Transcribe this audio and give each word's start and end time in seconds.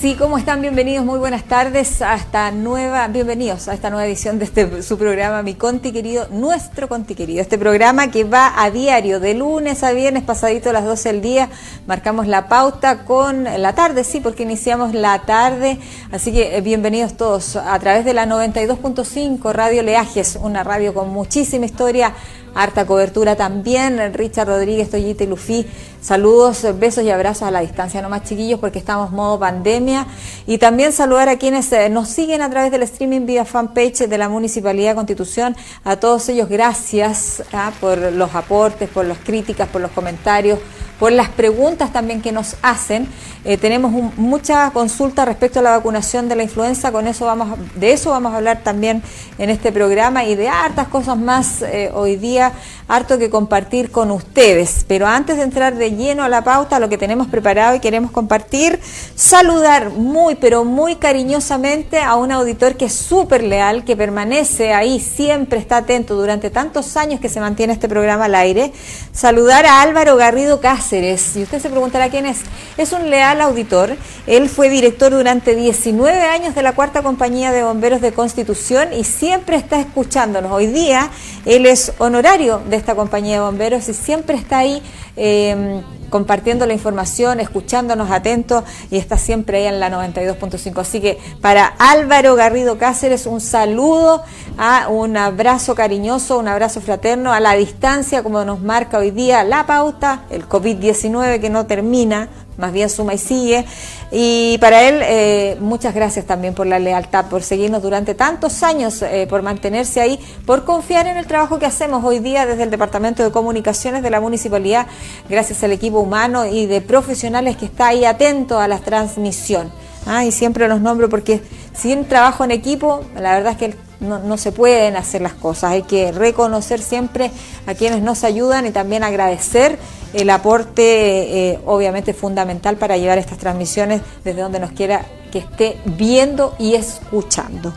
Sí, 0.00 0.16
¿cómo 0.16 0.36
están? 0.36 0.60
Bienvenidos, 0.62 1.04
muy 1.04 1.20
buenas 1.20 1.44
tardes 1.44 2.02
a 2.02 2.16
esta 2.16 2.50
nueva, 2.50 3.06
bienvenidos 3.06 3.68
a 3.68 3.74
esta 3.74 3.88
nueva 3.88 4.04
edición 4.04 4.40
de 4.40 4.46
este 4.46 4.82
su 4.82 4.98
programa, 4.98 5.44
mi 5.44 5.54
Conti 5.54 5.92
querido, 5.92 6.26
nuestro 6.32 6.88
Conti 6.88 7.14
querido. 7.14 7.40
Este 7.40 7.56
programa 7.56 8.10
que 8.10 8.24
va 8.24 8.60
a 8.60 8.72
diario, 8.72 9.20
de 9.20 9.34
lunes 9.34 9.84
a 9.84 9.92
viernes, 9.92 10.24
pasadito 10.24 10.70
a 10.70 10.72
las 10.72 10.84
12 10.84 11.12
del 11.12 11.22
día, 11.22 11.50
marcamos 11.86 12.26
la 12.26 12.48
pauta 12.48 13.04
con 13.04 13.44
la 13.44 13.74
tarde, 13.76 14.02
sí, 14.02 14.18
porque 14.18 14.42
iniciamos 14.42 14.92
la 14.92 15.20
tarde, 15.20 15.78
así 16.10 16.32
que 16.32 16.56
eh, 16.56 16.60
bienvenidos 16.60 17.16
todos 17.16 17.54
a 17.54 17.78
través 17.78 18.04
de 18.04 18.14
la 18.14 18.26
92.5 18.26 19.52
Radio 19.52 19.84
Leajes, 19.84 20.36
una 20.42 20.64
radio 20.64 20.92
con 20.92 21.10
muchísima 21.10 21.64
historia 21.64 22.12
harta 22.58 22.86
cobertura 22.86 23.36
también. 23.36 24.12
Richard 24.14 24.48
Rodríguez, 24.48 24.90
Toyita 24.90 25.24
y 25.24 25.28
Lufi, 25.28 25.66
saludos, 26.00 26.66
besos 26.78 27.04
y 27.04 27.10
abrazos 27.10 27.44
a 27.44 27.50
la 27.50 27.60
distancia, 27.60 28.02
no 28.02 28.08
más 28.08 28.24
chiquillos, 28.24 28.58
porque 28.58 28.78
estamos 28.78 29.12
modo 29.12 29.38
pandemia. 29.38 30.06
Y 30.46 30.58
también 30.58 30.92
saludar 30.92 31.28
a 31.28 31.38
quienes 31.38 31.72
eh, 31.72 31.88
nos 31.88 32.08
siguen 32.08 32.42
a 32.42 32.50
través 32.50 32.72
del 32.72 32.82
streaming 32.82 33.26
vía 33.26 33.44
fanpage 33.44 34.08
de 34.08 34.18
la 34.18 34.28
Municipalidad 34.28 34.90
de 34.90 34.96
Constitución. 34.96 35.56
A 35.84 35.96
todos 35.96 36.28
ellos, 36.28 36.48
gracias 36.48 37.42
ah, 37.52 37.72
por 37.80 37.98
los 37.98 38.34
aportes, 38.34 38.88
por 38.88 39.04
las 39.04 39.18
críticas, 39.18 39.68
por 39.68 39.80
los 39.80 39.92
comentarios 39.92 40.58
por 40.98 41.12
las 41.12 41.28
preguntas 41.28 41.92
también 41.92 42.20
que 42.20 42.32
nos 42.32 42.56
hacen. 42.62 43.08
Eh, 43.44 43.56
tenemos 43.56 43.92
mucha 44.16 44.70
consulta 44.70 45.24
respecto 45.24 45.60
a 45.60 45.62
la 45.62 45.70
vacunación 45.70 46.28
de 46.28 46.36
la 46.36 46.42
influenza, 46.42 46.92
con 46.92 47.06
eso 47.06 47.24
vamos, 47.24 47.58
de 47.76 47.92
eso 47.92 48.10
vamos 48.10 48.32
a 48.32 48.36
hablar 48.36 48.62
también 48.62 49.02
en 49.38 49.50
este 49.50 49.72
programa 49.72 50.24
y 50.24 50.34
de 50.34 50.48
hartas 50.48 50.88
cosas 50.88 51.16
más 51.16 51.62
eh, 51.62 51.90
hoy 51.94 52.16
día, 52.16 52.52
harto 52.88 53.18
que 53.18 53.30
compartir 53.30 53.90
con 53.90 54.10
ustedes. 54.10 54.84
Pero 54.88 55.06
antes 55.06 55.36
de 55.36 55.42
entrar 55.42 55.76
de 55.76 55.92
lleno 55.92 56.24
a 56.24 56.28
la 56.28 56.42
pauta, 56.42 56.80
lo 56.80 56.88
que 56.88 56.98
tenemos 56.98 57.28
preparado 57.28 57.76
y 57.76 57.80
queremos 57.80 58.10
compartir, 58.10 58.80
saludar 59.14 59.90
muy, 59.90 60.34
pero 60.34 60.64
muy 60.64 60.96
cariñosamente 60.96 62.00
a 62.00 62.16
un 62.16 62.32
auditor 62.32 62.76
que 62.76 62.86
es 62.86 62.94
súper 62.94 63.44
leal, 63.44 63.84
que 63.84 63.96
permanece 63.96 64.72
ahí, 64.72 65.00
siempre 65.00 65.58
está 65.58 65.78
atento 65.78 66.14
durante 66.14 66.50
tantos 66.50 66.96
años 66.96 67.20
que 67.20 67.28
se 67.28 67.40
mantiene 67.40 67.74
este 67.74 67.88
programa 67.88 68.24
al 68.24 68.34
aire. 68.34 68.72
Saludar 69.12 69.66
a 69.66 69.82
Álvaro 69.82 70.16
Garrido 70.16 70.60
Cáceres 70.60 71.36
y 71.36 71.42
usted 71.42 71.60
se 71.60 71.68
preguntará 71.68 72.08
quién 72.08 72.24
es. 72.24 72.38
Es 72.78 72.92
un 72.92 73.10
leal 73.10 73.42
auditor. 73.42 73.96
Él 74.26 74.48
fue 74.48 74.70
director 74.70 75.12
durante 75.12 75.54
19 75.54 76.22
años 76.22 76.54
de 76.54 76.62
la 76.62 76.72
cuarta 76.72 77.02
compañía 77.02 77.52
de 77.52 77.62
bomberos 77.62 78.00
de 78.00 78.12
Constitución 78.12 78.92
y 78.94 79.04
siempre 79.04 79.56
está 79.56 79.78
escuchándonos. 79.78 80.52
Hoy 80.52 80.68
día 80.68 81.10
él 81.44 81.66
es 81.66 81.92
honorario 81.98 82.62
de 82.68 82.77
esta 82.78 82.94
compañía 82.94 83.34
de 83.34 83.40
bomberos 83.40 83.88
y 83.88 83.94
siempre 83.94 84.36
está 84.36 84.58
ahí. 84.58 84.82
Eh, 85.16 85.82
compartiendo 86.10 86.66
la 86.66 86.72
información, 86.72 87.40
escuchándonos 87.40 88.10
atentos 88.10 88.64
y 88.90 88.96
está 88.98 89.18
siempre 89.18 89.58
ahí 89.58 89.66
en 89.66 89.80
la 89.80 89.90
92.5. 89.90 90.80
Así 90.80 91.00
que 91.00 91.18
para 91.40 91.66
Álvaro 91.66 92.34
Garrido 92.34 92.78
Cáceres, 92.78 93.26
un 93.26 93.40
saludo, 93.40 94.22
a 94.56 94.88
un 94.88 95.16
abrazo 95.16 95.74
cariñoso, 95.74 96.38
un 96.38 96.48
abrazo 96.48 96.80
fraterno 96.80 97.32
a 97.32 97.40
la 97.40 97.54
distancia, 97.54 98.22
como 98.22 98.44
nos 98.44 98.60
marca 98.60 98.98
hoy 98.98 99.10
día 99.10 99.44
la 99.44 99.66
pauta, 99.66 100.24
el 100.30 100.48
COVID-19 100.48 101.40
que 101.40 101.50
no 101.50 101.66
termina, 101.66 102.28
más 102.58 102.72
bien 102.72 102.90
suma 102.90 103.14
y 103.14 103.18
sigue. 103.18 103.64
Y 104.10 104.58
para 104.58 104.82
él, 104.82 105.00
eh, 105.02 105.56
muchas 105.60 105.94
gracias 105.94 106.26
también 106.26 106.54
por 106.54 106.66
la 106.66 106.78
lealtad, 106.78 107.26
por 107.26 107.42
seguirnos 107.42 107.82
durante 107.82 108.14
tantos 108.14 108.62
años, 108.62 109.00
eh, 109.02 109.26
por 109.28 109.42
mantenerse 109.42 110.00
ahí, 110.00 110.20
por 110.44 110.64
confiar 110.64 111.06
en 111.06 111.16
el 111.16 111.26
trabajo 111.26 111.58
que 111.58 111.66
hacemos 111.66 112.04
hoy 112.04 112.18
día 112.18 112.44
desde 112.44 112.64
el 112.64 112.70
Departamento 112.70 113.22
de 113.22 113.30
Comunicaciones 113.30 114.02
de 114.02 114.10
la 114.10 114.20
Municipalidad, 114.20 114.86
gracias 115.28 115.62
al 115.64 115.72
equipo 115.72 116.00
humano 116.00 116.44
y 116.44 116.66
de 116.66 116.80
profesionales 116.80 117.56
que 117.56 117.64
está 117.64 117.88
ahí 117.88 118.04
atento 118.04 118.60
a 118.60 118.68
la 118.68 118.78
transmisión. 118.78 119.72
Ah, 120.06 120.24
y 120.24 120.32
siempre 120.32 120.68
los 120.68 120.80
nombro 120.80 121.08
porque 121.08 121.42
sin 121.74 122.06
trabajo 122.06 122.42
en 122.42 122.50
equipo, 122.50 123.04
la 123.14 123.34
verdad 123.34 123.52
es 123.52 123.58
que 123.58 123.76
no, 124.00 124.20
no, 124.20 124.36
se 124.36 124.52
pueden 124.52 124.96
hacer 124.96 125.20
las 125.20 125.34
cosas. 125.34 125.72
Hay 125.72 125.82
que 125.82 126.12
reconocer 126.12 126.80
siempre 126.80 127.30
a 127.66 127.74
quienes 127.74 128.02
nos 128.02 128.24
ayudan 128.24 128.64
y 128.64 128.70
también 128.70 129.02
agradecer 129.02 129.78
el 130.12 130.30
aporte, 130.30 131.52
eh, 131.52 131.58
obviamente, 131.66 132.14
fundamental 132.14 132.76
para 132.76 132.96
llevar 132.96 133.18
estas 133.18 133.38
transmisiones 133.38 134.02
desde 134.24 134.40
donde 134.40 134.60
nos 134.60 134.72
quiera 134.72 135.04
que 135.30 135.40
esté 135.40 135.76
viendo 135.84 136.54
y 136.58 136.74
escuchando. 136.74 137.72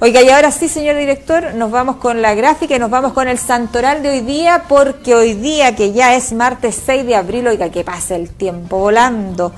Oiga, 0.00 0.22
y 0.22 0.28
ahora 0.28 0.50
sí, 0.50 0.68
señor 0.68 0.96
director, 0.96 1.54
nos 1.54 1.70
vamos 1.70 1.96
con 1.96 2.20
la 2.20 2.34
gráfica 2.34 2.76
y 2.76 2.78
nos 2.78 2.90
vamos 2.90 3.12
con 3.12 3.28
el 3.28 3.38
santoral 3.38 4.02
de 4.02 4.10
hoy 4.10 4.20
día, 4.20 4.64
porque 4.68 5.14
hoy 5.14 5.34
día, 5.34 5.76
que 5.76 5.92
ya 5.92 6.14
es 6.14 6.32
martes 6.32 6.80
6 6.84 7.06
de 7.06 7.14
abril, 7.14 7.46
oiga, 7.46 7.70
que 7.70 7.84
pasa 7.84 8.16
el 8.16 8.30
tiempo 8.30 8.78
volando. 8.78 9.52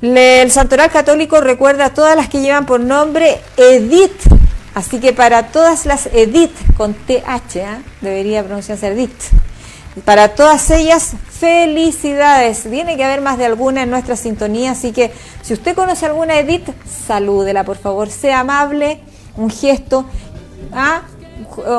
El 0.00 0.50
santoral 0.50 0.90
católico 0.90 1.40
recuerda 1.40 1.86
a 1.86 1.94
todas 1.94 2.16
las 2.16 2.28
que 2.28 2.40
llevan 2.40 2.66
por 2.66 2.80
nombre 2.80 3.40
Edith. 3.56 4.26
Así 4.74 4.98
que 4.98 5.12
para 5.12 5.48
todas 5.48 5.86
las 5.86 6.06
Edith 6.06 6.56
con 6.76 6.94
TH, 6.94 7.56
¿eh? 7.56 7.82
debería 8.00 8.42
pronunciarse 8.42 8.88
Edith. 8.88 9.41
Para 10.04 10.34
todas 10.34 10.70
ellas, 10.70 11.12
felicidades. 11.30 12.62
Tiene 12.62 12.96
que 12.96 13.04
haber 13.04 13.20
más 13.20 13.36
de 13.36 13.44
alguna 13.44 13.82
en 13.82 13.90
nuestra 13.90 14.16
sintonía, 14.16 14.70
así 14.72 14.92
que 14.92 15.12
si 15.42 15.52
usted 15.52 15.74
conoce 15.74 16.06
alguna 16.06 16.38
Edith, 16.38 16.70
salúdela, 17.06 17.64
por 17.64 17.76
favor. 17.76 18.08
Sea 18.08 18.40
amable, 18.40 19.00
un 19.36 19.50
gesto, 19.50 20.06
¿ah? 20.72 21.02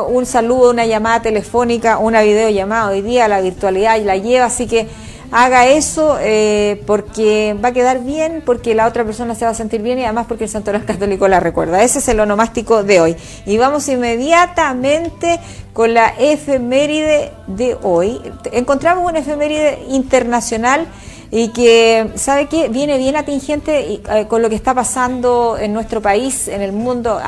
un 0.09 0.25
saludo, 0.25 0.69
una 0.69 0.85
llamada 0.85 1.21
telefónica, 1.21 1.97
una 1.97 2.21
videollamada. 2.21 2.89
Hoy 2.91 3.01
día 3.01 3.27
la 3.27 3.41
virtualidad 3.41 3.99
la 4.01 4.17
lleva, 4.17 4.45
así 4.45 4.67
que 4.67 4.87
haga 5.33 5.65
eso 5.65 6.17
eh, 6.21 6.83
porque 6.85 7.57
va 7.61 7.69
a 7.69 7.73
quedar 7.73 8.03
bien, 8.03 8.43
porque 8.45 8.75
la 8.75 8.87
otra 8.87 9.03
persona 9.03 9.33
se 9.33 9.45
va 9.45 9.51
a 9.51 9.55
sentir 9.55 9.81
bien 9.81 9.97
y 9.97 10.03
además 10.03 10.27
porque 10.27 10.43
el 10.43 10.49
santoral 10.49 10.85
católico 10.85 11.27
la 11.27 11.39
recuerda. 11.39 11.81
Ese 11.81 11.99
es 11.99 12.07
el 12.07 12.19
onomástico 12.19 12.83
de 12.83 13.01
hoy. 13.01 13.15
Y 13.47 13.57
vamos 13.57 13.87
inmediatamente 13.89 15.39
con 15.73 15.95
la 15.95 16.09
efeméride 16.19 17.31
de 17.47 17.75
hoy. 17.81 18.21
Encontramos 18.51 19.09
una 19.09 19.19
efeméride 19.19 19.83
internacional 19.89 20.85
y 21.31 21.47
que, 21.47 22.11
¿sabe 22.13 22.45
qué? 22.45 22.69
Viene 22.69 22.99
bien 22.99 23.15
atingente 23.15 24.01
eh, 24.07 24.27
con 24.27 24.43
lo 24.43 24.49
que 24.49 24.55
está 24.55 24.75
pasando 24.75 25.57
en 25.59 25.73
nuestro 25.73 25.99
país, 25.99 26.47
en 26.47 26.61
el 26.61 26.73
mundo, 26.73 27.19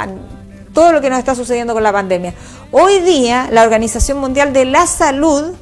todo 0.74 0.92
lo 0.92 1.02
que 1.02 1.10
nos 1.10 1.18
está 1.18 1.34
sucediendo 1.34 1.74
con 1.74 1.82
la 1.82 1.92
pandemia. 1.92 2.36
Hoy 2.72 3.00
día, 3.00 3.50
la 3.52 3.64
Organización 3.64 4.20
Mundial 4.20 4.54
de 4.54 4.66
la 4.66 4.86
Salud 4.86 5.56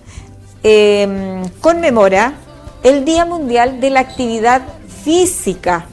eh, 0.64 1.44
conmemora 1.62 2.34
el 2.84 3.06
Día 3.06 3.26
Mundial 3.26 3.80
de 3.80 3.90
la 3.90 4.00
Actividad 4.02 4.62
Física. 5.04 5.86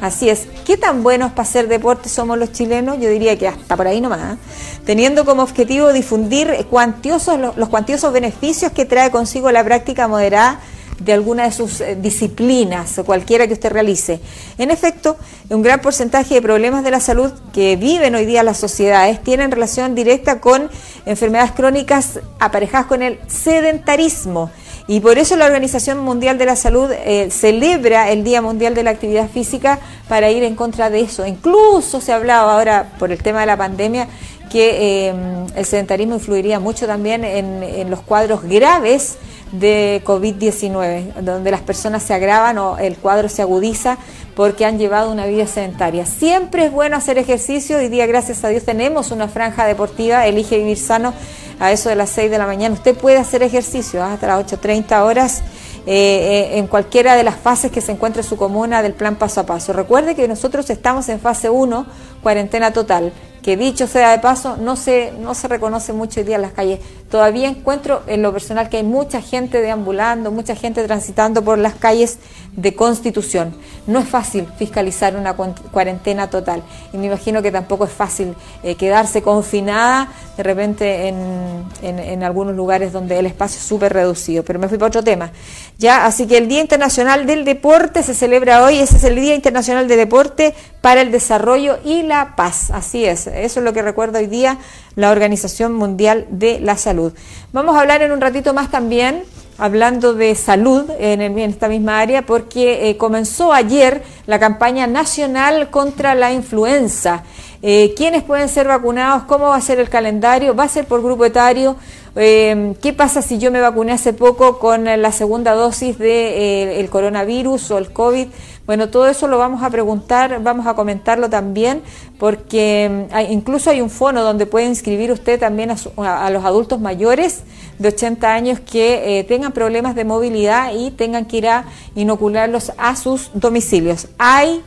Así 0.00 0.30
es, 0.30 0.46
¿qué 0.64 0.76
tan 0.76 1.02
buenos 1.02 1.32
para 1.32 1.42
hacer 1.42 1.66
deporte 1.66 2.08
somos 2.08 2.38
los 2.38 2.52
chilenos? 2.52 2.98
Yo 3.00 3.10
diría 3.10 3.36
que 3.36 3.48
hasta 3.48 3.76
por 3.76 3.88
ahí 3.88 4.00
nomás. 4.00 4.34
¿eh? 4.34 4.38
Teniendo 4.84 5.24
como 5.24 5.42
objetivo 5.42 5.92
difundir 5.92 6.66
cuantiosos, 6.70 7.56
los 7.56 7.68
cuantiosos 7.68 8.12
beneficios 8.12 8.70
que 8.72 8.84
trae 8.84 9.10
consigo 9.10 9.50
la 9.50 9.64
práctica 9.64 10.06
moderada 10.06 10.60
de 10.98 11.12
alguna 11.12 11.44
de 11.44 11.52
sus 11.52 11.80
eh, 11.80 11.96
disciplinas, 12.00 13.00
cualquiera 13.04 13.46
que 13.46 13.52
usted 13.52 13.70
realice. 13.70 14.20
En 14.58 14.70
efecto, 14.70 15.16
un 15.48 15.62
gran 15.62 15.80
porcentaje 15.80 16.34
de 16.34 16.42
problemas 16.42 16.84
de 16.84 16.90
la 16.90 17.00
salud 17.00 17.32
que 17.52 17.76
viven 17.76 18.14
hoy 18.14 18.26
día 18.26 18.42
las 18.42 18.58
sociedades 18.58 19.22
tienen 19.22 19.50
relación 19.50 19.94
directa 19.94 20.40
con 20.40 20.68
enfermedades 21.06 21.52
crónicas 21.52 22.20
aparejadas 22.38 22.86
con 22.86 23.02
el 23.02 23.18
sedentarismo. 23.28 24.50
Y 24.90 25.00
por 25.00 25.18
eso 25.18 25.36
la 25.36 25.44
Organización 25.44 25.98
Mundial 25.98 26.38
de 26.38 26.46
la 26.46 26.56
Salud 26.56 26.90
eh, 26.90 27.28
celebra 27.30 28.10
el 28.10 28.24
Día 28.24 28.40
Mundial 28.40 28.74
de 28.74 28.82
la 28.82 28.90
Actividad 28.90 29.28
Física 29.28 29.78
para 30.08 30.30
ir 30.30 30.42
en 30.44 30.54
contra 30.54 30.88
de 30.88 31.00
eso. 31.00 31.26
Incluso 31.26 32.00
se 32.00 32.10
ha 32.10 32.16
hablado 32.16 32.48
ahora 32.48 32.92
por 32.98 33.12
el 33.12 33.22
tema 33.22 33.40
de 33.40 33.46
la 33.46 33.58
pandemia 33.58 34.08
que 34.48 35.08
eh, 35.08 35.14
el 35.54 35.64
sedentarismo 35.64 36.14
influiría 36.14 36.60
mucho 36.60 36.86
también 36.86 37.24
en, 37.24 37.90
los 37.90 38.00
cuadros 38.00 38.42
graves 38.42 39.16
de 39.52 40.02
COVID-19, 40.04 41.14
donde 41.22 41.50
las 41.50 41.62
personas 41.62 42.02
se 42.02 42.14
agravan 42.14 42.58
o 42.58 42.78
el 42.78 42.96
cuadro 42.96 43.28
se 43.28 43.42
agudiza 43.42 43.98
porque 44.34 44.64
han 44.64 44.78
llevado 44.78 45.10
una 45.10 45.26
vida 45.26 45.46
sedentaria. 45.46 46.06
Siempre 46.06 46.66
es 46.66 46.72
bueno 46.72 46.96
hacer 46.96 47.18
ejercicio. 47.18 47.78
Hoy 47.78 47.88
día, 47.88 48.06
gracias 48.06 48.44
a 48.44 48.48
Dios, 48.48 48.64
tenemos 48.64 49.10
una 49.10 49.28
franja 49.28 49.66
deportiva, 49.66 50.26
Elige 50.26 50.58
Vivir 50.58 50.78
Sano, 50.78 51.14
a 51.60 51.72
eso 51.72 51.88
de 51.88 51.96
las 51.96 52.10
6 52.10 52.30
de 52.30 52.38
la 52.38 52.46
mañana. 52.46 52.74
Usted 52.74 52.96
puede 52.96 53.16
hacer 53.16 53.42
ejercicio 53.42 54.02
¿ah? 54.02 54.12
hasta 54.12 54.26
las 54.28 54.46
8.30 54.46 55.02
horas. 55.02 55.42
Eh, 55.90 56.50
eh, 56.52 56.58
en 56.58 56.66
cualquiera 56.66 57.16
de 57.16 57.24
las 57.24 57.36
fases 57.36 57.72
que 57.72 57.80
se 57.80 57.92
encuentre 57.92 58.22
su 58.22 58.36
comuna 58.36 58.82
del 58.82 58.92
plan 58.92 59.16
paso 59.16 59.40
a 59.40 59.46
paso. 59.46 59.72
Recuerde 59.72 60.14
que 60.14 60.28
nosotros 60.28 60.68
estamos 60.68 61.08
en 61.08 61.18
fase 61.18 61.48
1, 61.48 61.86
cuarentena 62.22 62.74
total, 62.74 63.10
que 63.42 63.56
dicho 63.56 63.86
sea 63.86 64.10
de 64.10 64.18
paso, 64.18 64.56
no 64.56 64.76
se, 64.76 65.12
no 65.12 65.34
se 65.34 65.48
reconoce 65.48 65.92
mucho 65.92 66.20
hoy 66.20 66.26
día 66.26 66.36
en 66.36 66.42
las 66.42 66.52
calles. 66.52 66.80
Todavía 67.10 67.48
encuentro 67.48 68.02
en 68.06 68.20
lo 68.20 68.32
personal 68.32 68.68
que 68.68 68.76
hay 68.76 68.82
mucha 68.82 69.22
gente 69.22 69.62
deambulando, 69.62 70.30
mucha 70.30 70.54
gente 70.54 70.84
transitando 70.84 71.42
por 71.42 71.56
las 71.56 71.74
calles 71.74 72.18
de 72.52 72.74
Constitución. 72.74 73.54
No 73.86 73.98
es 74.00 74.08
fácil 74.08 74.46
fiscalizar 74.58 75.16
una 75.16 75.34
cuarentena 75.34 76.28
total 76.28 76.62
y 76.92 76.98
me 76.98 77.06
imagino 77.06 77.40
que 77.40 77.50
tampoco 77.50 77.84
es 77.84 77.92
fácil 77.92 78.34
eh, 78.62 78.74
quedarse 78.74 79.22
confinada 79.22 80.08
de 80.36 80.42
repente 80.42 81.08
en, 81.08 81.64
en, 81.82 82.22
algunos 82.22 82.54
lugares 82.54 82.92
donde 82.92 83.18
el 83.18 83.26
espacio 83.26 83.58
es 83.58 83.64
súper 83.64 83.92
reducido. 83.92 84.44
Pero 84.44 84.58
me 84.58 84.68
fui 84.68 84.76
para 84.76 84.88
otro 84.88 85.02
tema. 85.02 85.32
Ya, 85.78 86.04
así 86.04 86.26
que 86.26 86.36
el 86.36 86.46
Día 86.46 86.60
Internacional 86.60 87.26
del 87.26 87.44
Deporte 87.44 88.02
se 88.02 88.14
celebra 88.14 88.62
hoy, 88.64 88.78
ese 88.78 88.96
es 88.96 89.04
el 89.04 89.14
Día 89.14 89.34
Internacional 89.34 89.88
de 89.88 89.96
Deporte 89.96 90.54
para 90.80 91.00
el 91.00 91.10
Desarrollo 91.10 91.78
y 91.84 92.02
la 92.02 92.36
Paz. 92.36 92.70
Así 92.70 93.04
es, 93.04 93.26
eso 93.26 93.60
es 93.60 93.64
lo 93.64 93.72
que 93.72 93.82
recuerda 93.82 94.18
hoy 94.18 94.26
día 94.26 94.58
la 94.98 95.12
Organización 95.12 95.74
Mundial 95.74 96.26
de 96.28 96.58
la 96.58 96.76
Salud. 96.76 97.12
Vamos 97.52 97.76
a 97.76 97.80
hablar 97.82 98.02
en 98.02 98.10
un 98.10 98.20
ratito 98.20 98.52
más 98.52 98.68
también 98.68 99.22
hablando 99.56 100.12
de 100.12 100.34
salud 100.34 100.90
en, 100.98 101.38
esta 101.38 101.68
misma 101.68 102.00
área, 102.00 102.22
porque 102.22 102.90
eh, 102.90 102.96
comenzó 102.96 103.52
ayer 103.52 104.02
la 104.26 104.40
campaña 104.40 104.88
nacional 104.88 105.70
contra 105.70 106.16
la 106.16 106.32
influenza. 106.32 107.22
Eh, 107.62 107.94
¿Quiénes 107.96 108.24
pueden 108.24 108.48
ser 108.48 108.66
vacunados? 108.66 109.22
¿Cómo 109.24 109.46
va 109.46 109.56
a 109.56 109.60
ser 109.60 109.78
el 109.78 109.88
calendario? 109.88 110.56
¿Va 110.56 110.64
a 110.64 110.68
ser 110.68 110.86
por 110.86 111.00
grupo 111.00 111.24
etario? 111.24 111.76
Eh, 112.16 112.74
¿Qué 112.82 112.92
pasa 112.92 113.22
si 113.22 113.38
yo 113.38 113.52
me 113.52 113.60
vacuné 113.60 113.92
hace 113.92 114.12
poco 114.12 114.58
con 114.58 114.84
la 114.84 115.12
segunda 115.12 115.54
dosis 115.54 115.96
del 115.96 116.08
de, 116.08 116.80
el 116.80 116.90
coronavirus 116.90 117.70
o 117.70 117.78
el 117.78 117.92
COVID? 117.92 118.26
Bueno, 118.68 118.90
todo 118.90 119.08
eso 119.08 119.28
lo 119.28 119.38
vamos 119.38 119.62
a 119.62 119.70
preguntar, 119.70 120.42
vamos 120.42 120.66
a 120.66 120.74
comentarlo 120.74 121.30
también, 121.30 121.80
porque 122.18 123.08
mm, 123.10 123.32
incluso 123.32 123.70
hay 123.70 123.80
un 123.80 123.88
fono 123.88 124.22
donde 124.22 124.44
puede 124.44 124.66
inscribir 124.66 125.10
usted 125.10 125.40
también 125.40 125.70
a, 125.70 126.28
los 126.28 126.44
adultos 126.44 126.78
mayores 126.78 127.44
de 127.78 127.88
80 127.88 128.30
años 128.30 128.60
que 128.60 129.20
eh, 129.20 129.24
tengan 129.24 129.52
problemas 129.52 129.94
de 129.94 130.04
movilidad 130.04 130.74
y 130.74 130.90
tengan 130.90 131.24
que 131.24 131.38
ir 131.38 131.48
a 131.48 131.64
inocularlos 131.94 132.72
a 132.76 132.94
sus 132.94 133.30
domicilios. 133.32 134.08
Hay 134.18 134.62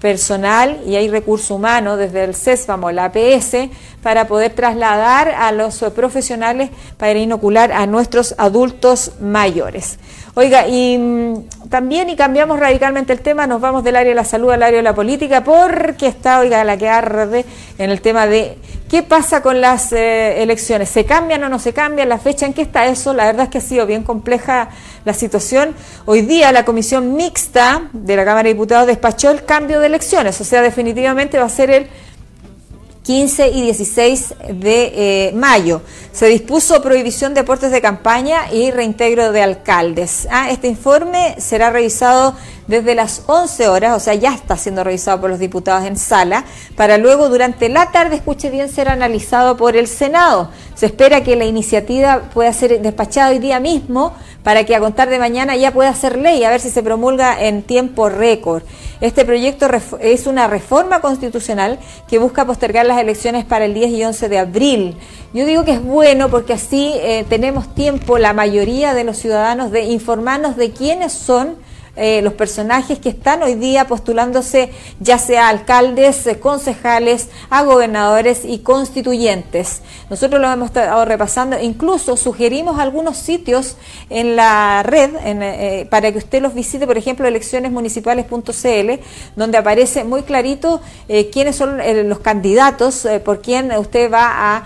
personal 0.00 0.80
y 0.86 0.96
hay 0.96 1.10
recurso 1.10 1.56
humano 1.56 1.98
desde 1.98 2.24
el 2.24 2.34
CESFAM 2.34 2.82
o 2.84 2.90
la 2.90 3.04
APS 3.04 3.68
para 4.02 4.28
poder 4.28 4.54
trasladar 4.54 5.28
a 5.28 5.52
los 5.52 5.78
profesionales 5.94 6.70
para 6.96 7.18
inocular 7.18 7.70
a 7.70 7.86
nuestros 7.86 8.34
adultos 8.38 9.12
mayores. 9.20 9.98
Oiga, 10.34 10.66
y 10.66 10.96
mm, 10.96 11.68
también, 11.68 12.08
y 12.08 12.16
cambiamos 12.16 12.58
radicalmente 12.58 13.12
el 13.12 13.20
tema, 13.20 13.46
nos 13.46 13.60
vamos 13.60 13.84
del 13.84 13.96
área 13.96 14.08
de 14.08 14.14
la 14.14 14.24
salud 14.24 14.50
al 14.50 14.62
área 14.62 14.78
de 14.78 14.82
la 14.82 14.94
política, 14.94 15.44
porque 15.44 16.06
está, 16.06 16.40
oiga, 16.40 16.64
la 16.64 16.78
que 16.78 16.88
arde 16.88 17.44
en 17.76 17.90
el 17.90 18.00
tema 18.00 18.26
de 18.26 18.56
qué 18.88 19.02
pasa 19.02 19.42
con 19.42 19.60
las 19.60 19.92
eh, 19.92 20.42
elecciones. 20.42 20.88
¿Se 20.88 21.04
cambian 21.04 21.44
o 21.44 21.50
no 21.50 21.58
se 21.58 21.74
cambian? 21.74 22.08
¿La 22.08 22.16
fecha 22.16 22.46
en 22.46 22.54
qué 22.54 22.62
está 22.62 22.86
eso? 22.86 23.12
La 23.12 23.26
verdad 23.26 23.44
es 23.44 23.50
que 23.50 23.58
ha 23.58 23.62
sido 23.62 23.84
bien 23.84 24.04
compleja 24.04 24.70
la 25.04 25.12
situación. 25.12 25.74
Hoy 26.06 26.22
día 26.22 26.50
la 26.50 26.64
comisión 26.64 27.14
mixta 27.14 27.90
de 27.92 28.16
la 28.16 28.24
Cámara 28.24 28.44
de 28.44 28.54
Diputados 28.54 28.86
despachó 28.86 29.30
el 29.30 29.44
cambio 29.44 29.80
de 29.80 29.86
elecciones, 29.86 30.40
o 30.40 30.44
sea, 30.44 30.62
definitivamente 30.62 31.38
va 31.38 31.44
a 31.44 31.50
ser 31.50 31.70
el 31.70 31.86
15 33.02 33.48
y 33.48 33.62
16 33.62 34.34
de 34.54 35.28
eh, 35.28 35.32
mayo. 35.32 35.82
Se 36.12 36.26
dispuso 36.26 36.80
prohibición 36.82 37.34
de 37.34 37.40
aportes 37.40 37.70
de 37.70 37.80
campaña 37.80 38.52
y 38.52 38.70
reintegro 38.70 39.32
de 39.32 39.42
alcaldes. 39.42 40.28
Ah, 40.30 40.50
este 40.50 40.68
informe 40.68 41.34
será 41.38 41.70
revisado 41.70 42.36
desde 42.66 42.94
las 42.94 43.22
11 43.26 43.68
horas, 43.68 43.96
o 43.96 44.00
sea, 44.00 44.14
ya 44.14 44.34
está 44.34 44.56
siendo 44.56 44.84
revisado 44.84 45.20
por 45.20 45.30
los 45.30 45.38
diputados 45.38 45.84
en 45.84 45.96
sala, 45.96 46.44
para 46.76 46.98
luego 46.98 47.28
durante 47.28 47.68
la 47.68 47.90
tarde, 47.90 48.16
escuche 48.16 48.50
bien, 48.50 48.68
ser 48.68 48.88
analizado 48.88 49.56
por 49.56 49.76
el 49.76 49.86
Senado. 49.86 50.50
Se 50.74 50.86
espera 50.86 51.22
que 51.22 51.36
la 51.36 51.44
iniciativa 51.44 52.22
pueda 52.32 52.52
ser 52.52 52.80
despachada 52.80 53.30
hoy 53.30 53.38
día 53.38 53.60
mismo 53.60 54.14
para 54.42 54.64
que 54.64 54.74
a 54.74 54.80
contar 54.80 55.08
de 55.08 55.18
mañana 55.18 55.56
ya 55.56 55.72
pueda 55.72 55.94
ser 55.94 56.18
ley, 56.18 56.42
a 56.44 56.50
ver 56.50 56.60
si 56.60 56.70
se 56.70 56.82
promulga 56.82 57.40
en 57.40 57.62
tiempo 57.62 58.08
récord. 58.08 58.62
Este 59.00 59.24
proyecto 59.24 59.68
es 60.00 60.26
una 60.26 60.46
reforma 60.46 61.00
constitucional 61.00 61.78
que 62.08 62.18
busca 62.18 62.46
postergar 62.46 62.86
las 62.86 63.00
elecciones 63.00 63.44
para 63.44 63.64
el 63.64 63.74
10 63.74 63.90
y 63.90 64.04
11 64.04 64.28
de 64.28 64.38
abril. 64.38 64.96
Yo 65.32 65.46
digo 65.46 65.64
que 65.64 65.72
es 65.72 65.82
bueno 65.82 66.28
porque 66.28 66.52
así 66.52 66.92
eh, 66.94 67.24
tenemos 67.28 67.74
tiempo, 67.74 68.18
la 68.18 68.32
mayoría 68.32 68.94
de 68.94 69.04
los 69.04 69.18
ciudadanos, 69.18 69.70
de 69.70 69.82
informarnos 69.84 70.56
de 70.56 70.70
quiénes 70.70 71.12
son 71.12 71.56
eh, 71.94 72.22
los 72.22 72.32
personajes 72.32 72.98
que 72.98 73.10
están 73.10 73.42
hoy 73.42 73.54
día 73.54 73.86
postulándose, 73.86 74.70
ya 74.98 75.18
sea 75.18 75.50
alcaldes, 75.50 76.26
eh, 76.26 76.40
concejales, 76.40 77.28
a 77.50 77.64
gobernadores 77.64 78.46
y 78.46 78.60
constituyentes. 78.60 79.82
Nosotros 80.08 80.40
lo 80.40 80.50
hemos 80.50 80.68
estado 80.68 81.04
repasando, 81.04 81.60
incluso 81.60 82.16
sugerimos 82.16 82.78
algunos 82.78 83.18
sitios 83.18 83.76
en 84.08 84.36
la 84.36 84.82
red 84.82 85.10
eh, 85.22 85.86
para 85.90 86.10
que 86.10 86.16
usted 86.16 86.40
los 86.40 86.54
visite, 86.54 86.86
por 86.86 86.96
ejemplo, 86.96 87.28
eleccionesmunicipales.cl, 87.28 89.02
donde 89.36 89.58
aparece 89.58 90.04
muy 90.04 90.22
clarito 90.22 90.80
quiénes 91.30 91.56
son 91.56 91.78
los 92.08 92.20
candidatos, 92.20 93.06
por 93.22 93.42
quién 93.42 93.70
usted 93.72 94.10
va 94.10 94.56
a 94.56 94.64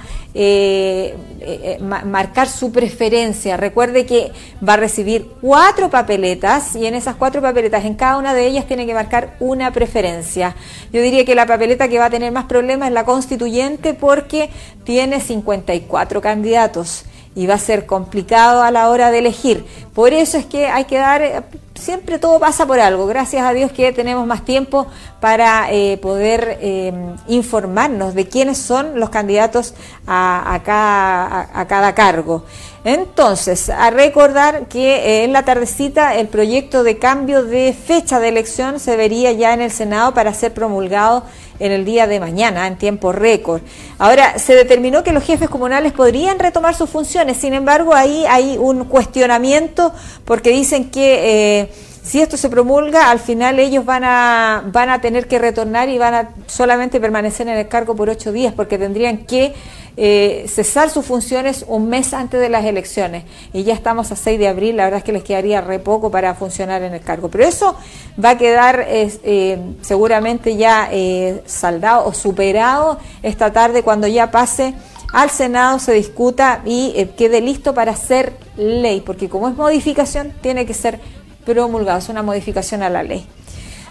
marcar 2.04 2.48
su 2.48 2.70
preferencia. 2.70 3.56
Recuerde 3.56 4.06
que 4.06 4.30
va 4.66 4.74
a 4.74 4.76
recibir 4.76 5.28
cuatro 5.40 5.90
papeletas 5.90 6.76
y 6.76 6.86
en 6.86 6.94
esas 6.94 7.15
cuatro 7.16 7.42
papeletas, 7.42 7.84
en 7.84 7.94
cada 7.94 8.18
una 8.18 8.34
de 8.34 8.46
ellas 8.46 8.66
tiene 8.66 8.86
que 8.86 8.94
marcar 8.94 9.36
una 9.40 9.72
preferencia. 9.72 10.54
Yo 10.92 11.02
diría 11.02 11.24
que 11.24 11.34
la 11.34 11.46
papeleta 11.46 11.88
que 11.88 11.98
va 11.98 12.06
a 12.06 12.10
tener 12.10 12.32
más 12.32 12.44
problemas 12.44 12.88
es 12.88 12.94
la 12.94 13.04
constituyente 13.04 13.94
porque 13.94 14.50
tiene 14.84 15.20
54 15.20 16.20
candidatos 16.20 17.04
y 17.36 17.46
va 17.46 17.54
a 17.54 17.58
ser 17.58 17.84
complicado 17.84 18.62
a 18.62 18.70
la 18.70 18.88
hora 18.88 19.10
de 19.10 19.18
elegir. 19.18 19.66
Por 19.94 20.14
eso 20.14 20.38
es 20.38 20.46
que 20.46 20.68
hay 20.68 20.84
que 20.84 20.96
dar, 20.96 21.20
eh, 21.20 21.42
siempre 21.74 22.18
todo 22.18 22.40
pasa 22.40 22.66
por 22.66 22.80
algo. 22.80 23.06
Gracias 23.06 23.44
a 23.44 23.52
Dios 23.52 23.70
que 23.72 23.92
tenemos 23.92 24.26
más 24.26 24.44
tiempo 24.44 24.86
para 25.20 25.70
eh, 25.70 25.98
poder 25.98 26.58
eh, 26.62 26.94
informarnos 27.28 28.14
de 28.14 28.26
quiénes 28.26 28.56
son 28.56 28.98
los 28.98 29.10
candidatos 29.10 29.74
a, 30.06 30.60
cada, 30.64 31.50
a 31.52 31.66
cada 31.66 31.94
cargo. 31.94 32.44
Entonces, 32.86 33.68
a 33.68 33.90
recordar 33.90 34.68
que 34.68 35.24
en 35.24 35.32
la 35.32 35.44
tardecita 35.44 36.14
el 36.14 36.28
proyecto 36.28 36.84
de 36.84 36.98
cambio 36.98 37.42
de 37.42 37.72
fecha 37.72 38.20
de 38.20 38.28
elección 38.28 38.78
se 38.78 38.96
vería 38.96 39.32
ya 39.32 39.52
en 39.54 39.60
el 39.60 39.72
Senado 39.72 40.14
para 40.14 40.32
ser 40.32 40.54
promulgado 40.54 41.24
en 41.58 41.72
el 41.72 41.84
día 41.84 42.06
de 42.06 42.20
mañana, 42.20 42.64
en 42.68 42.78
tiempo 42.78 43.10
récord. 43.10 43.62
Ahora, 43.98 44.38
se 44.38 44.54
determinó 44.54 45.02
que 45.02 45.10
los 45.10 45.24
jefes 45.24 45.48
comunales 45.48 45.94
podrían 45.94 46.38
retomar 46.38 46.76
sus 46.76 46.88
funciones, 46.88 47.38
sin 47.38 47.54
embargo, 47.54 47.92
ahí 47.92 48.24
hay 48.28 48.56
un 48.56 48.84
cuestionamiento 48.84 49.92
porque 50.24 50.50
dicen 50.50 50.88
que... 50.88 51.62
Eh, 51.62 51.70
si 52.06 52.20
esto 52.20 52.36
se 52.36 52.48
promulga, 52.48 53.10
al 53.10 53.18
final 53.18 53.58
ellos 53.58 53.84
van 53.84 54.04
a, 54.04 54.62
van 54.66 54.90
a 54.90 55.00
tener 55.00 55.26
que 55.26 55.40
retornar 55.40 55.88
y 55.88 55.98
van 55.98 56.14
a 56.14 56.28
solamente 56.46 57.00
permanecer 57.00 57.48
en 57.48 57.58
el 57.58 57.66
cargo 57.66 57.96
por 57.96 58.08
ocho 58.08 58.30
días, 58.30 58.54
porque 58.54 58.78
tendrían 58.78 59.26
que 59.26 59.54
eh, 59.96 60.46
cesar 60.48 60.88
sus 60.88 61.04
funciones 61.04 61.64
un 61.66 61.88
mes 61.88 62.14
antes 62.14 62.40
de 62.40 62.48
las 62.48 62.64
elecciones. 62.64 63.24
Y 63.52 63.64
ya 63.64 63.74
estamos 63.74 64.12
a 64.12 64.16
6 64.16 64.38
de 64.38 64.46
abril, 64.46 64.76
la 64.76 64.84
verdad 64.84 64.98
es 64.98 65.04
que 65.04 65.10
les 65.10 65.24
quedaría 65.24 65.60
re 65.60 65.80
poco 65.80 66.12
para 66.12 66.36
funcionar 66.36 66.82
en 66.82 66.94
el 66.94 67.00
cargo. 67.00 67.28
Pero 67.28 67.42
eso 67.42 67.76
va 68.24 68.30
a 68.30 68.38
quedar 68.38 68.84
eh, 68.86 69.58
seguramente 69.80 70.56
ya 70.56 70.88
eh, 70.92 71.42
saldado 71.44 72.06
o 72.06 72.14
superado 72.14 73.00
esta 73.24 73.52
tarde 73.52 73.82
cuando 73.82 74.06
ya 74.06 74.30
pase 74.30 74.74
al 75.12 75.30
Senado, 75.30 75.80
se 75.80 75.92
discuta 75.92 76.62
y 76.64 76.92
quede 77.16 77.40
listo 77.40 77.74
para 77.74 77.96
ser 77.96 78.34
ley, 78.56 79.00
porque 79.00 79.28
como 79.28 79.48
es 79.48 79.56
modificación, 79.56 80.32
tiene 80.40 80.66
que 80.66 80.74
ser 80.74 81.00
promulgado, 81.46 81.98
es 81.98 82.08
una 82.10 82.22
modificación 82.22 82.82
a 82.82 82.90
la 82.90 83.02
ley. 83.02 83.26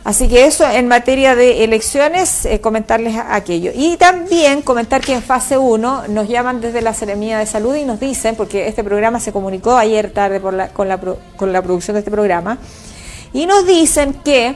Así 0.03 0.27
que 0.27 0.45
eso 0.45 0.69
en 0.69 0.87
materia 0.87 1.35
de 1.35 1.63
elecciones, 1.63 2.45
eh, 2.45 2.61
comentarles 2.61 3.15
aquello. 3.27 3.71
Y 3.73 3.97
también 3.97 4.61
comentar 4.61 5.01
que 5.01 5.13
en 5.13 5.23
fase 5.23 5.57
1 5.57 6.09
nos 6.09 6.29
llaman 6.29 6.61
desde 6.61 6.83
la 6.83 6.93
Seremía 6.93 7.39
de 7.39 7.47
Salud 7.47 7.73
y 7.73 7.85
nos 7.85 7.99
dicen, 7.99 8.35
porque 8.35 8.67
este 8.67 8.83
programa 8.83 9.19
se 9.19 9.31
comunicó 9.31 9.75
ayer 9.75 10.11
tarde 10.11 10.41
con, 10.41 10.57
la, 10.57 10.69
con 10.69 11.51
la 11.51 11.61
producción 11.63 11.95
de 11.95 11.99
este 11.99 12.11
programa, 12.11 12.59
y 13.33 13.47
nos 13.47 13.65
dicen 13.65 14.13
que, 14.23 14.55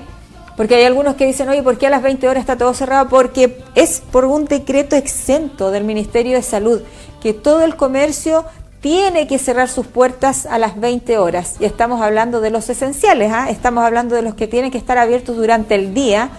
porque 0.56 0.75
hay 0.75 0.86
algunos 0.86 1.15
que 1.15 1.25
dicen, 1.25 1.50
oye, 1.50 1.63
¿por 1.63 1.77
qué 1.77 1.88
a 1.88 1.89
las 1.89 2.01
20 2.01 2.29
horas 2.29 2.41
está 2.41 2.56
todo 2.56 2.74
cerrado? 2.74 3.10
Porque 3.10 3.62
es 3.75 4.01
por 4.12 4.25
un 4.25 4.46
decreto 4.46 4.96
exento 4.96 5.72
del 5.72 5.84
Ministerio 5.84 6.38
de 6.38 6.44
Salud, 6.44 6.82
que 7.22 7.34
todo 7.34 7.63
el 7.63 7.75
comercio 7.75 8.46
tiene 8.81 9.27
que 9.27 9.39
cerrar 9.39 9.67
sus 9.67 9.88
puertas 9.88 10.45
a 10.45 10.57
las 10.57 10.79
20 10.79 11.17
horas. 11.17 11.55
Y 11.59 11.65
estamos 11.65 12.01
hablando 12.01 12.41
de 12.41 12.50
los 12.50 12.69
esenciales, 12.69 13.31
¿ah? 13.33 13.50
estamos 13.50 13.83
hablando 13.83 14.15
de 14.15 14.21
los 14.21 14.36
que 14.36 14.48
tienen 14.48 14.71
que 14.71 14.77
estar 14.77 14.98
abiertos 14.98 15.36
durante 15.36 15.75
el 15.75 15.93
día, 15.93 16.29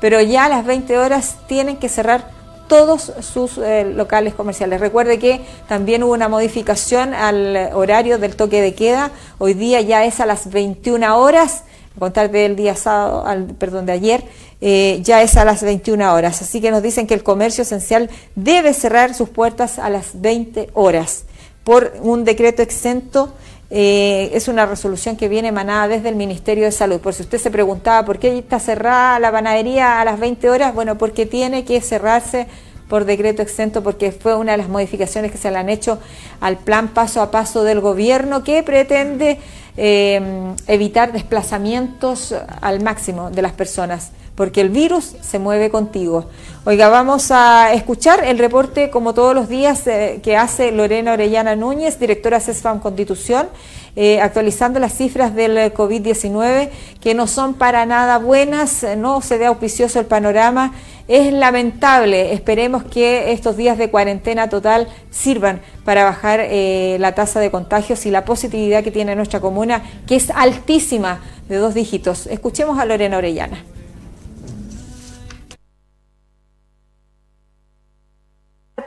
pero 0.00 0.20
ya 0.20 0.46
a 0.46 0.48
las 0.48 0.64
20 0.64 0.96
horas 0.98 1.36
tienen 1.46 1.76
que 1.76 1.88
cerrar 1.88 2.30
todos 2.68 3.12
sus 3.20 3.58
eh, 3.58 3.84
locales 3.84 4.32
comerciales. 4.32 4.80
Recuerde 4.80 5.18
que 5.18 5.40
también 5.68 6.04
hubo 6.04 6.12
una 6.12 6.28
modificación 6.28 7.12
al 7.14 7.70
horario 7.74 8.18
del 8.18 8.36
toque 8.36 8.62
de 8.62 8.74
queda. 8.74 9.10
Hoy 9.38 9.54
día 9.54 9.80
ya 9.80 10.04
es 10.04 10.20
a 10.20 10.26
las 10.26 10.50
21 10.50 11.18
horas, 11.18 11.64
a 11.96 11.98
contar 11.98 12.30
del 12.30 12.54
día 12.54 12.76
sábado, 12.76 13.26
al, 13.26 13.46
perdón, 13.46 13.86
de 13.86 13.92
ayer, 13.92 14.24
eh, 14.60 15.00
ya 15.02 15.20
es 15.20 15.36
a 15.36 15.44
las 15.44 15.62
21 15.64 16.14
horas. 16.14 16.40
Así 16.40 16.60
que 16.60 16.70
nos 16.70 16.80
dicen 16.80 17.08
que 17.08 17.14
el 17.14 17.24
comercio 17.24 17.62
esencial 17.62 18.08
debe 18.36 18.72
cerrar 18.72 19.14
sus 19.14 19.28
puertas 19.28 19.80
a 19.80 19.90
las 19.90 20.20
20 20.20 20.70
horas 20.72 21.24
por 21.64 21.92
un 22.00 22.24
decreto 22.24 22.62
exento. 22.62 23.32
Eh, 23.72 24.30
es 24.34 24.48
una 24.48 24.66
resolución 24.66 25.16
que 25.16 25.28
viene 25.28 25.48
emanada 25.48 25.86
desde 25.86 26.08
el 26.08 26.16
Ministerio 26.16 26.64
de 26.64 26.72
Salud. 26.72 27.00
Por 27.00 27.14
si 27.14 27.22
usted 27.22 27.38
se 27.38 27.50
preguntaba 27.50 28.04
por 28.04 28.18
qué 28.18 28.38
está 28.38 28.58
cerrada 28.58 29.18
la 29.20 29.30
panadería 29.30 30.00
a 30.00 30.04
las 30.04 30.18
20 30.18 30.50
horas, 30.50 30.74
bueno, 30.74 30.98
porque 30.98 31.24
tiene 31.24 31.64
que 31.64 31.80
cerrarse 31.80 32.48
por 32.88 33.04
decreto 33.04 33.40
exento 33.40 33.84
porque 33.84 34.10
fue 34.10 34.34
una 34.34 34.52
de 34.52 34.58
las 34.58 34.68
modificaciones 34.68 35.30
que 35.30 35.38
se 35.38 35.50
le 35.52 35.58
han 35.58 35.68
hecho 35.68 36.00
al 36.40 36.58
plan 36.58 36.88
paso 36.88 37.22
a 37.22 37.30
paso 37.30 37.62
del 37.62 37.80
gobierno 37.80 38.42
que 38.42 38.64
pretende 38.64 39.38
eh, 39.76 40.20
evitar 40.66 41.12
desplazamientos 41.12 42.34
al 42.60 42.82
máximo 42.82 43.30
de 43.30 43.42
las 43.42 43.52
personas 43.52 44.10
porque 44.40 44.62
el 44.62 44.70
virus 44.70 45.16
se 45.20 45.38
mueve 45.38 45.68
contigo. 45.68 46.24
Oiga, 46.64 46.88
vamos 46.88 47.30
a 47.30 47.74
escuchar 47.74 48.24
el 48.24 48.38
reporte, 48.38 48.88
como 48.88 49.12
todos 49.12 49.34
los 49.34 49.50
días, 49.50 49.86
eh, 49.86 50.20
que 50.22 50.34
hace 50.34 50.72
Lorena 50.72 51.12
Orellana 51.12 51.56
Núñez, 51.56 52.00
directora 52.00 52.40
CESFAM 52.40 52.80
Constitución, 52.80 53.50
eh, 53.96 54.18
actualizando 54.22 54.80
las 54.80 54.94
cifras 54.94 55.34
del 55.34 55.74
COVID-19, 55.74 56.70
que 57.02 57.12
no 57.12 57.26
son 57.26 57.52
para 57.52 57.84
nada 57.84 58.16
buenas, 58.16 58.86
no 58.96 59.20
se 59.20 59.36
ve 59.36 59.44
auspicioso 59.44 60.00
el 60.00 60.06
panorama. 60.06 60.72
Es 61.06 61.34
lamentable, 61.34 62.32
esperemos 62.32 62.84
que 62.84 63.32
estos 63.32 63.58
días 63.58 63.76
de 63.76 63.90
cuarentena 63.90 64.48
total 64.48 64.88
sirvan 65.10 65.60
para 65.84 66.04
bajar 66.04 66.40
eh, 66.44 66.96
la 66.98 67.14
tasa 67.14 67.40
de 67.40 67.50
contagios 67.50 68.06
y 68.06 68.10
la 68.10 68.24
positividad 68.24 68.82
que 68.82 68.90
tiene 68.90 69.14
nuestra 69.14 69.40
comuna, 69.40 69.82
que 70.06 70.16
es 70.16 70.30
altísima 70.30 71.20
de 71.46 71.56
dos 71.56 71.74
dígitos. 71.74 72.26
Escuchemos 72.26 72.78
a 72.78 72.86
Lorena 72.86 73.18
Orellana. 73.18 73.62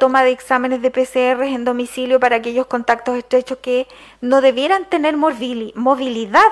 Toma 0.04 0.26
de 0.26 0.32
exámenes 0.32 0.82
de 0.82 0.92
PCR 0.92 1.44
en 1.44 1.64
domicilio 1.64 2.20
para 2.20 2.36
aquellos 2.36 2.68
contactos 2.68 3.18
estrechos 3.18 3.60
que 3.60 3.88
no 4.20 4.42
debieran 4.42 4.90
tener 4.90 5.16
movilidad, 5.16 6.52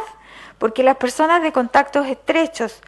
porque 0.58 0.84
las 0.84 0.96
personas 0.96 1.42
de 1.44 1.52
contactos 1.52 2.08
estrechos 2.08 2.82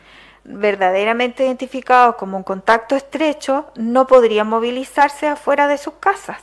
verdaderamente 0.46 1.44
identificados 1.44 2.16
como 2.16 2.38
un 2.38 2.44
contacto 2.44 2.96
estrecho 2.96 3.66
no 3.76 4.08
podrían 4.08 4.48
movilizarse 4.48 5.28
afuera 5.28 5.68
de 5.68 5.78
sus 5.78 5.96
casas. 5.96 6.38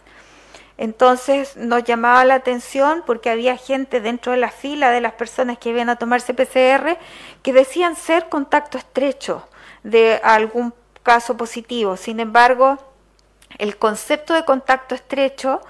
Entonces 0.76 1.56
nos 1.56 1.82
llamaba 1.84 2.22
la 2.26 2.34
atención 2.34 3.02
porque 3.06 3.30
había 3.30 3.56
gente 3.56 4.02
dentro 4.02 4.32
de 4.32 4.38
la 4.38 4.50
fila 4.50 4.90
de 4.90 5.00
las 5.00 5.14
personas 5.14 5.56
que 5.56 5.70
iban 5.70 5.88
a 5.88 5.96
tomarse 5.96 6.34
PCR 6.34 6.98
que 7.42 7.54
decían 7.54 7.96
ser 7.96 8.28
contacto 8.28 8.76
estrecho 8.76 9.48
de 9.82 10.20
algún 10.22 10.74
caso 11.02 11.38
positivo. 11.38 11.96
Sin 11.96 12.20
embargo, 12.20 12.76
el 13.58 13.76
concepto 13.76 14.34
de 14.34 14.44
contacto 14.44 14.94
estrecho, 14.94 15.60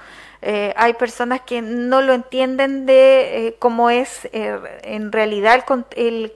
eh, 0.43 0.73
hay 0.77 0.95
personas 0.95 1.43
que 1.43 1.61
no 1.61 2.01
lo 2.01 2.15
entienden 2.15 2.87
de 2.87 3.49
eh, 3.49 3.57
cómo 3.59 3.91
es 3.91 4.27
eh, 4.33 4.59
en 4.85 5.13
realidad 5.13 5.63
el, 5.97 6.33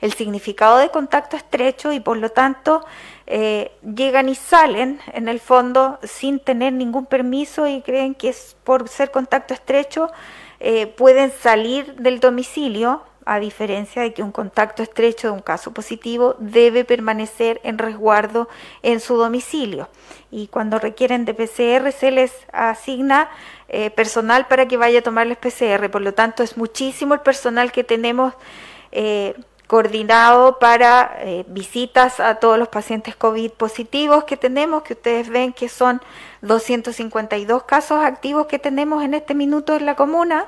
el, 0.00 0.12
significado 0.14 0.78
de 0.78 0.88
contacto 0.88 1.36
estrecho 1.36 1.92
y 1.92 2.00
por 2.00 2.16
lo 2.16 2.30
tanto 2.30 2.84
llegan 3.26 4.28
y 4.28 4.34
salen 4.34 5.00
en 5.12 5.28
el 5.28 5.40
fondo 5.40 5.98
sin 6.02 6.38
tener 6.40 6.74
ningún 6.74 7.06
permiso 7.06 7.66
y 7.66 7.80
creen 7.80 8.14
que 8.14 8.28
es 8.28 8.54
por 8.64 8.86
ser 8.88 9.10
contacto 9.10 9.54
estrecho 9.54 10.10
pueden 10.96 11.32
salir 11.32 11.94
del 11.94 12.20
domicilio 12.20 13.02
a 13.26 13.40
diferencia 13.40 14.02
de 14.02 14.12
que 14.12 14.22
un 14.22 14.32
contacto 14.32 14.82
estrecho 14.82 15.28
de 15.28 15.34
un 15.34 15.40
caso 15.40 15.72
positivo 15.72 16.36
debe 16.38 16.84
permanecer 16.84 17.60
en 17.64 17.78
resguardo 17.78 18.48
en 18.82 19.00
su 19.00 19.16
domicilio. 19.16 19.88
Y 20.30 20.48
cuando 20.48 20.78
requieren 20.78 21.24
de 21.24 21.34
PCR 21.34 21.92
se 21.92 22.10
les 22.10 22.32
asigna 22.52 23.30
eh, 23.68 23.90
personal 23.90 24.46
para 24.46 24.68
que 24.68 24.76
vaya 24.76 24.98
a 24.98 25.02
tomarles 25.02 25.38
PCR. 25.38 25.90
Por 25.90 26.02
lo 26.02 26.14
tanto, 26.14 26.42
es 26.42 26.56
muchísimo 26.56 27.14
el 27.14 27.20
personal 27.20 27.72
que 27.72 27.84
tenemos 27.84 28.34
eh, 28.92 29.34
coordinado 29.66 30.58
para 30.58 31.16
eh, 31.20 31.44
visitas 31.48 32.20
a 32.20 32.36
todos 32.36 32.58
los 32.58 32.68
pacientes 32.68 33.16
COVID 33.16 33.52
positivos 33.52 34.24
que 34.24 34.36
tenemos, 34.36 34.82
que 34.82 34.92
ustedes 34.92 35.28
ven 35.30 35.52
que 35.52 35.68
son 35.68 36.02
252 36.42 37.64
casos 37.64 38.04
activos 38.04 38.46
que 38.46 38.58
tenemos 38.58 39.02
en 39.02 39.14
este 39.14 39.34
minuto 39.34 39.74
en 39.74 39.86
la 39.86 39.96
comuna, 39.96 40.46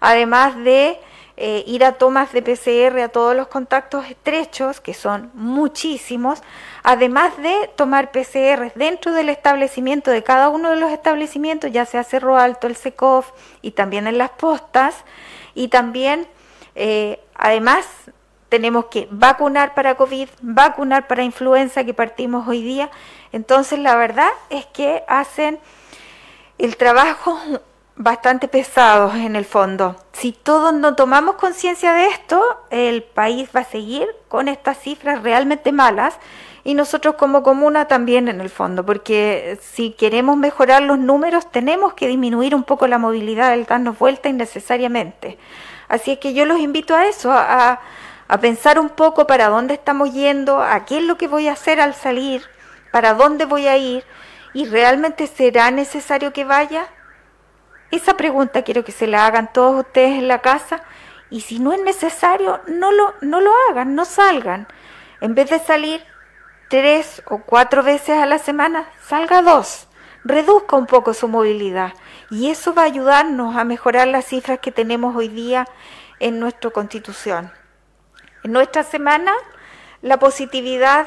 además 0.00 0.56
de 0.58 1.00
eh, 1.42 1.64
ir 1.66 1.86
a 1.86 1.92
tomas 1.92 2.32
de 2.32 2.42
PCR 2.42 3.00
a 3.00 3.08
todos 3.08 3.34
los 3.34 3.46
contactos 3.46 4.04
estrechos, 4.04 4.82
que 4.82 4.92
son 4.92 5.30
muchísimos, 5.32 6.42
además 6.82 7.34
de 7.38 7.70
tomar 7.76 8.12
PCR 8.12 8.70
dentro 8.74 9.12
del 9.12 9.30
establecimiento 9.30 10.10
de 10.10 10.22
cada 10.22 10.50
uno 10.50 10.68
de 10.68 10.76
los 10.76 10.92
establecimientos, 10.92 11.72
ya 11.72 11.86
sea 11.86 12.04
Cerro 12.04 12.36
Alto, 12.36 12.66
el 12.66 12.76
SECOF 12.76 13.30
y 13.62 13.70
también 13.70 14.06
en 14.06 14.18
las 14.18 14.28
postas, 14.28 14.96
y 15.54 15.68
también, 15.68 16.28
eh, 16.74 17.18
además, 17.34 17.86
tenemos 18.50 18.84
que 18.86 19.08
vacunar 19.10 19.72
para 19.72 19.94
COVID, 19.94 20.28
vacunar 20.42 21.06
para 21.06 21.22
influenza 21.22 21.84
que 21.84 21.94
partimos 21.94 22.46
hoy 22.48 22.62
día. 22.62 22.90
Entonces, 23.32 23.78
la 23.78 23.96
verdad 23.96 24.28
es 24.50 24.66
que 24.66 25.04
hacen 25.08 25.58
el 26.58 26.76
trabajo 26.76 27.40
bastante 28.00 28.48
pesados 28.48 29.14
en 29.14 29.36
el 29.36 29.44
fondo. 29.44 29.94
Si 30.12 30.32
todos 30.32 30.72
no 30.72 30.94
tomamos 30.94 31.34
conciencia 31.34 31.92
de 31.92 32.06
esto, 32.06 32.42
el 32.70 33.02
país 33.02 33.50
va 33.54 33.60
a 33.60 33.64
seguir 33.64 34.08
con 34.28 34.48
estas 34.48 34.78
cifras 34.78 35.22
realmente 35.22 35.70
malas 35.70 36.14
y 36.64 36.72
nosotros 36.72 37.16
como 37.16 37.42
comuna 37.42 37.88
también 37.88 38.28
en 38.28 38.40
el 38.40 38.48
fondo, 38.48 38.86
porque 38.86 39.58
si 39.60 39.90
queremos 39.90 40.38
mejorar 40.38 40.80
los 40.82 40.98
números 40.98 41.50
tenemos 41.50 41.92
que 41.92 42.08
disminuir 42.08 42.54
un 42.54 42.64
poco 42.64 42.86
la 42.86 42.96
movilidad, 42.96 43.52
el 43.52 43.66
darnos 43.66 43.98
vuelta 43.98 44.30
innecesariamente. 44.30 45.36
Así 45.88 46.12
es 46.12 46.18
que 46.18 46.32
yo 46.32 46.46
los 46.46 46.58
invito 46.58 46.96
a 46.96 47.04
eso, 47.06 47.30
a, 47.30 47.80
a 48.28 48.40
pensar 48.40 48.78
un 48.78 48.88
poco 48.88 49.26
para 49.26 49.48
dónde 49.48 49.74
estamos 49.74 50.14
yendo, 50.14 50.62
a 50.62 50.86
qué 50.86 50.98
es 50.98 51.04
lo 51.04 51.18
que 51.18 51.28
voy 51.28 51.48
a 51.48 51.52
hacer 51.52 51.82
al 51.82 51.92
salir, 51.92 52.44
para 52.92 53.12
dónde 53.12 53.44
voy 53.44 53.66
a 53.66 53.76
ir 53.76 54.04
y 54.54 54.64
realmente 54.64 55.26
será 55.26 55.70
necesario 55.70 56.32
que 56.32 56.46
vaya 56.46 56.88
esa 57.90 58.16
pregunta 58.16 58.62
quiero 58.62 58.84
que 58.84 58.92
se 58.92 59.06
la 59.06 59.26
hagan 59.26 59.52
todos 59.52 59.86
ustedes 59.86 60.18
en 60.18 60.28
la 60.28 60.40
casa 60.40 60.82
y 61.30 61.42
si 61.42 61.58
no 61.58 61.72
es 61.72 61.82
necesario, 61.82 62.60
no 62.66 62.92
lo, 62.92 63.14
no 63.20 63.40
lo 63.40 63.52
hagan, 63.68 63.94
no 63.94 64.04
salgan. 64.04 64.66
En 65.20 65.34
vez 65.34 65.50
de 65.50 65.58
salir 65.58 66.02
tres 66.68 67.22
o 67.26 67.38
cuatro 67.38 67.82
veces 67.82 68.18
a 68.18 68.26
la 68.26 68.38
semana, 68.38 68.88
salga 69.06 69.42
dos. 69.42 69.88
Reduzca 70.24 70.76
un 70.76 70.86
poco 70.86 71.14
su 71.14 71.28
movilidad 71.28 71.92
y 72.30 72.50
eso 72.50 72.74
va 72.74 72.82
a 72.82 72.86
ayudarnos 72.86 73.56
a 73.56 73.64
mejorar 73.64 74.08
las 74.08 74.26
cifras 74.26 74.58
que 74.60 74.70
tenemos 74.70 75.16
hoy 75.16 75.28
día 75.28 75.66
en 76.18 76.38
nuestra 76.38 76.70
constitución. 76.70 77.50
En 78.42 78.52
nuestra 78.52 78.84
semana, 78.84 79.32
la 80.02 80.18
positividad 80.18 81.06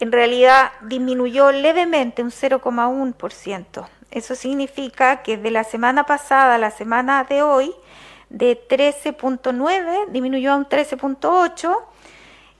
en 0.00 0.12
realidad 0.12 0.72
disminuyó 0.82 1.52
levemente 1.52 2.22
un 2.22 2.30
0,1%. 2.30 3.86
Eso 4.10 4.34
significa 4.34 5.22
que 5.22 5.36
de 5.36 5.50
la 5.50 5.64
semana 5.64 6.04
pasada 6.06 6.54
a 6.54 6.58
la 6.58 6.70
semana 6.70 7.24
de 7.24 7.42
hoy, 7.42 7.74
de 8.30 8.58
13.9 8.68 10.08
disminuyó 10.08 10.52
a 10.52 10.56
un 10.56 10.66
13.8 10.66 11.76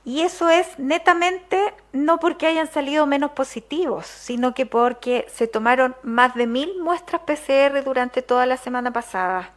y 0.05 0.21
eso 0.21 0.51
es 0.51 0.79
netamente 0.79 1.73
no 1.93 2.21
porque 2.21 2.47
hayan 2.47 2.71
salido 2.71 3.07
menos 3.07 3.31
positivos, 3.31 4.07
sino 4.07 4.53
que 4.53 4.67
porque 4.67 5.27
se 5.33 5.49
tomaron 5.49 5.97
más 6.03 6.35
de 6.35 6.47
mil 6.47 6.71
muestras 6.81 7.23
PCR 7.23 7.83
durante 7.83 8.21
toda 8.21 8.45
la 8.45 8.59
semana 8.59 8.93
pasada. 8.93 9.51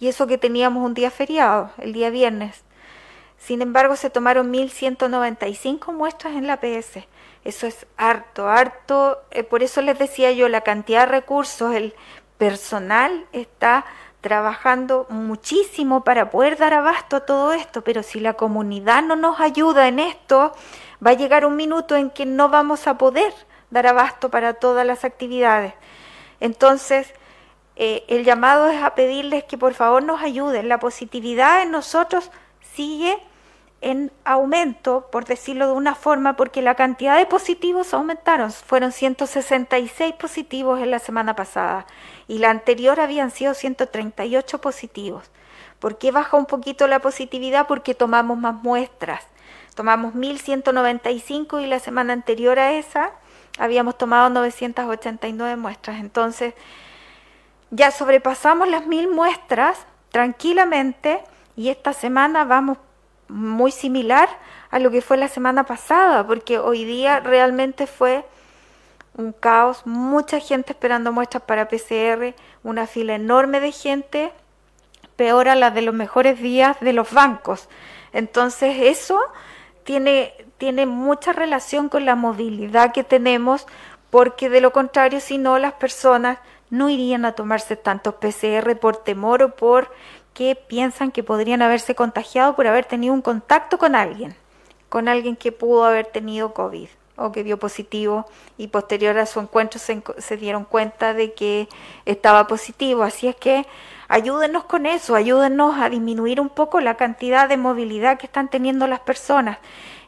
Y 0.00 0.08
eso 0.08 0.26
que 0.26 0.38
teníamos 0.38 0.84
un 0.84 0.94
día 0.94 1.10
feriado, 1.10 1.70
el 1.78 1.92
día 1.92 2.10
viernes. 2.10 2.65
Sin 3.46 3.62
embargo, 3.62 3.94
se 3.94 4.10
tomaron 4.10 4.52
1.195 4.52 5.92
muestras 5.92 6.34
en 6.34 6.48
la 6.48 6.58
PS. 6.58 7.06
Eso 7.44 7.68
es 7.68 7.86
harto, 7.96 8.48
harto. 8.48 9.22
Eh, 9.30 9.44
por 9.44 9.62
eso 9.62 9.82
les 9.82 9.96
decía 9.96 10.32
yo, 10.32 10.48
la 10.48 10.62
cantidad 10.62 11.02
de 11.02 11.12
recursos, 11.12 11.72
el 11.72 11.94
personal 12.38 13.24
está 13.30 13.84
trabajando 14.20 15.06
muchísimo 15.10 16.02
para 16.02 16.28
poder 16.28 16.56
dar 16.56 16.74
abasto 16.74 17.14
a 17.14 17.20
todo 17.20 17.52
esto, 17.52 17.82
pero 17.82 18.02
si 18.02 18.18
la 18.18 18.32
comunidad 18.32 19.04
no 19.04 19.14
nos 19.14 19.38
ayuda 19.38 19.86
en 19.86 20.00
esto, 20.00 20.52
va 21.06 21.12
a 21.12 21.14
llegar 21.14 21.46
un 21.46 21.54
minuto 21.54 21.94
en 21.94 22.10
que 22.10 22.26
no 22.26 22.48
vamos 22.48 22.88
a 22.88 22.98
poder 22.98 23.32
dar 23.70 23.86
abasto 23.86 24.28
para 24.28 24.54
todas 24.54 24.84
las 24.84 25.04
actividades. 25.04 25.72
Entonces, 26.40 27.14
eh, 27.76 28.02
el 28.08 28.24
llamado 28.24 28.66
es 28.66 28.82
a 28.82 28.96
pedirles 28.96 29.44
que 29.44 29.56
por 29.56 29.74
favor 29.74 30.02
nos 30.02 30.20
ayuden. 30.20 30.68
La 30.68 30.80
positividad 30.80 31.62
en 31.62 31.70
nosotros 31.70 32.32
sigue 32.74 33.16
en 33.80 34.10
aumento, 34.24 35.08
por 35.12 35.26
decirlo 35.26 35.66
de 35.66 35.72
una 35.74 35.94
forma, 35.94 36.36
porque 36.36 36.62
la 36.62 36.74
cantidad 36.74 37.16
de 37.16 37.26
positivos 37.26 37.92
aumentaron. 37.94 38.50
Fueron 38.50 38.92
166 38.92 40.14
positivos 40.14 40.80
en 40.80 40.90
la 40.90 40.98
semana 40.98 41.36
pasada 41.36 41.86
y 42.26 42.38
la 42.38 42.50
anterior 42.50 43.00
habían 43.00 43.30
sido 43.30 43.54
138 43.54 44.60
positivos. 44.60 45.30
¿Por 45.78 45.98
qué 45.98 46.10
baja 46.10 46.36
un 46.36 46.46
poquito 46.46 46.86
la 46.86 47.00
positividad? 47.00 47.66
Porque 47.66 47.94
tomamos 47.94 48.38
más 48.38 48.54
muestras. 48.54 49.24
Tomamos 49.74 50.14
1.195 50.14 51.62
y 51.62 51.66
la 51.66 51.78
semana 51.78 52.14
anterior 52.14 52.58
a 52.58 52.72
esa 52.72 53.12
habíamos 53.58 53.98
tomado 53.98 54.30
989 54.30 55.56
muestras. 55.56 56.00
Entonces, 56.00 56.54
ya 57.70 57.90
sobrepasamos 57.90 58.68
las 58.68 58.86
mil 58.86 59.08
muestras 59.08 59.86
tranquilamente 60.10 61.22
y 61.56 61.68
esta 61.68 61.92
semana 61.92 62.44
vamos 62.44 62.78
muy 63.28 63.70
similar 63.70 64.28
a 64.70 64.78
lo 64.78 64.90
que 64.90 65.02
fue 65.02 65.16
la 65.16 65.28
semana 65.28 65.64
pasada, 65.64 66.26
porque 66.26 66.58
hoy 66.58 66.84
día 66.84 67.20
realmente 67.20 67.86
fue 67.86 68.24
un 69.16 69.32
caos, 69.32 69.86
mucha 69.86 70.40
gente 70.40 70.72
esperando 70.72 71.12
muestras 71.12 71.42
para 71.44 71.68
PCR, 71.68 72.34
una 72.62 72.86
fila 72.86 73.14
enorme 73.14 73.60
de 73.60 73.72
gente, 73.72 74.32
peor 75.16 75.48
a 75.48 75.54
la 75.54 75.70
de 75.70 75.82
los 75.82 75.94
mejores 75.94 76.40
días 76.40 76.76
de 76.80 76.92
los 76.92 77.12
bancos. 77.12 77.68
Entonces 78.12 78.76
eso 78.80 79.18
tiene, 79.84 80.34
tiene 80.58 80.86
mucha 80.86 81.32
relación 81.32 81.88
con 81.88 82.04
la 82.04 82.14
movilidad 82.14 82.92
que 82.92 83.04
tenemos, 83.04 83.66
porque 84.10 84.50
de 84.50 84.60
lo 84.60 84.72
contrario, 84.72 85.20
si 85.20 85.38
no, 85.38 85.58
las 85.58 85.72
personas 85.74 86.38
no 86.70 86.90
irían 86.90 87.24
a 87.24 87.32
tomarse 87.32 87.76
tantos 87.76 88.14
PCR 88.14 88.76
por 88.78 88.96
temor 88.96 89.42
o 89.42 89.54
por 89.54 89.90
que 90.36 90.54
piensan 90.54 91.12
que 91.12 91.22
podrían 91.22 91.62
haberse 91.62 91.94
contagiado 91.94 92.54
por 92.54 92.66
haber 92.66 92.84
tenido 92.84 93.14
un 93.14 93.22
contacto 93.22 93.78
con 93.78 93.94
alguien, 93.96 94.36
con 94.90 95.08
alguien 95.08 95.34
que 95.34 95.50
pudo 95.50 95.86
haber 95.86 96.08
tenido 96.08 96.52
COVID 96.52 96.88
o 97.16 97.32
que 97.32 97.42
dio 97.42 97.58
positivo 97.58 98.26
y 98.58 98.68
posterior 98.68 99.16
a 99.16 99.24
su 99.24 99.40
encuentro 99.40 99.80
se, 99.80 100.02
se, 100.18 100.36
dieron 100.36 100.64
cuenta 100.64 101.14
de 101.14 101.32
que 101.32 101.70
estaba 102.04 102.46
positivo. 102.46 103.02
Así 103.02 103.28
es 103.28 103.36
que 103.36 103.64
ayúdenos 104.08 104.64
con 104.64 104.84
eso, 104.84 105.14
ayúdenos 105.14 105.80
a 105.80 105.88
disminuir 105.88 106.38
un 106.38 106.50
poco 106.50 106.80
la 106.80 106.98
cantidad 106.98 107.48
de 107.48 107.56
movilidad 107.56 108.18
que 108.18 108.26
están 108.26 108.50
teniendo 108.50 108.86
las 108.86 109.00
personas. 109.00 109.56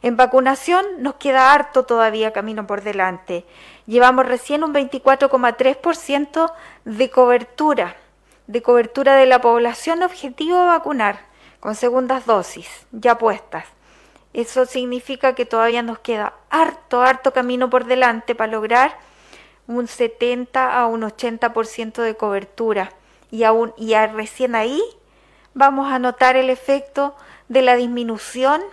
En 0.03 0.15
vacunación 0.15 0.85
nos 0.99 1.15
queda 1.15 1.53
harto 1.53 1.85
todavía 1.85 2.33
camino 2.33 2.67
por 2.67 2.83
delante. 2.83 3.45
Llevamos 3.87 4.27
recién 4.27 4.63
un 4.63 4.75
24,3% 4.75 6.51
de 6.85 7.09
cobertura 7.09 7.95
de 8.49 8.63
cobertura 8.63 9.15
de 9.15 9.27
la 9.27 9.41
población 9.41 10.01
objetivo 10.01 10.65
vacunar 10.65 11.19
con 11.59 11.75
segundas 11.75 12.25
dosis 12.25 12.67
ya 12.91 13.19
puestas. 13.19 13.65
Eso 14.33 14.65
significa 14.65 15.35
que 15.35 15.45
todavía 15.45 15.83
nos 15.83 15.99
queda 15.99 16.33
harto, 16.49 17.03
harto 17.03 17.31
camino 17.31 17.69
por 17.69 17.85
delante 17.85 18.33
para 18.33 18.51
lograr 18.51 18.97
un 19.67 19.87
70 19.87 20.79
a 20.79 20.87
un 20.87 21.03
80% 21.03 22.01
de 22.01 22.15
cobertura. 22.15 22.91
Y, 23.29 23.43
aún, 23.43 23.71
y 23.77 23.93
recién 23.93 24.55
ahí 24.55 24.81
vamos 25.53 25.91
a 25.91 25.99
notar 25.99 26.35
el 26.35 26.49
efecto 26.49 27.15
de 27.49 27.61
la 27.61 27.75
disminución 27.75 28.63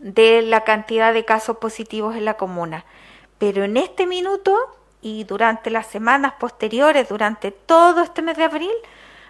de 0.00 0.42
la 0.42 0.64
cantidad 0.64 1.14
de 1.14 1.24
casos 1.24 1.58
positivos 1.58 2.16
en 2.16 2.24
la 2.24 2.34
comuna. 2.34 2.84
Pero 3.38 3.62
en 3.62 3.76
este 3.76 4.08
minuto 4.08 4.58
y 5.02 5.24
durante 5.24 5.70
las 5.70 5.86
semanas 5.86 6.34
posteriores, 6.38 7.08
durante 7.08 7.50
todo 7.50 8.02
este 8.02 8.22
mes 8.22 8.36
de 8.36 8.44
abril, 8.44 8.72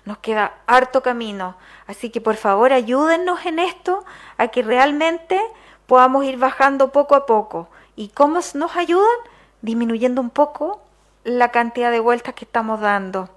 nos 0.05 0.19
queda 0.19 0.55
harto 0.67 1.03
camino. 1.03 1.57
Así 1.87 2.11
que 2.11 2.21
por 2.21 2.37
favor 2.37 2.73
ayúdennos 2.73 3.45
en 3.47 3.59
esto 3.59 4.05
a 4.39 4.49
que 4.49 4.63
realmente 4.63 5.41
podamos 5.87 6.25
ir 6.25 6.39
bajando 6.39 6.93
poco 6.93 7.15
a 7.15 7.27
poco. 7.27 7.69
¿Y 7.97 8.09
cómo 8.09 8.41
nos 8.55 8.77
ayudan? 8.77 9.19
Disminuyendo 9.63 10.21
un 10.21 10.31
poco 10.31 10.81
la 11.25 11.51
cantidad 11.51 11.91
de 11.91 12.01
vueltas 12.01 12.35
que 12.35 12.45
estamos 12.45 12.81
dando, 12.81 13.29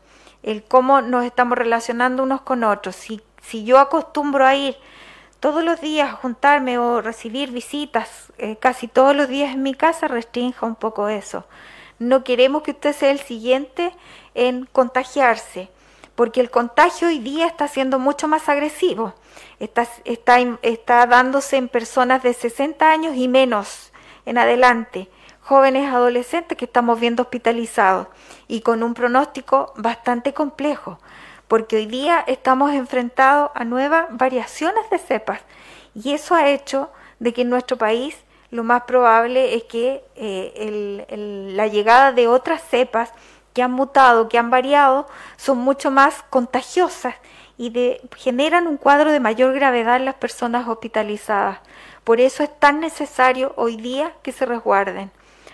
el 0.41 0.63
cómo 0.63 1.01
nos 1.01 1.25
estamos 1.25 1.57
relacionando 1.57 2.23
unos 2.23 2.41
con 2.41 2.63
otros. 2.63 2.95
Si, 2.95 3.21
si 3.41 3.65
yo 3.65 3.79
acostumbro 3.79 4.45
a 4.45 4.55
ir 4.55 4.77
todos 5.39 5.63
los 5.63 5.81
días 5.81 6.09
a 6.09 6.15
juntarme 6.15 6.77
o 6.77 7.01
recibir 7.01 7.51
visitas 7.51 8.31
eh, 8.37 8.55
casi 8.55 8.87
todos 8.87 9.13
los 9.13 9.27
días 9.27 9.53
en 9.53 9.63
mi 9.63 9.73
casa, 9.73 10.07
restrinja 10.07 10.65
un 10.65 10.75
poco 10.75 11.09
eso. 11.09 11.45
No 12.03 12.25
queremos 12.25 12.63
que 12.63 12.71
usted 12.71 12.93
sea 12.93 13.11
el 13.11 13.21
siguiente 13.21 13.95
en 14.35 14.65
contagiarse, 14.65 15.69
porque 16.15 16.41
el 16.41 16.51
contagio 16.51 17.07
hoy 17.07 17.19
día 17.19 17.47
está 17.47 17.69
siendo 17.69 17.97
mucho 17.97 18.27
más 18.27 18.49
agresivo. 18.49 19.13
Está, 19.61 19.87
está, 20.03 20.37
está 20.63 21.05
dándose 21.05 21.55
en 21.55 21.69
personas 21.69 22.21
de 22.21 22.33
60 22.33 22.91
años 22.91 23.15
y 23.15 23.29
menos 23.29 23.93
en 24.25 24.37
adelante, 24.37 25.09
jóvenes 25.43 25.93
adolescentes 25.93 26.57
que 26.57 26.65
estamos 26.65 26.99
viendo 26.99 27.23
hospitalizados 27.23 28.07
y 28.49 28.59
con 28.59 28.83
un 28.83 28.95
pronóstico 28.95 29.71
bastante 29.77 30.33
complejo, 30.33 30.99
porque 31.47 31.77
hoy 31.77 31.85
día 31.85 32.21
estamos 32.27 32.73
enfrentados 32.73 33.51
a 33.55 33.63
nuevas 33.63 34.07
variaciones 34.09 34.89
de 34.89 34.97
cepas 34.97 35.39
y 35.95 36.11
eso 36.11 36.35
ha 36.35 36.49
hecho 36.49 36.89
de 37.19 37.31
que 37.31 37.43
en 37.43 37.49
nuestro 37.49 37.77
país 37.77 38.17
lo 38.53 38.63
más 38.63 38.83
probable 38.83 39.55
es 39.55 39.63
que 39.63 40.03
eh, 40.15 41.07
la 41.55 41.65
llegada 41.65 42.11
de 42.11 42.27
otras 42.27 42.61
cepas 42.61 43.11
que 43.51 43.63
han 43.63 43.71
mutado, 43.71 44.29
que 44.29 44.37
han 44.37 44.51
variado, 44.51 45.07
son 45.37 45.57
mucho 45.57 45.89
más 45.89 46.21
contagiosas 46.29 47.15
y 47.57 47.97
generan 48.15 48.67
un 48.67 48.77
cuadro 48.77 49.11
de 49.11 49.19
mayor 49.19 49.53
gravedad 49.55 49.95
en 49.95 50.05
las 50.05 50.13
personas 50.15 50.67
hospitalizadas. 50.67 51.61
Por 52.03 52.21
eso 52.21 52.43
es 52.43 52.59
tan 52.59 52.79
necesario 52.79 53.53
hoy 53.57 53.75
día 53.75 54.13
que 54.21 54.31
se 54.31 54.45
resguarden. 54.45 55.09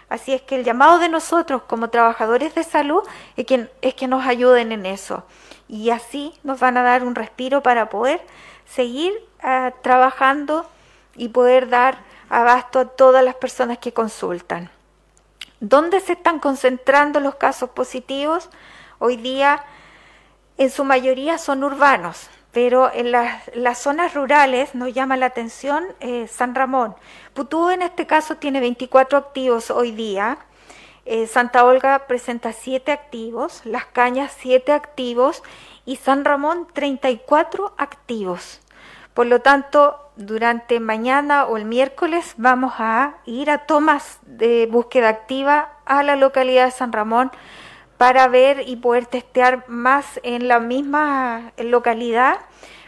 Así 0.10 0.34
es 0.34 0.42
que 0.42 0.56
el 0.56 0.66
llamado 0.66 1.00
de 1.00 1.08
nosotros 1.08 1.62
como 1.64 1.90
trabajadores 1.90 2.54
de 2.54 2.66
salud 2.66 3.04
es 3.38 3.46
que, 3.46 4.08
nos 4.08 4.26
ayuden 4.26 4.74
en 4.74 4.86
eso. 4.86 5.24
Y 5.70 5.92
así 5.92 6.34
nos 6.44 6.60
van 6.60 6.76
a 6.76 6.84
dar 6.84 7.06
un 7.06 7.16
respiro 7.16 7.64
para 7.64 7.90
poder 7.90 8.20
seguir 8.66 9.14
ah, 9.42 9.72
trabajando 9.84 10.70
y 11.16 11.30
poder 11.30 11.70
dar 11.70 12.09
abasto 12.30 12.80
a 12.80 12.86
todas 12.86 13.24
las 13.24 13.36
personas 13.36 13.80
que 13.80 13.94
consultan. 13.94 14.70
¿Dónde 15.60 16.00
se 16.00 16.14
están 16.14 16.40
concentrando 16.40 17.20
los 17.20 17.36
casos 17.36 17.72
positivos? 17.72 18.50
Hoy 19.00 19.18
día 19.18 19.64
en 20.58 20.70
su 20.70 20.84
mayoría 20.84 21.38
son 21.38 21.64
urbanos, 21.64 22.30
pero 22.52 22.92
en 22.94 23.12
las, 23.12 23.78
zonas 23.78 24.14
rurales 24.14 24.76
nos 24.76 24.94
llama 24.94 25.18
la 25.18 25.28
atención 25.28 25.86
eh, 26.00 26.28
San 26.28 26.56
Ramón. 26.56 26.96
Putú 27.34 27.70
en 27.70 27.82
este 27.82 28.08
caso 28.08 28.38
tiene 28.38 28.60
24 28.60 29.18
activos 29.18 29.72
hoy 29.72 29.92
día. 29.92 30.38
Eh, 31.06 31.28
Santa 31.28 31.64
Olga 31.66 32.08
presenta 32.08 32.54
7 32.54 32.92
activos, 32.92 33.62
Las 33.66 33.86
Cañas 33.86 34.34
7 34.40 34.72
activos 34.74 35.44
y 35.86 35.96
San 35.96 36.24
Ramón 36.24 36.68
34 36.74 37.74
activos. 37.78 38.62
Por 39.14 39.28
lo 39.28 39.42
tanto, 39.42 40.09
durante 40.20 40.82
mañana 40.82 41.46
o 41.46 41.56
el 41.56 41.64
miércoles 41.64 42.34
vamos 42.36 42.74
a 42.78 43.16
ir 43.26 43.50
a 43.50 43.60
tomas 43.60 44.20
de 44.24 44.68
búsqueda 44.70 45.08
activa 45.08 45.70
a 45.86 46.04
la 46.04 46.18
localidad 46.18 46.66
de 46.66 46.72
San 46.72 46.92
Ramón 46.92 47.32
para 47.98 48.28
ver 48.28 48.68
y 48.68 48.76
poder 48.76 49.06
testear 49.06 49.64
más 49.70 50.20
en 50.24 50.50
la 50.50 50.60
misma 50.60 51.54
localidad, 51.58 52.40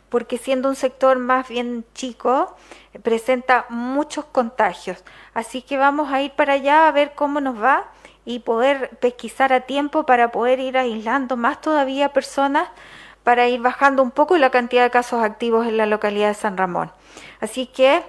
porque 0.09 0.37
siendo 0.37 0.67
un 0.67 0.75
sector 0.75 1.19
más 1.19 1.47
bien 1.47 1.85
chico, 1.93 2.53
presenta 3.01 3.65
muchos 3.69 4.25
contagios. 4.25 5.01
Así 5.33 5.61
que 5.61 5.77
vamos 5.77 6.11
a 6.11 6.21
ir 6.21 6.31
para 6.31 6.53
allá 6.53 6.87
a 6.87 6.91
ver 6.91 7.13
cómo 7.15 7.39
nos 7.39 7.61
va 7.61 7.85
y 8.25 8.39
poder 8.39 8.89
pesquisar 8.99 9.53
a 9.53 9.61
tiempo 9.61 10.05
para 10.05 10.31
poder 10.31 10.59
ir 10.59 10.77
aislando 10.77 11.37
más 11.37 11.61
todavía 11.61 12.11
personas 12.11 12.67
para 13.23 13.47
ir 13.47 13.61
bajando 13.61 14.03
un 14.03 14.11
poco 14.11 14.37
la 14.37 14.49
cantidad 14.49 14.83
de 14.83 14.89
casos 14.89 15.23
activos 15.23 15.67
en 15.67 15.77
la 15.77 15.85
localidad 15.85 16.29
de 16.29 16.33
San 16.33 16.57
Ramón. 16.57 16.91
Así 17.39 17.67
que 17.67 18.03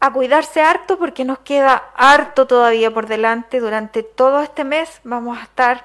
a 0.00 0.12
cuidarse 0.12 0.62
harto 0.62 0.98
porque 0.98 1.24
nos 1.24 1.38
queda 1.40 1.90
harto 1.96 2.46
todavía 2.46 2.92
por 2.92 3.06
delante. 3.06 3.60
Durante 3.60 4.02
todo 4.02 4.40
este 4.40 4.64
mes 4.64 5.00
vamos 5.04 5.38
a 5.38 5.42
estar 5.42 5.84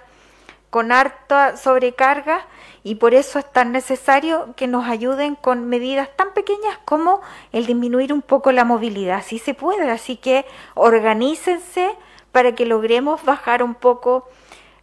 con 0.70 0.92
harta 0.92 1.58
sobrecarga 1.58 2.46
y 2.84 2.96
por 2.96 3.14
eso 3.14 3.40
es 3.40 3.52
tan 3.52 3.72
necesario 3.72 4.54
que 4.56 4.68
nos 4.68 4.88
ayuden 4.88 5.36
con 5.36 5.68
medidas 5.68 6.10
tan 6.16 6.34
pequeñas 6.34 6.78
como 6.86 7.22
el 7.52 7.66
disminuir 7.66 8.12
un 8.12 8.22
poco 8.22 8.52
la 8.52 8.66
movilidad, 8.66 9.24
si 9.24 9.40
se 9.40 9.54
puede. 9.54 9.90
Así 9.90 10.18
que 10.18 10.46
organícense 10.74 11.96
para 12.32 12.56
que 12.56 12.66
logremos 12.66 13.24
bajar 13.24 13.64
un 13.64 13.76
poco 13.76 14.28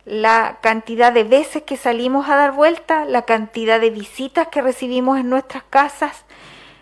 la 0.05 0.59
cantidad 0.61 1.13
de 1.13 1.25
veces 1.25 1.63
que 1.63 1.77
salimos 1.77 2.29
a 2.29 2.37
dar 2.37 2.53
vuelta, 2.53 3.05
la 3.05 3.23
cantidad 3.23 3.81
de 3.81 3.91
visitas 3.91 4.49
que 4.49 4.63
recibimos 4.63 5.19
en 5.19 5.29
nuestras 5.29 5.63
casas, 5.65 6.25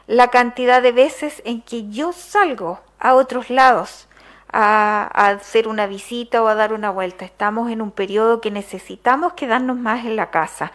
la 0.07 0.29
cantidad 0.29 0.83
de 0.83 0.93
veces 0.93 1.43
en 1.45 1.63
que 1.63 1.89
yo 1.91 2.13
salgo 2.13 2.81
a 2.99 3.15
otros 3.15 3.51
lados 3.51 4.09
a, 4.53 5.11
hacer 5.13 5.69
una 5.69 5.87
visita 5.87 6.43
o 6.43 6.49
a 6.49 6.55
dar 6.55 6.73
una 6.73 6.91
vuelta. 6.91 7.25
Estamos 7.25 7.71
en 7.71 7.83
un 7.83 7.91
periodo 7.91 8.41
que 8.41 8.51
necesitamos 8.51 9.35
quedarnos 9.35 9.77
más 9.77 10.05
en 10.05 10.17
la 10.17 10.31
casa. 10.31 10.73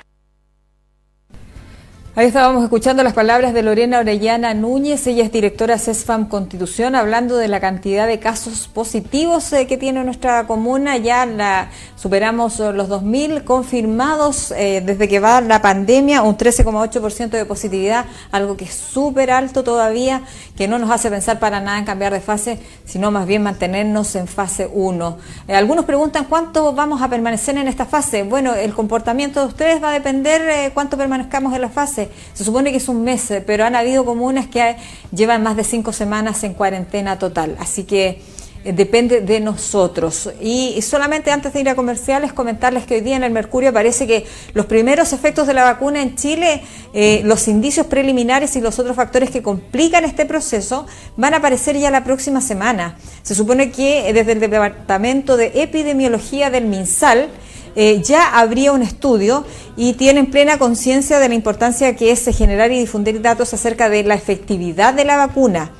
Ahí 2.16 2.28
estábamos 2.28 2.64
escuchando 2.64 3.02
las 3.02 3.14
palabras 3.14 3.56
de 3.56 3.64
Lorena 3.64 3.98
Orellana 3.98 4.54
Núñez, 4.54 5.08
ella 5.08 5.24
es 5.24 5.32
directora 5.32 5.80
CESFAM 5.80 6.28
Constitución, 6.28 6.94
hablando 6.94 7.38
de 7.38 7.48
la 7.48 7.60
cantidad 7.60 8.06
de 8.06 8.20
casos 8.20 8.70
positivos 8.72 9.52
eh, 9.52 9.66
que 9.66 9.78
tiene 9.78 10.04
nuestra 10.04 10.46
comuna. 10.46 10.96
Ya 10.98 11.26
la, 11.26 11.72
superamos 11.96 12.60
los 12.60 12.88
2.000 12.88 13.44
confirmados 13.44 14.52
eh, 14.52 14.84
desde 14.86 15.08
que 15.08 15.20
va 15.20 15.42
la 15.42 15.64
pandemia, 15.64 16.22
un 16.22 16.38
13,8% 16.38 17.30
de 17.30 17.46
positividad, 17.46 18.06
algo 18.32 18.58
que 18.58 18.66
es 18.66 18.76
súper 18.76 19.32
alto 19.32 19.64
todavía, 19.64 20.22
que 20.56 20.68
no 20.68 20.78
nos 20.78 20.92
hace 20.92 21.10
pensar 21.10 21.40
para 21.40 21.62
nada 21.62 21.80
en 21.80 21.86
cambiar 21.86 22.14
de 22.14 22.22
fase, 22.22 22.60
sino 22.86 23.10
más 23.10 23.26
bien 23.26 23.42
mantenernos 23.42 24.16
en 24.16 24.28
fase 24.28 24.70
1. 24.72 25.18
Eh, 25.48 25.56
algunos 25.56 25.86
preguntan 25.86 26.26
cuánto 26.26 26.74
vamos 26.74 27.02
a 27.02 27.10
permanecer 27.10 27.58
en 27.58 27.68
esta 27.68 27.88
fase. 27.88 28.22
Bueno, 28.22 28.54
el 28.54 28.76
comportamiento 28.76 29.40
de 29.40 29.48
ustedes 29.48 29.84
va 29.84 29.90
a 29.90 29.94
depender 29.94 30.72
cuánto 30.76 30.96
permanezcamos 30.96 31.56
en 31.56 31.62
la 31.62 31.70
fase. 31.70 32.03
Se 32.34 32.44
supone 32.44 32.72
que 32.72 32.78
es 32.78 32.88
un 32.88 33.04
mes, 33.04 33.30
eh, 33.32 33.44
pero 33.46 33.66
han 33.66 33.76
habido 33.76 34.06
comunas 34.06 34.48
que 34.48 34.76
llevan 35.12 35.44
más 35.44 35.56
de 35.56 35.64
cinco 35.64 35.94
semanas 35.94 36.44
en 36.44 36.54
cuarentena 36.54 37.20
total. 37.20 37.56
Así 37.60 37.84
que 37.84 38.22
eh, 38.64 38.72
depende 38.72 39.22
de 39.22 39.40
nosotros. 39.42 40.30
Y 40.40 40.82
solamente 40.82 41.32
antes 41.32 41.52
de 41.54 41.60
ir 41.60 41.70
a 41.70 41.76
comerciales, 41.76 42.32
comentarles 42.32 42.86
que 42.86 42.96
hoy 42.96 43.02
día 43.02 43.18
en 43.18 43.24
el 43.24 43.32
Mercurio 43.32 43.74
parece 43.74 44.08
que 44.08 44.26
los 44.54 44.68
primeros 44.68 45.12
efectos 45.12 45.48
de 45.48 45.54
la 45.54 45.64
vacuna 45.64 46.02
en 46.02 46.16
Chile, 46.16 46.62
eh, 46.94 47.22
los 47.26 47.48
indicios 47.50 47.88
preliminares 47.88 48.56
y 48.56 48.62
los 48.62 48.80
otros 48.80 48.96
factores 48.96 49.32
que 49.32 49.42
complican 49.42 50.06
este 50.06 50.26
proceso 50.26 50.86
van 51.18 51.34
a 51.34 51.38
aparecer 51.38 51.78
ya 51.78 51.92
la 51.92 52.06
próxima 52.06 52.40
semana. 52.40 52.98
Se 53.22 53.36
supone 53.36 53.72
que 53.72 54.14
desde 54.14 54.32
el 54.32 54.40
Departamento 54.40 55.36
de 55.36 55.52
Epidemiología 55.56 56.50
del 56.50 56.66
MinSal, 56.66 57.30
eh, 57.76 58.02
ya 58.04 58.38
habría 58.38 58.72
un 58.72 58.82
estudio 58.82 59.46
y 59.76 59.94
tienen 59.94 60.30
plena 60.30 60.58
conciencia 60.58 61.20
de 61.20 61.30
la 61.30 61.36
importancia 61.36 61.96
que 61.96 62.12
es 62.12 62.26
generar 62.36 62.72
y 62.72 62.80
difundir 62.80 63.22
datos 63.22 63.54
acerca 63.54 63.90
de 63.90 64.04
la 64.04 64.16
efectividad 64.16 64.94
de 64.94 65.06
la 65.06 65.18
vacuna. 65.18 65.72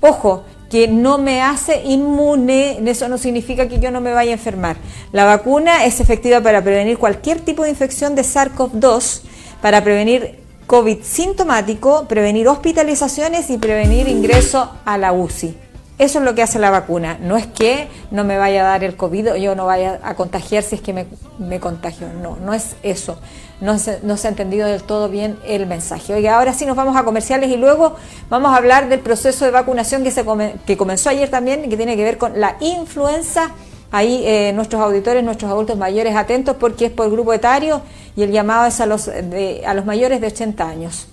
Ojo, 0.00 0.44
que 0.70 0.88
no 0.88 1.18
me 1.18 1.42
hace 1.42 1.82
inmune, 1.84 2.80
eso 2.86 3.06
no 3.08 3.18
significa 3.18 3.68
que 3.68 3.78
yo 3.78 3.90
no 3.90 4.00
me 4.00 4.12
vaya 4.12 4.30
a 4.30 4.34
enfermar. 4.34 4.76
La 5.12 5.24
vacuna 5.24 5.84
es 5.84 6.00
efectiva 6.00 6.40
para 6.40 6.62
prevenir 6.62 6.96
cualquier 6.96 7.40
tipo 7.40 7.64
de 7.64 7.70
infección 7.70 8.14
de 8.14 8.22
SARS-CoV-2, 8.22 9.20
para 9.60 9.84
prevenir 9.84 10.40
COVID 10.66 10.98
sintomático, 11.02 12.06
prevenir 12.08 12.48
hospitalizaciones 12.48 13.50
y 13.50 13.58
prevenir 13.58 14.08
ingreso 14.08 14.70
a 14.86 14.96
la 14.96 15.12
UCI. 15.12 15.54
Eso 15.98 16.18
es 16.18 16.24
lo 16.24 16.34
que 16.34 16.42
hace 16.42 16.58
la 16.58 16.70
vacuna. 16.70 17.18
No 17.20 17.36
es 17.36 17.46
que 17.46 17.88
no 18.10 18.24
me 18.24 18.38
vaya 18.38 18.62
a 18.62 18.64
dar 18.64 18.84
el 18.84 18.96
COVID 18.96 19.32
o 19.32 19.36
yo 19.36 19.54
no 19.54 19.66
vaya 19.66 20.00
a 20.02 20.14
contagiar 20.14 20.62
si 20.62 20.76
es 20.76 20.80
que 20.80 20.92
me, 21.38 21.60
contagio. 21.60 22.08
No, 22.20 22.36
no 22.36 22.54
es 22.54 22.76
eso. 22.82 23.18
No 23.60 23.78
se, 23.78 24.00
no 24.02 24.16
se, 24.16 24.26
ha 24.26 24.30
entendido 24.30 24.66
del 24.66 24.82
todo 24.82 25.08
bien 25.08 25.38
el 25.46 25.66
mensaje. 25.66 26.14
Oiga, 26.14 26.36
ahora 26.36 26.52
sí 26.54 26.66
nos 26.66 26.76
vamos 26.76 26.96
a 26.96 27.04
comerciales 27.04 27.50
y 27.50 27.56
luego 27.56 27.94
vamos 28.28 28.52
a 28.52 28.56
hablar 28.56 28.88
del 28.88 29.00
proceso 29.00 29.44
de 29.44 29.52
vacunación 29.52 30.02
que, 30.02 30.10
se 30.10 30.24
que 30.66 30.76
comenzó 30.76 31.10
ayer 31.10 31.30
también 31.30 31.64
y 31.64 31.68
que 31.68 31.76
tiene 31.76 31.94
que 31.94 32.02
ver 32.02 32.18
con 32.18 32.40
la 32.40 32.56
influenza. 32.60 33.50
Ahí 33.92 34.22
eh, 34.24 34.52
nuestros 34.54 34.80
auditores, 34.82 35.22
nuestros 35.22 35.50
adultos 35.50 35.76
mayores 35.76 36.16
atentos 36.16 36.56
porque 36.58 36.86
es 36.86 36.90
por 36.90 37.10
grupo 37.10 37.34
etario 37.34 37.82
y 38.16 38.22
el 38.22 38.32
llamado 38.32 38.66
es 38.66 38.80
a 38.80 38.86
los, 38.86 39.08
a 39.08 39.74
los 39.74 39.84
mayores 39.84 40.20
de 40.20 40.28
80 40.28 40.66
años. 40.66 41.06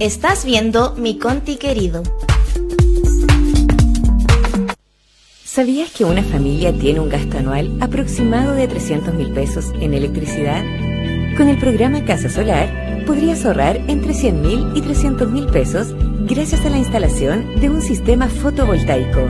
Estás 0.00 0.44
viendo 0.44 0.92
Mi 0.96 1.18
Conti 1.18 1.56
querido. 1.56 2.02
¿Sabías 5.44 5.92
que 5.92 6.04
una 6.04 6.24
familia 6.24 6.72
tiene 6.76 6.98
un 6.98 7.08
gasto 7.08 7.38
anual 7.38 7.78
aproximado 7.80 8.54
de 8.54 8.66
300 8.66 9.14
mil 9.14 9.32
pesos 9.32 9.66
en 9.80 9.94
electricidad? 9.94 10.64
Con 11.36 11.48
el 11.48 11.58
programa 11.58 12.04
Casa 12.04 12.28
Solar 12.28 13.04
podrías 13.06 13.44
ahorrar 13.46 13.76
entre 13.86 14.14
100 14.14 14.42
mil 14.42 14.66
y 14.74 14.80
300 14.80 15.30
mil 15.30 15.46
pesos 15.46 15.94
gracias 16.26 16.66
a 16.66 16.70
la 16.70 16.78
instalación 16.78 17.60
de 17.60 17.70
un 17.70 17.80
sistema 17.80 18.28
fotovoltaico. 18.28 19.20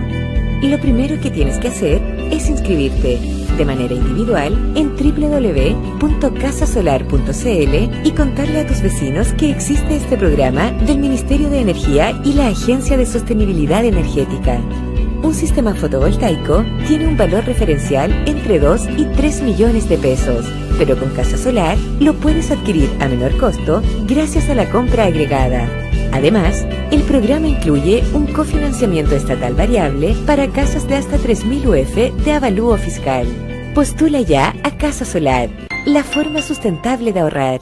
Y 0.64 0.68
lo 0.68 0.80
primero 0.80 1.20
que 1.20 1.30
tienes 1.30 1.58
que 1.58 1.68
hacer 1.68 2.00
es 2.30 2.48
inscribirte 2.48 3.20
de 3.58 3.64
manera 3.66 3.92
individual 3.92 4.54
en 4.74 4.96
www.casasolar.cl 4.96 7.74
y 8.02 8.10
contarle 8.12 8.60
a 8.60 8.66
tus 8.66 8.80
vecinos 8.80 9.34
que 9.34 9.50
existe 9.50 9.96
este 9.96 10.16
programa 10.16 10.70
del 10.86 11.00
Ministerio 11.00 11.50
de 11.50 11.60
Energía 11.60 12.18
y 12.24 12.32
la 12.32 12.48
Agencia 12.48 12.96
de 12.96 13.04
Sostenibilidad 13.04 13.84
Energética. 13.84 14.58
Un 15.22 15.34
sistema 15.34 15.74
fotovoltaico 15.74 16.64
tiene 16.88 17.08
un 17.08 17.18
valor 17.18 17.44
referencial 17.44 18.10
entre 18.26 18.58
2 18.58 18.88
y 18.96 19.04
3 19.04 19.42
millones 19.42 19.86
de 19.90 19.98
pesos, 19.98 20.46
pero 20.78 20.98
con 20.98 21.10
Casa 21.10 21.36
Solar 21.36 21.76
lo 22.00 22.14
puedes 22.14 22.50
adquirir 22.50 22.88
a 23.00 23.08
menor 23.08 23.36
costo 23.36 23.82
gracias 24.06 24.48
a 24.48 24.54
la 24.54 24.70
compra 24.70 25.04
agregada. 25.04 25.83
Además, 26.14 26.64
el 26.92 27.02
programa 27.02 27.48
incluye 27.48 28.04
un 28.14 28.28
cofinanciamiento 28.28 29.16
estatal 29.16 29.52
variable 29.54 30.14
para 30.24 30.46
casas 30.46 30.86
de 30.86 30.94
hasta 30.94 31.16
3.000 31.16 31.66
UF 31.66 32.24
de 32.24 32.32
avalúo 32.32 32.76
fiscal. 32.76 33.26
Postula 33.74 34.20
ya 34.20 34.54
a 34.62 34.70
Casa 34.78 35.04
Solar, 35.04 35.48
la 35.86 36.04
forma 36.04 36.40
sustentable 36.40 37.12
de 37.12 37.18
ahorrar. 37.18 37.60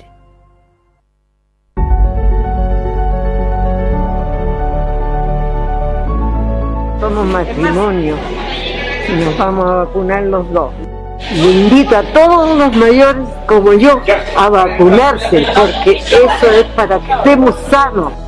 Somos 7.00 7.26
matrimonio 7.26 8.16
y 9.08 9.24
nos 9.24 9.38
vamos 9.38 9.64
a 9.64 9.74
vacunar 9.76 10.24
los 10.24 10.52
dos. 10.52 10.74
Y 11.34 11.62
invito 11.62 11.96
a 11.96 12.02
todos 12.02 12.58
los 12.58 12.76
mayores 12.76 13.26
como 13.46 13.72
yo 13.72 13.98
a 14.36 14.50
vacunarse 14.50 15.46
porque 15.56 15.92
eso 15.92 16.50
es 16.50 16.64
para 16.76 17.00
que 17.00 17.12
estemos 17.12 17.54
sanos. 17.70 18.21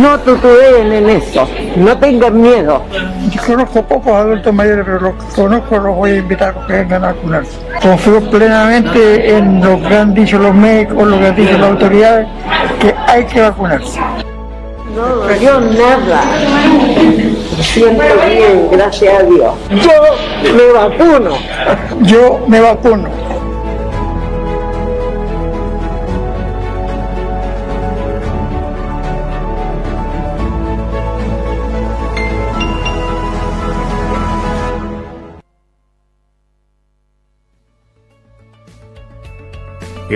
No 0.00 0.18
tutubeen 0.20 0.92
en 0.92 1.08
eso, 1.10 1.48
no 1.76 1.96
tengan 1.98 2.40
miedo. 2.40 2.82
Yo 3.30 3.42
conozco 3.42 3.82
pocos 3.82 4.12
adultos 4.12 4.52
mayores, 4.54 4.84
pero 4.84 5.00
los 5.00 5.14
que 5.14 5.34
conozco 5.34 5.78
los 5.78 5.96
voy 5.96 6.10
a 6.10 6.16
invitar 6.16 6.54
a 6.56 6.66
que 6.66 6.72
vengan 6.72 7.04
a 7.04 7.06
vacunarse. 7.08 7.58
Confío 7.82 8.20
plenamente 8.30 9.36
en 9.36 9.60
lo 9.60 9.80
que 9.80 9.96
han 9.96 10.14
dicho 10.14 10.38
los 10.38 10.54
médicos, 10.54 11.06
lo 11.06 11.18
que 11.18 11.26
han 11.26 11.36
dicho 11.36 11.58
las 11.58 11.70
autoridades, 11.70 12.28
que 12.80 12.94
hay 13.06 13.24
que 13.24 13.40
vacunarse. 13.40 14.00
No, 14.94 15.34
yo 15.36 15.60
nada. 15.60 16.22
Siento 17.60 18.02
bien, 18.26 18.68
gracias 18.70 19.20
a 19.20 19.22
Dios. 19.22 19.54
Yo 19.70 20.54
me 20.54 20.72
vacuno. 20.72 21.36
Yo 22.02 22.40
me 22.46 22.60
vacuno. 22.60 23.08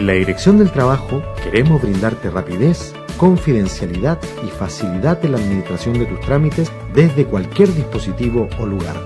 En 0.02 0.08
la 0.08 0.14
Dirección 0.14 0.58
del 0.58 0.72
Trabajo 0.72 1.22
queremos 1.44 1.80
brindarte 1.80 2.28
rapidez, 2.28 2.92
confidencialidad 3.18 4.18
y 4.44 4.48
facilidad 4.48 5.24
en 5.24 5.30
la 5.30 5.38
administración 5.38 5.96
de 5.96 6.06
tus 6.06 6.18
trámites 6.22 6.72
desde 6.92 7.24
cualquier 7.24 7.72
dispositivo 7.72 8.48
o 8.58 8.66
lugar. 8.66 8.96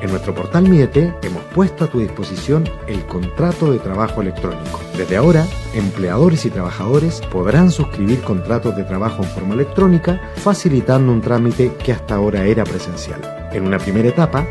En 0.00 0.08
nuestro 0.08 0.34
portal 0.34 0.70
Miete 0.70 1.12
hemos 1.22 1.42
puesto 1.54 1.84
a 1.84 1.88
tu 1.88 2.00
disposición 2.00 2.64
el 2.86 3.04
contrato 3.04 3.70
de 3.70 3.78
trabajo 3.78 4.22
electrónico. 4.22 4.80
Desde 4.96 5.18
ahora, 5.18 5.46
empleadores 5.74 6.46
y 6.46 6.50
trabajadores 6.50 7.20
podrán 7.30 7.70
suscribir 7.70 8.22
contratos 8.22 8.74
de 8.74 8.84
trabajo 8.84 9.22
en 9.22 9.28
forma 9.28 9.52
electrónica, 9.52 10.18
facilitando 10.36 11.12
un 11.12 11.20
trámite 11.20 11.72
que 11.84 11.92
hasta 11.92 12.14
ahora 12.14 12.46
era 12.46 12.64
presencial. 12.64 13.20
En 13.52 13.66
una 13.66 13.78
primera 13.78 14.08
etapa, 14.08 14.46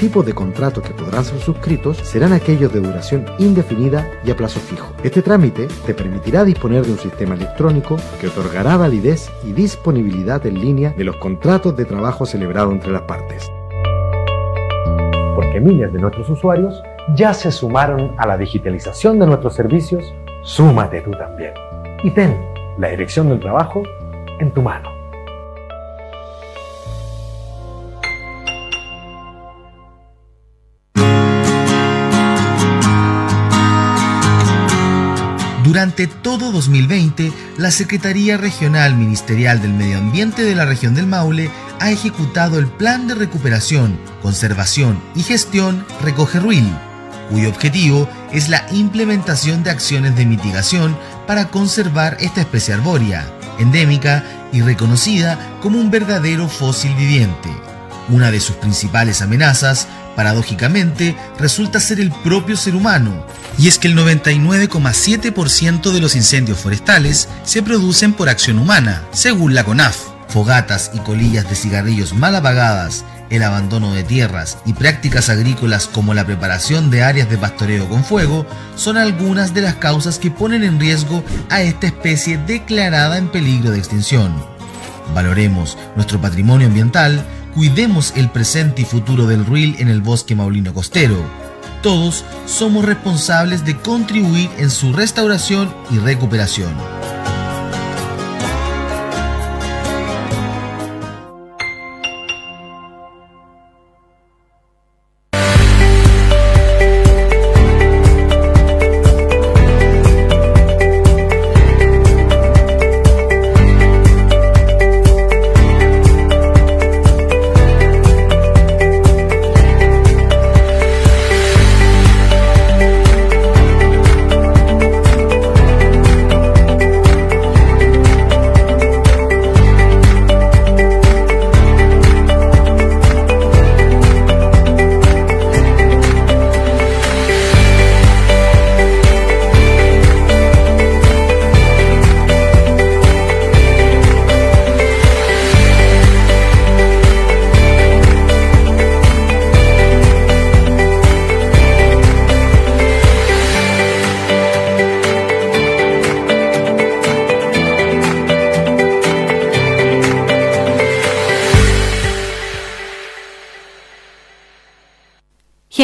tipos 0.00 0.24
de 0.24 0.32
contratos 0.32 0.82
que 0.82 0.94
podrán 0.94 1.22
ser 1.24 1.38
suscritos 1.40 1.98
serán 1.98 2.32
aquellos 2.32 2.72
de 2.72 2.80
duración 2.80 3.26
indefinida 3.38 4.10
y 4.24 4.30
a 4.30 4.36
plazo 4.36 4.58
fijo. 4.58 4.94
Este 5.04 5.20
trámite 5.20 5.68
te 5.84 5.92
permitirá 5.92 6.42
disponer 6.42 6.86
de 6.86 6.92
un 6.92 6.98
sistema 6.98 7.34
electrónico 7.34 7.98
que 8.18 8.28
otorgará 8.28 8.78
validez 8.78 9.30
y 9.44 9.52
disponibilidad 9.52 10.44
en 10.46 10.58
línea 10.58 10.94
de 10.96 11.04
los 11.04 11.16
contratos 11.16 11.76
de 11.76 11.84
trabajo 11.84 12.24
celebrados 12.24 12.72
entre 12.72 12.92
las 12.92 13.02
partes. 13.02 13.52
Porque 15.34 15.60
miles 15.60 15.92
de 15.92 16.00
nuestros 16.00 16.30
usuarios 16.30 16.82
ya 17.14 17.34
se 17.34 17.52
sumaron 17.52 18.14
a 18.16 18.26
la 18.26 18.38
digitalización 18.38 19.18
de 19.18 19.26
nuestros 19.26 19.54
servicios, 19.54 20.14
súmate 20.42 21.02
tú 21.02 21.10
también. 21.10 21.52
Y 22.02 22.10
ten 22.12 22.40
la 22.78 22.88
dirección 22.88 23.28
del 23.28 23.40
trabajo 23.40 23.82
en 24.38 24.50
tu 24.50 24.62
mano. 24.62 24.99
Durante 35.70 36.08
todo 36.08 36.50
2020, 36.50 37.32
la 37.56 37.70
Secretaría 37.70 38.36
Regional 38.36 38.96
Ministerial 38.96 39.62
del 39.62 39.72
Medio 39.72 39.98
Ambiente 39.98 40.42
de 40.42 40.56
la 40.56 40.64
región 40.64 40.96
del 40.96 41.06
Maule 41.06 41.48
ha 41.78 41.92
ejecutado 41.92 42.58
el 42.58 42.66
Plan 42.66 43.06
de 43.06 43.14
Recuperación, 43.14 43.96
Conservación 44.20 45.00
y 45.14 45.22
Gestión 45.22 45.86
Recoge 46.02 46.40
Ruil, 46.40 46.68
cuyo 47.30 47.50
objetivo 47.50 48.08
es 48.32 48.48
la 48.48 48.66
implementación 48.72 49.62
de 49.62 49.70
acciones 49.70 50.16
de 50.16 50.26
mitigación 50.26 50.98
para 51.28 51.52
conservar 51.52 52.16
esta 52.18 52.40
especie 52.40 52.74
arbórea, 52.74 53.24
endémica 53.60 54.24
y 54.52 54.62
reconocida 54.62 55.38
como 55.62 55.78
un 55.78 55.92
verdadero 55.92 56.48
fósil 56.48 56.92
viviente. 56.96 57.48
Una 58.08 58.32
de 58.32 58.40
sus 58.40 58.56
principales 58.56 59.22
amenazas, 59.22 59.86
paradójicamente, 60.16 61.16
resulta 61.38 61.80
ser 61.80 62.00
el 62.00 62.10
propio 62.10 62.56
ser 62.56 62.74
humano, 62.74 63.24
y 63.58 63.68
es 63.68 63.78
que 63.78 63.88
el 63.88 63.96
99,7% 63.96 65.92
de 65.92 66.00
los 66.00 66.16
incendios 66.16 66.58
forestales 66.58 67.28
se 67.44 67.62
producen 67.62 68.12
por 68.12 68.28
acción 68.28 68.58
humana, 68.58 69.02
según 69.12 69.54
la 69.54 69.64
CONAF. 69.64 69.96
Fogatas 70.28 70.92
y 70.94 70.98
colillas 71.00 71.48
de 71.50 71.56
cigarrillos 71.56 72.14
mal 72.14 72.36
apagadas, 72.36 73.04
el 73.30 73.44
abandono 73.44 73.94
de 73.94 74.02
tierras 74.02 74.58
y 74.66 74.72
prácticas 74.72 75.28
agrícolas 75.28 75.86
como 75.86 76.14
la 76.14 76.26
preparación 76.26 76.90
de 76.90 77.02
áreas 77.02 77.30
de 77.30 77.38
pastoreo 77.38 77.88
con 77.88 78.04
fuego 78.04 78.44
son 78.74 78.96
algunas 78.96 79.54
de 79.54 79.62
las 79.62 79.76
causas 79.76 80.18
que 80.18 80.30
ponen 80.30 80.64
en 80.64 80.80
riesgo 80.80 81.24
a 81.48 81.62
esta 81.62 81.86
especie 81.86 82.38
declarada 82.38 83.18
en 83.18 83.28
peligro 83.28 83.70
de 83.70 83.78
extinción. 83.78 84.34
Valoremos 85.14 85.78
nuestro 85.96 86.20
patrimonio 86.20 86.66
ambiental, 86.66 87.24
cuidemos 87.54 88.12
el 88.16 88.30
presente 88.30 88.82
y 88.82 88.84
futuro 88.84 89.26
del 89.26 89.44
ruil 89.44 89.76
en 89.78 89.88
el 89.88 90.00
bosque 90.00 90.34
maulino 90.34 90.72
costero. 90.74 91.16
Todos 91.82 92.24
somos 92.46 92.84
responsables 92.84 93.64
de 93.64 93.76
contribuir 93.76 94.50
en 94.58 94.70
su 94.70 94.92
restauración 94.92 95.74
y 95.90 95.98
recuperación. 95.98 96.74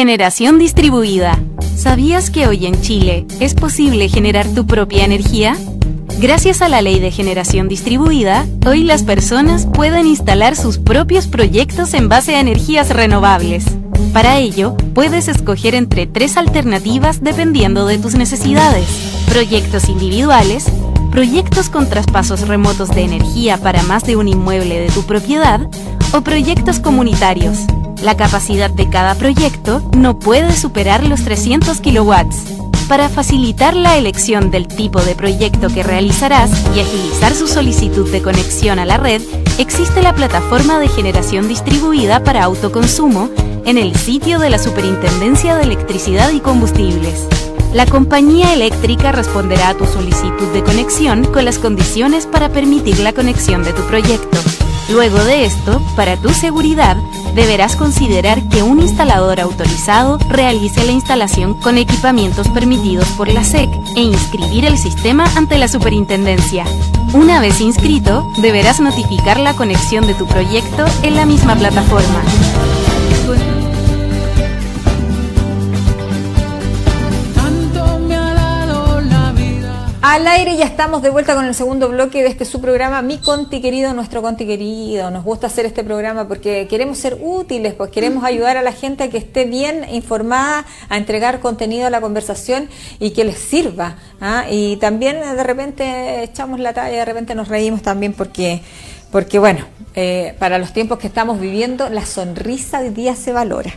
Generación 0.07 0.57
distribuida. 0.57 1.37
¿Sabías 1.75 2.29
que 2.29 2.47
hoy 2.47 2.65
en 2.65 2.79
Chile 2.79 3.25
es 3.41 3.53
posible 3.55 4.07
generar 4.07 4.47
tu 4.47 4.65
propia 4.65 5.03
energía? 5.03 5.57
Gracias 6.21 6.61
a 6.61 6.69
la 6.69 6.81
ley 6.81 7.01
de 7.01 7.11
generación 7.11 7.67
distribuida, 7.67 8.47
hoy 8.65 8.83
las 8.83 9.03
personas 9.03 9.65
pueden 9.65 10.07
instalar 10.07 10.55
sus 10.55 10.77
propios 10.77 11.27
proyectos 11.27 11.93
en 11.93 12.07
base 12.07 12.37
a 12.37 12.39
energías 12.39 12.91
renovables. 12.91 13.65
Para 14.13 14.37
ello, 14.37 14.77
puedes 14.93 15.27
escoger 15.27 15.75
entre 15.75 16.07
tres 16.07 16.37
alternativas 16.37 17.21
dependiendo 17.21 17.85
de 17.85 17.97
tus 17.97 18.15
necesidades. 18.15 18.87
Proyectos 19.27 19.89
individuales, 19.89 20.67
proyectos 21.11 21.67
con 21.67 21.89
traspasos 21.89 22.47
remotos 22.47 22.87
de 22.91 23.01
energía 23.01 23.57
para 23.57 23.83
más 23.83 24.05
de 24.05 24.15
un 24.15 24.29
inmueble 24.29 24.79
de 24.79 24.87
tu 24.87 25.03
propiedad 25.03 25.69
o 26.13 26.21
proyectos 26.21 26.79
comunitarios. 26.79 27.57
La 28.01 28.15
capacidad 28.15 28.69
de 28.69 28.89
cada 28.89 29.15
proyecto 29.15 29.81
no 29.97 30.19
puede 30.19 30.55
superar 30.55 31.03
los 31.03 31.23
300 31.23 31.81
kilowatts. 31.81 32.37
Para 32.87 33.09
facilitar 33.09 33.75
la 33.75 33.97
elección 33.97 34.51
del 34.51 34.67
tipo 34.67 35.01
de 35.01 35.15
proyecto 35.15 35.67
que 35.67 35.83
realizarás 35.83 36.51
y 36.75 36.79
agilizar 36.79 37.33
su 37.33 37.47
solicitud 37.47 38.09
de 38.11 38.21
conexión 38.21 38.79
a 38.79 38.85
la 38.85 38.97
red, 38.97 39.21
existe 39.57 40.01
la 40.01 40.13
plataforma 40.13 40.79
de 40.79 40.87
generación 40.87 41.47
distribuida 41.47 42.23
para 42.23 42.43
autoconsumo 42.43 43.29
en 43.65 43.77
el 43.77 43.95
sitio 43.95 44.39
de 44.39 44.51
la 44.51 44.59
Superintendencia 44.59 45.55
de 45.55 45.63
Electricidad 45.63 46.31
y 46.31 46.39
Combustibles. 46.39 47.27
La 47.73 47.85
compañía 47.85 48.53
eléctrica 48.53 49.11
responderá 49.11 49.69
a 49.69 49.73
tu 49.73 49.85
solicitud 49.85 50.47
de 50.53 50.63
conexión 50.63 51.25
con 51.25 51.43
las 51.43 51.57
condiciones 51.57 52.25
para 52.25 52.47
permitir 52.49 52.99
la 52.99 53.11
conexión 53.11 53.63
de 53.63 53.73
tu 53.73 53.81
proyecto. 53.83 54.37
Luego 54.89 55.21
de 55.25 55.43
esto, 55.43 55.81
para 55.97 56.15
tu 56.15 56.29
seguridad, 56.29 56.95
deberás 57.37 57.75
considerar 57.75 58.41
que 58.49 58.63
un 58.63 58.79
instalador 58.79 59.39
autorizado 59.39 60.17
realice 60.27 60.83
la 60.83 60.91
instalación 60.91 61.53
con 61.53 61.77
equipamientos 61.77 62.47
permitidos 62.49 63.07
por 63.09 63.27
la 63.27 63.43
SEC 63.43 63.69
e 63.95 64.01
inscribir 64.01 64.65
el 64.65 64.77
sistema 64.77 65.25
ante 65.35 65.59
la 65.59 65.67
superintendencia. 65.67 66.65
Una 67.13 67.39
vez 67.39 67.61
inscrito, 67.61 68.27
deberás 68.37 68.79
notificar 68.79 69.39
la 69.39 69.53
conexión 69.53 70.07
de 70.07 70.15
tu 70.15 70.25
proyecto 70.25 70.83
en 71.03 71.15
la 71.15 71.27
misma 71.27 71.55
plataforma. 71.55 72.23
Al 80.09 80.25
aire 80.25 80.55
ya 80.55 80.63
estamos 80.63 81.01
de 81.01 81.09
vuelta 81.09 81.35
con 81.35 81.43
el 81.43 81.53
segundo 81.53 81.89
bloque 81.89 82.23
de 82.23 82.29
este 82.29 82.45
su 82.45 82.61
programa, 82.61 83.01
Mi 83.01 83.17
Conti 83.17 83.59
Querido, 83.59 83.93
nuestro 83.93 84.21
Conti 84.21 84.47
Querido. 84.47 85.11
Nos 85.11 85.25
gusta 85.25 85.47
hacer 85.47 85.65
este 85.65 85.83
programa 85.83 86.29
porque 86.29 86.65
queremos 86.69 86.97
ser 86.97 87.17
útiles, 87.21 87.73
pues 87.73 87.91
queremos 87.91 88.23
ayudar 88.23 88.55
a 88.55 88.61
la 88.61 88.71
gente 88.71 89.03
a 89.03 89.09
que 89.09 89.17
esté 89.17 89.43
bien 89.43 89.85
informada, 89.91 90.65
a 90.87 90.95
entregar 90.95 91.41
contenido 91.41 91.87
a 91.87 91.89
la 91.89 91.99
conversación 91.99 92.69
y 92.99 93.11
que 93.11 93.25
les 93.25 93.37
sirva. 93.37 93.97
¿ah? 94.21 94.45
Y 94.49 94.77
también 94.77 95.19
de 95.19 95.43
repente 95.43 96.23
echamos 96.23 96.61
la 96.61 96.71
talla, 96.71 96.99
de 96.99 97.05
repente 97.05 97.35
nos 97.35 97.49
reímos 97.49 97.81
también 97.81 98.13
porque, 98.13 98.61
porque 99.11 99.39
bueno, 99.39 99.65
eh, 99.93 100.35
para 100.39 100.57
los 100.57 100.71
tiempos 100.71 100.99
que 100.99 101.07
estamos 101.07 101.37
viviendo, 101.37 101.89
la 101.89 102.05
sonrisa 102.05 102.79
hoy 102.79 102.91
día 102.91 103.13
se 103.13 103.33
valora. 103.33 103.73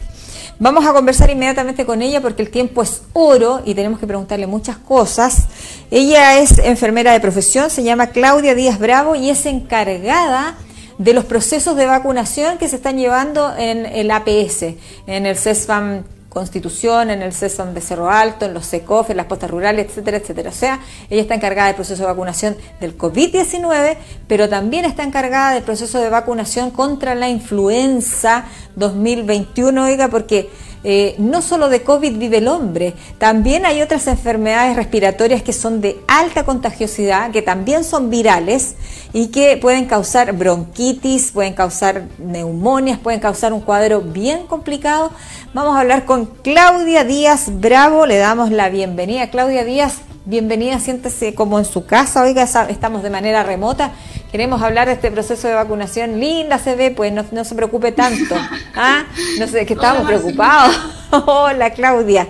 Vamos 0.62 0.84
a 0.84 0.92
conversar 0.92 1.30
inmediatamente 1.30 1.86
con 1.86 2.02
ella 2.02 2.20
porque 2.20 2.42
el 2.42 2.50
tiempo 2.50 2.82
es 2.82 3.00
oro 3.14 3.62
y 3.64 3.74
tenemos 3.74 3.98
que 3.98 4.06
preguntarle 4.06 4.46
muchas 4.46 4.76
cosas. 4.76 5.44
Ella 5.90 6.38
es 6.38 6.58
enfermera 6.58 7.12
de 7.14 7.20
profesión, 7.20 7.70
se 7.70 7.82
llama 7.82 8.08
Claudia 8.08 8.54
Díaz 8.54 8.78
Bravo 8.78 9.14
y 9.14 9.30
es 9.30 9.46
encargada 9.46 10.58
de 10.98 11.14
los 11.14 11.24
procesos 11.24 11.76
de 11.76 11.86
vacunación 11.86 12.58
que 12.58 12.68
se 12.68 12.76
están 12.76 12.98
llevando 12.98 13.56
en 13.56 13.86
el 13.86 14.10
APS, 14.10 14.74
en 15.06 15.24
el 15.24 15.38
CESFAM 15.38 16.02
Constitución, 16.30 17.10
en 17.10 17.22
el 17.22 17.32
CESFAM 17.32 17.74
de 17.74 17.80
Cerro 17.80 18.08
Alto, 18.08 18.46
en 18.46 18.54
los 18.54 18.64
SECOF, 18.64 19.10
en 19.10 19.16
las 19.16 19.26
postas 19.26 19.50
rurales, 19.50 19.86
etcétera, 19.86 20.16
etcétera. 20.18 20.50
O 20.50 20.54
sea, 20.54 20.80
ella 21.10 21.22
está 21.22 21.34
encargada 21.34 21.66
del 21.66 21.74
proceso 21.74 22.04
de 22.04 22.06
vacunación 22.06 22.56
del 22.80 22.96
COVID-19, 22.96 23.96
pero 24.28 24.48
también 24.48 24.84
está 24.84 25.02
encargada 25.02 25.54
del 25.54 25.64
proceso 25.64 25.98
de 25.98 26.08
vacunación 26.08 26.70
contra 26.70 27.16
la 27.16 27.28
influenza 27.28 28.44
2021, 28.76 29.84
oiga, 29.84 30.06
porque 30.06 30.48
eh, 30.82 31.14
no 31.18 31.42
solo 31.42 31.68
de 31.68 31.82
COVID 31.82 32.16
vive 32.16 32.38
el 32.38 32.48
hombre, 32.48 32.94
también 33.18 33.66
hay 33.66 33.82
otras 33.82 34.06
enfermedades 34.06 34.76
respiratorias 34.76 35.42
que 35.42 35.52
son 35.52 35.80
de 35.80 36.00
alta 36.08 36.44
contagiosidad, 36.44 37.30
que 37.30 37.42
también 37.42 37.84
son 37.84 38.08
virales 38.08 38.76
y 39.12 39.28
que 39.28 39.58
pueden 39.58 39.84
causar 39.84 40.32
bronquitis, 40.32 41.32
pueden 41.32 41.52
causar 41.52 42.04
neumonias, 42.18 42.98
pueden 42.98 43.20
causar 43.20 43.52
un 43.52 43.60
cuadro 43.60 44.00
bien 44.00 44.46
complicado. 44.46 45.12
Vamos 45.52 45.76
a 45.76 45.80
hablar 45.80 46.04
con 46.06 46.26
Claudia 46.26 47.04
Díaz 47.04 47.50
Bravo, 47.60 48.06
le 48.06 48.16
damos 48.16 48.50
la 48.50 48.70
bienvenida. 48.70 49.30
Claudia 49.30 49.64
Díaz, 49.64 49.98
bienvenida, 50.24 50.80
siéntese 50.80 51.34
como 51.34 51.58
en 51.58 51.64
su 51.64 51.84
casa, 51.84 52.22
oiga, 52.22 52.44
estamos 52.68 53.02
de 53.02 53.10
manera 53.10 53.42
remota 53.42 53.92
queremos 54.30 54.62
hablar 54.62 54.86
de 54.86 54.94
este 54.94 55.10
proceso 55.10 55.48
de 55.48 55.54
vacunación. 55.54 56.20
Linda 56.20 56.58
se 56.58 56.76
ve, 56.76 56.90
pues 56.90 57.12
no, 57.12 57.44
se 57.44 57.54
preocupe 57.54 57.92
tanto. 57.92 58.34
¿Ah? 58.74 59.04
No 59.38 59.46
sé, 59.46 59.66
que 59.66 59.74
estamos 59.74 60.06
preocupados. 60.06 60.76
Hola, 61.26 61.70
Claudia. 61.70 62.26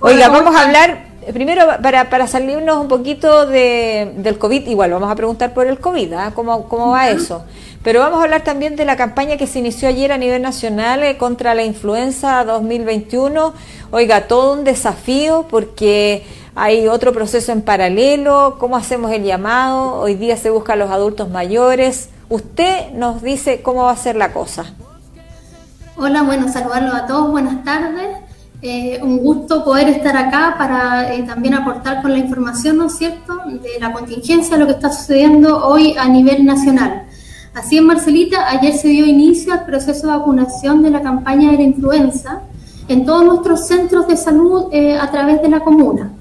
Oiga, 0.00 0.28
vamos 0.28 0.54
a 0.54 0.62
hablar 0.62 1.10
primero, 1.32 1.66
para, 1.82 2.08
para 2.08 2.26
salirnos 2.26 2.78
un 2.78 2.88
poquito 2.88 3.46
de, 3.46 4.12
del 4.16 4.38
COVID, 4.38 4.66
igual 4.68 4.90
vamos 4.92 5.10
a 5.10 5.14
preguntar 5.14 5.52
por 5.52 5.66
el 5.66 5.78
COVID, 5.78 6.12
¿ah? 6.14 6.32
¿Cómo, 6.34 6.68
¿Cómo 6.68 6.90
va 6.90 7.10
eso? 7.10 7.44
Pero 7.82 8.00
vamos 8.00 8.20
a 8.20 8.24
hablar 8.24 8.42
también 8.42 8.76
de 8.76 8.84
la 8.84 8.96
campaña 8.96 9.36
que 9.36 9.46
se 9.46 9.58
inició 9.58 9.88
ayer 9.88 10.12
a 10.12 10.18
nivel 10.18 10.42
nacional 10.42 11.02
eh, 11.02 11.16
contra 11.16 11.54
la 11.54 11.62
influenza 11.62 12.44
2021. 12.44 13.54
Oiga, 13.90 14.28
todo 14.28 14.52
un 14.52 14.64
desafío 14.64 15.46
porque 15.48 16.22
hay 16.54 16.88
otro 16.88 17.12
proceso 17.12 17.52
en 17.52 17.62
paralelo. 17.62 18.56
¿Cómo 18.58 18.76
hacemos 18.76 19.12
el 19.12 19.24
llamado? 19.24 19.94
Hoy 19.94 20.14
día 20.14 20.36
se 20.36 20.50
busca 20.50 20.72
a 20.72 20.76
los 20.76 20.90
adultos 20.90 21.30
mayores. 21.30 22.08
Usted 22.28 22.92
nos 22.94 23.22
dice 23.22 23.62
cómo 23.62 23.84
va 23.84 23.92
a 23.92 23.96
ser 23.96 24.16
la 24.16 24.32
cosa. 24.32 24.74
Hola, 25.96 26.22
bueno, 26.22 26.50
saludarlos 26.50 26.94
a 26.94 27.06
todos. 27.06 27.30
Buenas 27.30 27.62
tardes. 27.64 28.08
Eh, 28.62 29.00
un 29.02 29.18
gusto 29.18 29.64
poder 29.64 29.88
estar 29.88 30.16
acá 30.16 30.54
para 30.58 31.14
eh, 31.14 31.22
también 31.22 31.54
aportar 31.54 32.02
con 32.02 32.12
la 32.12 32.18
información, 32.18 32.76
¿no 32.76 32.86
es 32.86 32.98
cierto?, 32.98 33.38
de 33.46 33.80
la 33.80 33.92
contingencia, 33.92 34.58
lo 34.58 34.66
que 34.66 34.72
está 34.72 34.92
sucediendo 34.92 35.64
hoy 35.66 35.96
a 35.98 36.06
nivel 36.08 36.44
nacional. 36.44 37.06
Así 37.54 37.78
en 37.78 37.86
Marcelita, 37.86 38.48
ayer 38.48 38.74
se 38.74 38.88
dio 38.88 39.06
inicio 39.06 39.54
al 39.54 39.64
proceso 39.64 40.06
de 40.06 40.18
vacunación 40.18 40.82
de 40.82 40.90
la 40.90 41.00
campaña 41.00 41.50
de 41.50 41.56
la 41.56 41.62
influenza 41.62 42.42
en 42.88 43.06
todos 43.06 43.24
nuestros 43.24 43.66
centros 43.66 44.06
de 44.06 44.16
salud 44.16 44.68
eh, 44.72 44.98
a 44.98 45.10
través 45.10 45.40
de 45.40 45.48
la 45.48 45.60
comuna. 45.60 46.12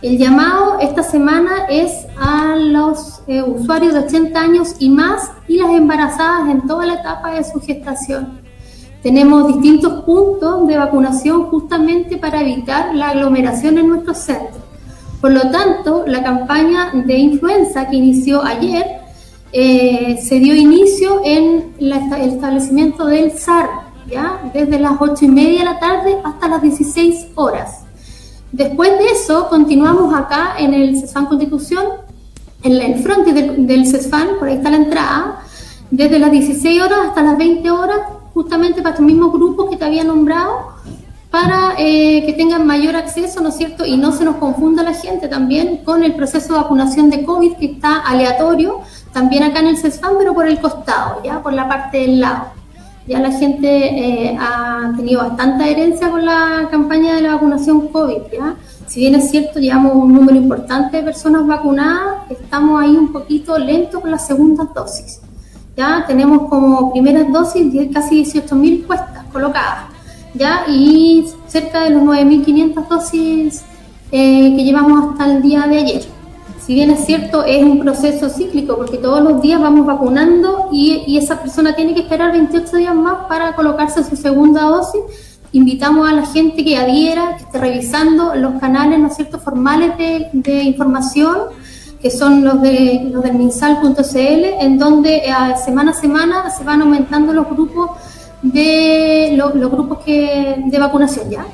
El 0.00 0.16
llamado 0.16 0.78
esta 0.80 1.02
semana 1.02 1.66
es 1.68 2.06
a 2.16 2.54
los 2.54 3.20
eh, 3.26 3.42
usuarios 3.42 3.94
de 3.94 4.00
80 4.00 4.40
años 4.40 4.76
y 4.78 4.90
más 4.90 5.32
y 5.48 5.56
las 5.56 5.70
embarazadas 5.70 6.48
en 6.50 6.68
toda 6.68 6.86
la 6.86 6.94
etapa 6.94 7.32
de 7.32 7.42
su 7.42 7.60
gestación. 7.60 8.40
Tenemos 9.02 9.48
distintos 9.48 10.04
puntos 10.04 10.68
de 10.68 10.78
vacunación 10.78 11.46
justamente 11.46 12.16
para 12.16 12.42
evitar 12.42 12.94
la 12.94 13.08
aglomeración 13.08 13.76
en 13.78 13.88
nuestros 13.88 14.18
centros. 14.18 14.62
Por 15.20 15.32
lo 15.32 15.50
tanto, 15.50 16.04
la 16.06 16.22
campaña 16.22 16.92
de 16.92 17.18
influenza 17.18 17.88
que 17.88 17.96
inició 17.96 18.44
ayer 18.44 18.86
eh, 19.50 20.16
se 20.22 20.38
dio 20.38 20.54
inicio 20.54 21.22
en 21.24 21.74
el 21.80 21.92
establecimiento 21.92 23.04
del 23.06 23.32
SAR, 23.32 23.68
¿ya? 24.06 24.48
desde 24.54 24.78
las 24.78 24.92
8 25.00 25.24
y 25.24 25.28
media 25.28 25.58
de 25.58 25.64
la 25.64 25.80
tarde 25.80 26.18
hasta 26.22 26.46
las 26.46 26.62
16 26.62 27.30
horas. 27.34 27.87
Después 28.52 28.90
de 28.98 29.06
eso, 29.10 29.48
continuamos 29.48 30.14
acá 30.14 30.54
en 30.58 30.74
el 30.74 30.98
CESFAN 30.98 31.26
Constitución, 31.26 31.84
en 32.62 32.72
el 32.72 33.02
frente 33.02 33.32
del, 33.32 33.66
del 33.66 33.86
CESFAN, 33.86 34.38
por 34.38 34.48
ahí 34.48 34.56
está 34.56 34.70
la 34.70 34.78
entrada, 34.78 35.40
desde 35.90 36.18
las 36.18 36.30
16 36.30 36.82
horas 36.82 36.98
hasta 37.08 37.22
las 37.22 37.38
20 37.38 37.70
horas, 37.70 37.98
justamente 38.34 38.82
para 38.82 38.90
estos 38.90 39.06
mismos 39.06 39.32
grupos 39.32 39.70
que 39.70 39.76
te 39.76 39.84
había 39.84 40.04
nombrado, 40.04 40.78
para 41.30 41.74
eh, 41.78 42.24
que 42.24 42.32
tengan 42.32 42.66
mayor 42.66 42.96
acceso, 42.96 43.40
¿no 43.40 43.50
es 43.50 43.56
cierto? 43.56 43.84
Y 43.84 43.96
no 43.96 44.12
se 44.12 44.24
nos 44.24 44.36
confunda 44.36 44.82
la 44.82 44.94
gente 44.94 45.28
también 45.28 45.78
con 45.84 46.02
el 46.02 46.14
proceso 46.14 46.54
de 46.54 46.60
vacunación 46.60 47.10
de 47.10 47.24
COVID 47.24 47.56
que 47.56 47.66
está 47.66 47.98
aleatorio, 48.00 48.80
también 49.12 49.42
acá 49.42 49.60
en 49.60 49.66
el 49.66 49.76
CESFAM, 49.76 50.14
pero 50.18 50.34
por 50.34 50.46
el 50.46 50.58
costado, 50.58 51.22
ya 51.22 51.42
por 51.42 51.52
la 51.52 51.68
parte 51.68 51.98
del 51.98 52.20
lado. 52.20 52.57
Ya 53.08 53.20
la 53.20 53.32
gente 53.32 53.68
eh, 53.68 54.36
ha 54.38 54.92
tenido 54.94 55.22
bastante 55.22 55.64
adherencia 55.64 56.10
con 56.10 56.26
la 56.26 56.68
campaña 56.70 57.14
de 57.14 57.22
la 57.22 57.34
vacunación 57.36 57.88
COVID, 57.88 58.30
¿ya? 58.30 58.54
Si 58.86 59.00
bien 59.00 59.14
es 59.14 59.30
cierto, 59.30 59.58
llevamos 59.58 59.94
un 59.94 60.12
número 60.12 60.36
importante 60.36 60.98
de 60.98 61.02
personas 61.02 61.46
vacunadas, 61.46 62.30
estamos 62.30 62.82
ahí 62.82 62.94
un 62.94 63.10
poquito 63.10 63.58
lentos 63.58 64.02
con 64.02 64.10
las 64.10 64.26
segundas 64.26 64.74
dosis. 64.74 65.20
Ya 65.74 66.04
tenemos 66.06 66.50
como 66.50 66.92
primeras 66.92 67.32
dosis 67.32 67.72
casi 67.94 68.24
18.000 68.24 68.86
puestas, 68.86 69.24
colocadas, 69.32 69.84
ya, 70.34 70.64
y 70.68 71.24
cerca 71.46 71.84
de 71.84 71.90
los 71.90 72.02
9.500 72.02 72.88
dosis 72.88 73.62
eh, 74.12 74.54
que 74.54 74.64
llevamos 74.64 75.12
hasta 75.12 75.32
el 75.32 75.40
día 75.40 75.66
de 75.66 75.78
ayer 75.78 76.17
si 76.68 76.74
bien 76.74 76.90
es 76.90 77.06
cierto, 77.06 77.44
es 77.44 77.62
un 77.62 77.80
proceso 77.80 78.28
cíclico, 78.28 78.76
porque 78.76 78.98
todos 78.98 79.22
los 79.22 79.40
días 79.40 79.58
vamos 79.58 79.86
vacunando 79.86 80.68
y, 80.70 81.16
esa 81.16 81.40
persona 81.40 81.74
tiene 81.74 81.94
que 81.94 82.00
esperar 82.00 82.30
28 82.30 82.76
días 82.76 82.94
más 82.94 83.26
para 83.26 83.54
colocarse 83.54 84.04
su 84.04 84.16
segunda 84.16 84.64
dosis. 84.64 85.00
Invitamos 85.52 86.06
a 86.06 86.12
la 86.12 86.26
gente 86.26 86.62
que 86.62 86.76
adhiera, 86.76 87.38
que 87.38 87.44
esté 87.44 87.58
revisando 87.58 88.34
los 88.34 88.60
canales, 88.60 88.98
¿no 88.98 89.08
es 89.08 89.42
formales 89.42 89.92
de, 89.96 90.62
información, 90.62 91.38
que 92.02 92.10
son 92.10 92.44
los, 92.44 92.60
de, 92.60 93.00
los 93.12 93.24
del 93.24 93.32
minsal.cl, 93.32 94.44
en 94.60 94.78
donde 94.78 95.22
eh, 95.24 95.32
semana 95.64 95.92
a 95.92 95.94
semana 95.94 96.50
se 96.50 96.64
van 96.64 96.82
aumentando 96.82 97.32
los 97.32 97.48
grupos 97.48 97.92
de 98.42 99.32
los, 99.38 99.54
grupos 99.54 100.04
que, 100.04 100.62
de 100.66 100.78
vacunación, 100.78 101.30
¿ya? 101.30 101.46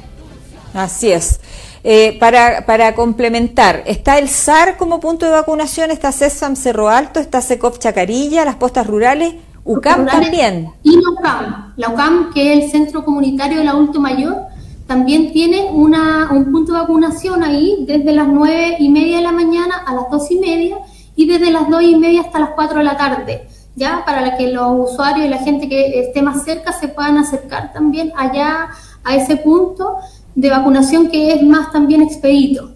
Así 0.74 1.12
es. 1.12 1.38
Eh, 1.86 2.16
para, 2.18 2.64
para 2.64 2.94
complementar, 2.94 3.82
está 3.84 4.18
el 4.18 4.30
SAR 4.30 4.78
como 4.78 5.00
punto 5.00 5.26
de 5.26 5.32
vacunación, 5.32 5.90
está 5.90 6.12
CESAM 6.12 6.56
Cerro 6.56 6.88
Alto, 6.88 7.20
está 7.20 7.42
SECOP 7.42 7.78
Chacarilla, 7.78 8.46
las 8.46 8.54
postas 8.54 8.86
rurales, 8.86 9.34
UCAM 9.64 10.06
también. 10.06 10.70
Y 10.82 10.96
la 10.96 11.10
UCAM, 11.10 11.74
la 11.76 11.88
UCAM, 11.90 12.32
que 12.32 12.54
es 12.54 12.64
el 12.64 12.70
Centro 12.70 13.04
Comunitario 13.04 13.58
del 13.58 13.68
Adulto 13.68 14.00
Mayor, 14.00 14.46
también 14.86 15.30
tiene 15.30 15.70
una, 15.70 16.30
un 16.32 16.50
punto 16.50 16.72
de 16.72 16.80
vacunación 16.80 17.42
ahí 17.42 17.84
desde 17.86 18.12
las 18.12 18.28
nueve 18.28 18.76
y 18.78 18.88
media 18.88 19.18
de 19.18 19.22
la 19.22 19.32
mañana 19.32 19.74
a 19.86 19.94
las 19.94 20.10
dos 20.10 20.30
y 20.30 20.38
media 20.38 20.78
y 21.16 21.26
desde 21.26 21.50
las 21.50 21.68
dos 21.68 21.82
y 21.82 21.96
media 21.96 22.22
hasta 22.22 22.38
las 22.38 22.50
4 22.54 22.78
de 22.78 22.84
la 22.84 22.96
tarde, 22.96 23.46
ya 23.76 24.04
para 24.06 24.38
que 24.38 24.48
los 24.48 24.90
usuarios 24.90 25.26
y 25.26 25.28
la 25.28 25.38
gente 25.38 25.68
que 25.68 26.00
esté 26.00 26.22
más 26.22 26.44
cerca 26.44 26.72
se 26.72 26.88
puedan 26.88 27.18
acercar 27.18 27.74
también 27.74 28.10
allá 28.16 28.68
a 29.04 29.16
ese 29.16 29.36
punto 29.36 29.98
de 30.34 30.50
vacunación 30.50 31.10
que 31.10 31.32
es 31.32 31.42
más 31.42 31.72
también 31.72 32.02
expedito. 32.02 32.74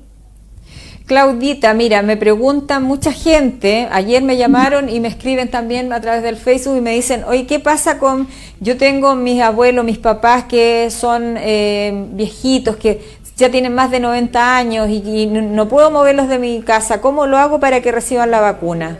Claudita, 1.08 1.72
mira, 1.72 2.02
me 2.02 2.18
preguntan 2.18 2.82
mucha 2.82 3.12
gente, 3.12 3.88
ayer 3.90 4.22
me 4.22 4.36
llamaron 4.36 4.90
y 4.90 5.00
me 5.00 5.08
escriben 5.08 5.50
también 5.50 5.90
a 5.94 6.02
través 6.02 6.22
del 6.22 6.36
Facebook 6.36 6.76
y 6.76 6.80
me 6.82 6.92
dicen, 6.92 7.24
oye, 7.24 7.46
¿qué 7.46 7.58
pasa 7.60 7.98
con, 7.98 8.28
yo 8.60 8.76
tengo 8.76 9.14
mis 9.14 9.40
abuelos, 9.40 9.86
mis 9.86 9.96
papás 9.96 10.44
que 10.44 10.90
son 10.90 11.36
eh, 11.38 12.08
viejitos, 12.12 12.76
que 12.76 13.00
ya 13.38 13.50
tienen 13.50 13.74
más 13.74 13.90
de 13.90 14.00
90 14.00 14.56
años 14.56 14.90
y 14.90 15.26
no 15.26 15.66
puedo 15.66 15.90
moverlos 15.90 16.28
de 16.28 16.38
mi 16.38 16.60
casa, 16.60 17.00
¿cómo 17.00 17.26
lo 17.26 17.38
hago 17.38 17.58
para 17.58 17.80
que 17.80 17.90
reciban 17.90 18.30
la 18.30 18.40
vacuna? 18.40 18.98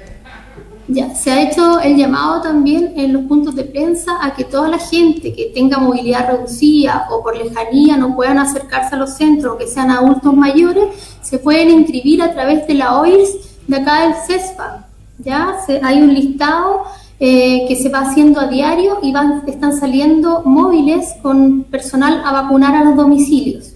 Ya, 0.91 1.15
se 1.15 1.31
ha 1.31 1.43
hecho 1.43 1.81
el 1.81 1.97
llamado 1.97 2.41
también 2.41 2.95
en 2.97 3.13
los 3.13 3.25
puntos 3.25 3.55
de 3.55 3.65
prensa 3.65 4.19
a 4.23 4.35
que 4.35 4.45
toda 4.45 4.69
la 4.69 4.79
gente 4.79 5.35
que 5.35 5.53
tenga 5.55 5.77
movilidad 5.77 6.31
reducida 6.31 7.07
o 7.11 7.23
por 7.23 7.37
lejanía 7.37 7.99
no 7.99 8.17
puedan 8.17 8.39
acercarse 8.39 8.95
a 8.95 8.99
los 8.99 9.15
centros, 9.15 9.59
que 9.59 9.67
sean 9.67 9.91
adultos 9.91 10.33
mayores, 10.35 10.85
se 11.21 11.39
pueden 11.39 11.69
inscribir 11.71 12.23
a 12.23 12.33
través 12.33 12.67
de 12.67 12.75
la 12.75 13.01
OIRS 13.01 13.33
de 13.67 13.77
acá 13.77 14.03
del 14.03 14.15
CESPA. 14.15 14.87
Ya 15.19 15.57
hay 15.83 16.01
un 16.01 16.15
listado 16.15 16.85
eh, 17.21 17.67
que 17.69 17.77
se 17.77 17.91
va 17.91 18.01
haciendo 18.01 18.41
a 18.41 18.47
diario 18.47 18.99
y 19.03 19.13
van, 19.13 19.43
están 19.47 19.77
saliendo 19.79 20.43
móviles 20.45 21.17
con 21.21 21.65
personal 21.65 22.23
a 22.25 22.33
vacunar 22.33 22.75
a 22.75 22.85
los 22.85 22.97
domicilios. 22.97 23.75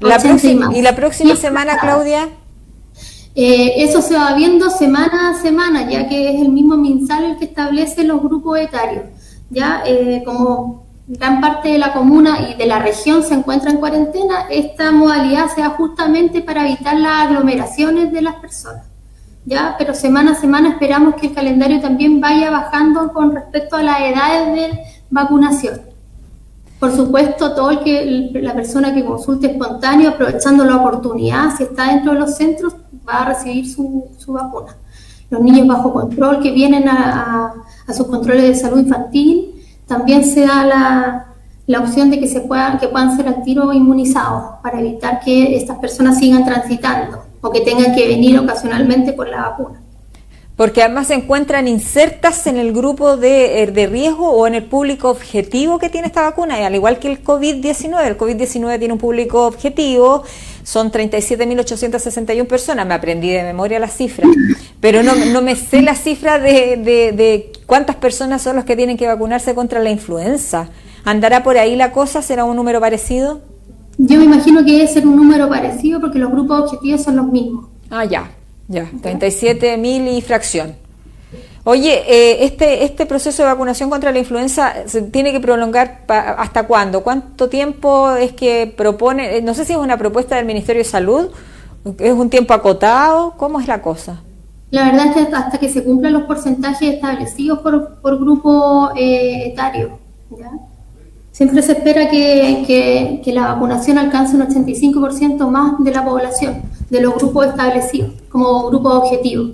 La 0.00 0.18
próxima, 0.18 0.70
y, 0.74 0.80
la 0.82 0.96
próxima 0.96 1.36
semana, 1.36 1.78
Claudia. 1.78 2.30
Eh, 3.34 3.84
eso 3.84 4.02
se 4.02 4.14
va 4.14 4.34
viendo 4.34 4.70
semana 4.70 5.30
a 5.30 5.34
semana, 5.34 5.88
ya 5.88 6.08
que 6.08 6.34
es 6.34 6.40
el 6.40 6.48
mismo 6.48 6.76
MinSal 6.76 7.24
el 7.24 7.36
que 7.36 7.44
establece 7.44 8.04
los 8.04 8.20
grupos 8.22 8.58
etarios. 8.58 9.04
Ya 9.50 9.82
eh, 9.86 10.22
como 10.24 10.84
gran 11.06 11.40
parte 11.40 11.70
de 11.70 11.78
la 11.78 11.92
comuna 11.92 12.50
y 12.50 12.54
de 12.54 12.66
la 12.66 12.78
región 12.78 13.22
se 13.22 13.34
encuentra 13.34 13.70
en 13.70 13.78
cuarentena, 13.78 14.46
esta 14.50 14.92
modalidad 14.92 15.48
se 15.54 15.60
da 15.60 15.70
justamente 15.70 16.40
para 16.40 16.66
evitar 16.66 16.96
las 16.96 17.26
aglomeraciones 17.26 18.12
de 18.12 18.22
las 18.22 18.36
personas. 18.36 18.84
¿ya? 19.44 19.74
Pero 19.78 19.94
semana 19.94 20.32
a 20.32 20.34
semana 20.34 20.70
esperamos 20.70 21.14
que 21.14 21.28
el 21.28 21.34
calendario 21.34 21.80
también 21.80 22.20
vaya 22.20 22.50
bajando 22.50 23.12
con 23.12 23.32
respecto 23.34 23.76
a 23.76 23.82
las 23.82 24.00
edades 24.00 24.54
de 24.54 24.80
vacunación. 25.10 25.89
Por 26.80 26.96
supuesto, 26.96 27.54
todo 27.54 27.70
el 27.72 27.80
que 27.80 28.30
la 28.40 28.54
persona 28.54 28.94
que 28.94 29.04
consulte 29.04 29.48
espontáneo, 29.48 30.08
aprovechando 30.08 30.64
la 30.64 30.76
oportunidad, 30.76 31.54
si 31.54 31.64
está 31.64 31.88
dentro 31.88 32.14
de 32.14 32.20
los 32.20 32.34
centros, 32.34 32.74
va 33.06 33.20
a 33.20 33.34
recibir 33.34 33.68
su, 33.68 34.08
vacuna. 34.28 34.74
Los 35.28 35.42
niños 35.42 35.66
bajo 35.66 35.92
control 35.92 36.40
que 36.40 36.50
vienen 36.52 36.88
a, 36.88 37.52
sus 37.94 38.06
controles 38.06 38.44
de 38.44 38.54
salud 38.54 38.78
infantil, 38.78 39.62
también 39.86 40.24
se 40.24 40.46
da 40.46 40.64
la, 40.64 41.26
la 41.66 41.80
opción 41.80 42.10
de 42.10 42.18
que, 42.18 42.26
se 42.26 42.40
puedan, 42.40 42.78
que 42.78 42.88
puedan 42.88 43.14
ser 43.14 43.28
al 43.28 43.42
tiro 43.42 43.70
inmunizados 43.74 44.54
para 44.62 44.80
evitar 44.80 45.20
que 45.20 45.56
estas 45.56 45.78
personas 45.78 46.18
sigan 46.18 46.46
transitando 46.46 47.24
o 47.42 47.50
que 47.50 47.60
tengan 47.60 47.94
que 47.94 48.08
venir 48.08 48.38
ocasionalmente 48.38 49.12
por 49.12 49.28
la 49.28 49.50
vacuna. 49.50 49.82
Porque 50.60 50.82
además 50.82 51.06
se 51.06 51.14
encuentran 51.14 51.66
insertas 51.68 52.46
en 52.46 52.58
el 52.58 52.74
grupo 52.74 53.16
de, 53.16 53.70
de, 53.72 53.86
riesgo 53.86 54.30
o 54.30 54.46
en 54.46 54.54
el 54.54 54.64
público 54.64 55.08
objetivo 55.08 55.78
que 55.78 55.88
tiene 55.88 56.08
esta 56.08 56.20
vacuna, 56.20 56.60
y 56.60 56.64
al 56.64 56.74
igual 56.74 56.98
que 56.98 57.08
el 57.08 57.24
COVID-19. 57.24 58.06
El 58.06 58.18
COVID-19 58.18 58.78
tiene 58.78 58.92
un 58.92 59.00
público 59.00 59.46
objetivo, 59.46 60.22
son 60.62 60.92
37.861 60.92 62.46
personas, 62.46 62.86
me 62.86 62.92
aprendí 62.92 63.30
de 63.30 63.42
memoria 63.42 63.78
la 63.78 63.88
cifra, 63.88 64.28
pero 64.80 65.02
no, 65.02 65.14
no 65.32 65.40
me 65.40 65.56
sé 65.56 65.80
la 65.80 65.94
cifra 65.94 66.38
de, 66.38 66.76
de, 66.76 67.12
de 67.12 67.52
cuántas 67.64 67.96
personas 67.96 68.42
son 68.42 68.56
los 68.56 68.66
que 68.66 68.76
tienen 68.76 68.98
que 68.98 69.06
vacunarse 69.06 69.54
contra 69.54 69.80
la 69.80 69.88
influenza. 69.88 70.68
¿Andará 71.04 71.42
por 71.42 71.56
ahí 71.56 71.74
la 71.74 71.90
cosa? 71.90 72.20
¿Será 72.20 72.44
un 72.44 72.54
número 72.54 72.80
parecido? 72.80 73.40
Yo 73.96 74.18
me 74.18 74.24
imagino 74.24 74.62
que 74.62 74.72
debe 74.72 74.88
ser 74.88 75.06
un 75.06 75.16
número 75.16 75.48
parecido 75.48 76.02
porque 76.02 76.18
los 76.18 76.30
grupos 76.30 76.64
objetivos 76.64 77.02
son 77.02 77.16
los 77.16 77.28
mismos. 77.28 77.70
Ah, 77.88 78.04
ya, 78.04 78.30
ya, 78.70 78.88
37 79.02 79.76
mil 79.78 80.06
y 80.06 80.22
fracción. 80.22 80.76
Oye, 81.64 82.04
eh, 82.06 82.44
este, 82.44 82.84
este 82.84 83.04
proceso 83.04 83.42
de 83.42 83.48
vacunación 83.48 83.90
contra 83.90 84.12
la 84.12 84.20
influenza 84.20 84.72
se 84.86 85.02
tiene 85.02 85.32
que 85.32 85.40
prolongar 85.40 86.04
hasta 86.08 86.66
cuándo? 86.66 87.02
¿Cuánto 87.02 87.48
tiempo 87.48 88.12
es 88.12 88.32
que 88.32 88.72
propone? 88.74 89.38
Eh, 89.38 89.42
no 89.42 89.54
sé 89.54 89.64
si 89.64 89.72
es 89.72 89.78
una 89.78 89.98
propuesta 89.98 90.36
del 90.36 90.46
Ministerio 90.46 90.82
de 90.82 90.88
Salud, 90.88 91.30
es 91.98 92.12
un 92.12 92.30
tiempo 92.30 92.54
acotado, 92.54 93.34
¿cómo 93.36 93.60
es 93.60 93.66
la 93.66 93.82
cosa? 93.82 94.22
La 94.70 94.84
verdad 94.84 95.06
es 95.06 95.26
que 95.26 95.34
hasta 95.34 95.58
que 95.58 95.68
se 95.68 95.82
cumplan 95.82 96.12
los 96.12 96.22
porcentajes 96.22 96.94
establecidos 96.94 97.58
por, 97.58 98.00
por 98.00 98.20
grupo 98.20 98.92
eh, 98.96 99.48
etario. 99.48 99.98
¿ya? 100.38 100.48
Siempre 101.40 101.62
se 101.62 101.72
espera 101.72 102.10
que, 102.10 103.22
que, 103.24 103.32
la 103.32 103.54
vacunación 103.54 103.96
alcance 103.96 104.36
un 104.36 104.42
85% 104.42 105.48
más 105.48 105.72
de 105.82 105.90
la 105.90 106.04
población, 106.04 106.60
de 106.90 107.00
los 107.00 107.14
grupos 107.14 107.46
establecidos 107.46 108.10
como 108.28 108.68
grupos 108.68 108.96
objetivos. 108.96 109.52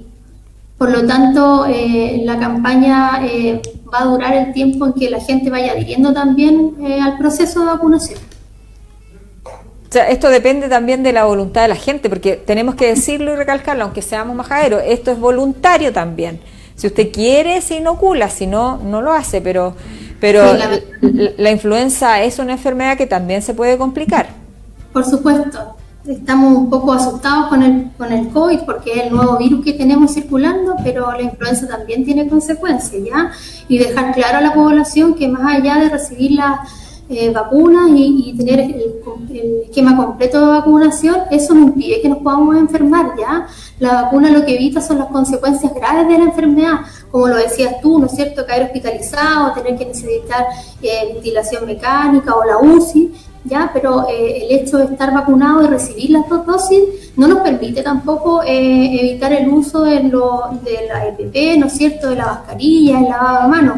Por 0.79 0.91
lo 0.91 1.07
tanto, 1.07 1.65
eh, 1.65 2.23
la 2.25 2.41
campaña 2.41 3.21
eh, 3.25 3.63
va 3.95 4.01
a 4.01 4.05
durar 4.07 4.35
el 4.35 4.53
tiempo 4.53 4.85
en 4.85 4.95
que 4.95 5.09
la 5.11 5.21
gente 5.21 5.49
vaya 5.49 5.75
adhiriendo 5.75 6.13
también 6.13 6.75
eh, 6.85 6.99
al 7.01 7.19
proceso 7.19 7.61
de 7.61 7.67
vacunación. 7.67 8.19
O 9.45 9.93
sea, 9.93 10.09
esto 10.09 10.29
depende 10.29 10.69
también 10.69 11.05
de 11.05 11.13
la 11.13 11.25
voluntad 11.25 11.63
de 11.63 11.69
la 11.69 11.77
gente, 11.77 12.09
porque 12.09 12.33
tenemos 12.35 12.75
que 12.75 12.89
decirlo 12.89 13.33
y 13.33 13.37
recalcarlo, 13.37 13.85
aunque 13.85 14.03
seamos 14.03 14.35
majaderos, 14.35 14.83
esto 14.85 15.13
es 15.13 15.21
voluntario 15.21 15.93
también. 15.93 16.41
Si 16.75 16.89
usted 16.89 17.13
quiere, 17.13 17.61
se 17.61 17.77
inocula, 17.77 18.29
si 18.29 18.49
no, 18.49 18.79
no 18.79 19.03
lo 19.03 19.13
hace, 19.13 19.41
pero 19.41 19.77
pero 20.21 20.43
la, 21.37 21.51
influenza 21.51 22.23
es 22.23 22.39
una 22.39 22.53
enfermedad 22.53 22.97
que 22.97 23.07
también 23.07 23.43
se 23.43 23.55
puede 23.55 23.77
complicar. 23.77 24.29
Por 24.93 25.05
supuesto, 25.05 25.77
estamos 26.07 26.57
un 26.57 26.71
poco 26.71 26.93
asustados 26.93 27.49
con 27.49 27.63
el, 27.63 27.91
con 27.99 28.13
el 28.13 28.29
COVID 28.29 28.61
porque 28.61 28.93
es 28.93 29.03
el 29.05 29.15
nuevo 29.15 29.37
virus 29.37 29.65
que 29.65 29.73
tenemos 29.75 30.15
circulando, 30.15 30.77
pero 30.83 31.13
la 31.13 31.23
influenza 31.23 31.67
también 31.67 32.05
tiene 32.05 32.29
consecuencias, 32.29 33.03
¿ya? 33.05 33.31
Y 33.69 33.79
dejar 33.79 34.15
claro 34.15 34.39
a 34.39 34.41
la 34.41 34.55
población 34.55 35.15
que 35.15 35.29
más 35.29 35.57
allá 35.57 35.77
de 35.77 35.91
recibir 35.91 36.33
las 36.33 36.61
eh, 37.09 37.31
vacunas 37.31 37.89
y, 37.95 38.35
tener 38.37 38.59
el, 38.61 39.63
esquema 39.65 39.97
completo 39.97 40.41
de 40.41 40.47
vacunación, 40.59 41.17
eso 41.31 41.55
no 41.55 41.63
impide 41.63 42.01
que 42.01 42.09
nos 42.09 42.19
podamos 42.19 42.57
enfermar, 42.57 43.13
¿ya? 43.17 43.47
La 43.79 44.03
vacuna 44.03 44.31
lo 44.31 44.45
que 44.45 44.57
evita 44.57 44.81
son 44.81 44.99
las 44.99 45.07
consecuencias 45.09 45.73
graves 45.73 46.09
de 46.09 46.19
la 46.19 46.25
enfermedad, 46.25 46.81
como 47.17 47.29
lo 47.29 47.37
decías 47.37 47.81
tú, 47.81 47.99
¿no 47.99 48.09
es 48.09 48.13
cierto?, 48.13 48.45
caer 48.45 48.65
hospitalizado, 48.65 49.55
tener 49.55 49.79
que 49.79 49.87
necesitar 49.87 50.45
eh, 50.83 51.15
ventilación 51.15 51.65
mecánica 51.65 52.35
o 52.35 52.45
la 52.45 52.59
UCI, 52.59 53.11
¿ya? 53.43 53.71
Pero 53.73 54.07
eh, 54.07 54.45
el 54.45 54.59
hecho 54.59 54.77
de 54.77 54.85
estar 54.85 55.15
vacunado 55.15 55.65
y 55.65 55.69
recibir 55.69 56.11
las 56.11 56.29
dos 56.29 56.45
dosis 56.45 56.79
no 57.17 57.27
nos 57.27 57.39
permite 57.41 57.83
tampoco 57.83 58.43
evitar 58.45 59.33
el 59.33 59.49
uso 59.49 59.81
de, 59.81 60.03
lo, 60.03 60.51
de 60.63 60.87
la 60.89 61.07
EPP, 61.07 61.59
¿no 61.59 61.69
es 61.69 61.73
cierto?, 61.73 62.11
de 62.11 62.17
la 62.17 62.27
mascarilla, 62.27 62.99
el 62.99 63.09
lavado 63.09 63.43
de 63.45 63.49
manos 63.49 63.77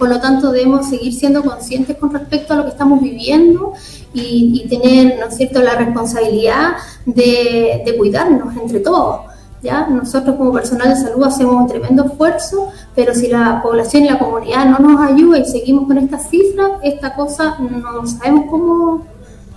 por 0.00 0.08
lo 0.08 0.18
tanto, 0.18 0.50
debemos 0.50 0.88
seguir 0.88 1.12
siendo 1.12 1.42
conscientes 1.42 1.94
con 1.98 2.10
respecto 2.10 2.54
a 2.54 2.56
lo 2.56 2.64
que 2.64 2.70
estamos 2.70 3.02
viviendo 3.02 3.74
y, 4.14 4.66
tener, 4.70 5.18
¿no 5.20 5.26
es 5.26 5.36
cierto?, 5.36 5.60
la 5.60 5.74
responsabilidad 5.74 6.72
de, 7.04 7.94
cuidarnos 7.98 8.56
entre 8.56 8.80
todos. 8.80 9.29
¿Ya? 9.62 9.86
Nosotros 9.86 10.36
como 10.36 10.52
personal 10.52 10.88
de 10.88 10.96
salud 10.96 11.22
hacemos 11.24 11.54
un 11.54 11.66
tremendo 11.66 12.04
esfuerzo, 12.06 12.68
pero 12.94 13.14
si 13.14 13.28
la 13.28 13.60
población 13.62 14.04
y 14.04 14.08
la 14.08 14.18
comunidad 14.18 14.66
no 14.66 14.78
nos 14.78 15.10
ayuda 15.10 15.38
y 15.38 15.44
seguimos 15.44 15.86
con 15.86 15.98
estas 15.98 16.30
cifras, 16.30 16.70
esta 16.82 17.14
cosa 17.14 17.56
no 17.58 18.06
sabemos 18.06 18.46
cómo, 18.50 19.04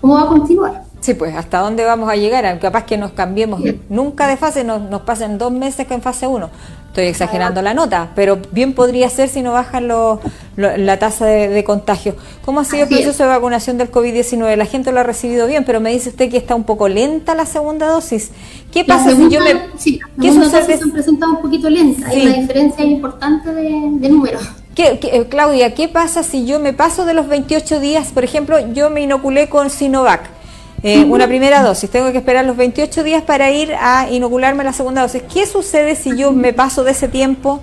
cómo 0.02 0.14
va 0.16 0.24
a 0.24 0.28
continuar. 0.28 0.84
Sí, 1.00 1.14
pues 1.14 1.36
hasta 1.36 1.60
dónde 1.60 1.84
vamos 1.84 2.10
a 2.10 2.16
llegar, 2.16 2.60
capaz 2.60 2.84
que 2.84 2.98
nos 2.98 3.12
cambiemos 3.12 3.62
nunca 3.90 4.28
de 4.28 4.38
fase, 4.38 4.64
nos, 4.64 4.82
nos 4.82 5.02
pasen 5.02 5.38
dos 5.38 5.52
meses 5.52 5.86
que 5.86 5.94
en 5.94 6.02
fase 6.02 6.28
1. 6.28 6.50
Estoy 6.94 7.06
exagerando 7.06 7.64
la 7.64 7.74
nota, 7.74 8.12
pero 8.14 8.38
bien 8.52 8.74
podría 8.74 9.10
ser 9.10 9.28
si 9.28 9.42
no 9.42 9.52
bajan 9.52 9.88
la 9.88 11.00
tasa 11.00 11.26
de, 11.26 11.64
contagio. 11.64 12.16
¿Cómo 12.46 12.60
ha 12.60 12.66
sido 12.66 12.84
el 12.84 12.90
proceso 12.90 13.24
de 13.24 13.30
vacunación 13.30 13.80
del 13.80 13.90
COVID-19? 13.90 14.56
La 14.56 14.68
gente 14.68 14.92
lo 14.92 15.00
ha 15.00 15.04
recibido 15.04 15.48
bien, 15.48 15.66
pero 15.66 15.80
me 15.80 15.92
dice 15.92 16.10
usted 16.10 16.30
que 16.30 16.38
está 16.38 16.54
un 16.54 16.66
poco 16.66 16.88
lenta 16.88 17.34
la 17.34 17.48
segunda 17.48 17.88
dosis. 17.88 18.30
¿Qué 18.72 18.86
pasa 18.86 19.10
si 19.16 19.28
yo 19.28 19.40
me... 19.40 19.70
Sí, 19.76 20.00
¿qué 20.22 20.32
sucede? 20.32 20.78
se 20.78 20.84
han 20.84 20.92
presentado 20.92 21.32
un 21.32 21.42
poquito 21.42 21.68
lenta, 21.68 22.10
hay 22.10 22.28
una 22.28 22.36
diferencia 22.36 22.86
importante 22.86 23.52
de, 23.52 23.72
de 23.94 24.10
números. 24.10 24.44
Eh, 24.76 25.26
Claudia, 25.32 25.74
¿qué 25.74 25.88
pasa 25.88 26.22
si 26.22 26.46
yo 26.46 26.60
me 26.60 26.74
paso 26.74 27.06
de 27.06 27.16
los 27.16 27.28
28 27.28 27.80
días? 27.80 28.12
Por 28.12 28.24
ejemplo, 28.24 28.72
yo 28.72 28.92
me 28.92 29.02
inoculé 29.02 29.50
con 29.50 29.72
Sinovac 29.72 30.30
eh, 30.86 31.06
una 31.06 31.28
primera 31.28 31.64
dosis, 31.64 31.90
tengo 31.90 32.12
que 32.12 32.18
esperar 32.18 32.44
los 32.44 32.58
28 32.58 33.04
días 33.06 33.24
para 33.24 33.50
ir 33.52 33.74
a 33.80 34.12
inocularme 34.12 34.66
la 34.66 34.74
segunda 34.74 35.02
dosis. 35.02 35.24
¿Qué 35.34 35.48
sucede 35.48 35.96
si 35.96 36.18
yo 36.18 36.34
me 36.34 36.52
paso 36.52 36.84
de 36.84 36.92
ese 36.92 37.08
tiempo? 37.08 37.62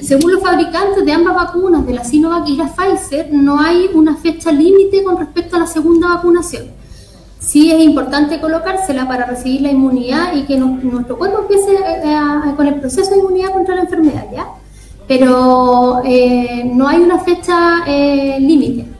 Según 0.00 0.34
los 0.34 0.40
fabricantes 0.40 1.04
de 1.04 1.10
ambas 1.10 1.34
vacunas, 1.34 1.84
de 1.84 1.92
la 1.92 2.04
Sinovac 2.04 2.48
y 2.48 2.56
la 2.56 2.68
Pfizer, 2.68 3.32
no 3.32 3.60
hay 3.60 3.90
una 3.94 4.14
fecha 4.14 4.52
límite 4.52 5.02
con 5.02 5.16
respecto 5.16 5.56
a 5.56 5.58
la 5.58 5.66
segunda 5.66 6.06
vacunación. 6.14 6.66
Sí 7.40 7.72
es 7.72 7.80
importante 7.80 8.40
colocársela 8.40 9.08
para 9.08 9.26
recibir 9.26 9.62
la 9.62 9.72
inmunidad 9.72 10.32
y 10.36 10.44
que 10.44 10.56
nuestro 10.56 11.18
cuerpo 11.18 11.40
empiece 11.40 11.72
eh, 11.72 12.54
con 12.54 12.66
el 12.68 12.76
proceso 12.76 13.10
de 13.10 13.18
inmunidad 13.18 13.52
contra 13.52 13.74
la 13.74 13.80
enfermedad, 13.80 14.26
¿ya? 14.32 14.46
Pero 15.08 16.00
eh, 16.04 16.70
no 16.72 16.86
hay 16.86 17.00
una 17.00 17.18
fecha 17.18 17.84
límite. 18.38 18.99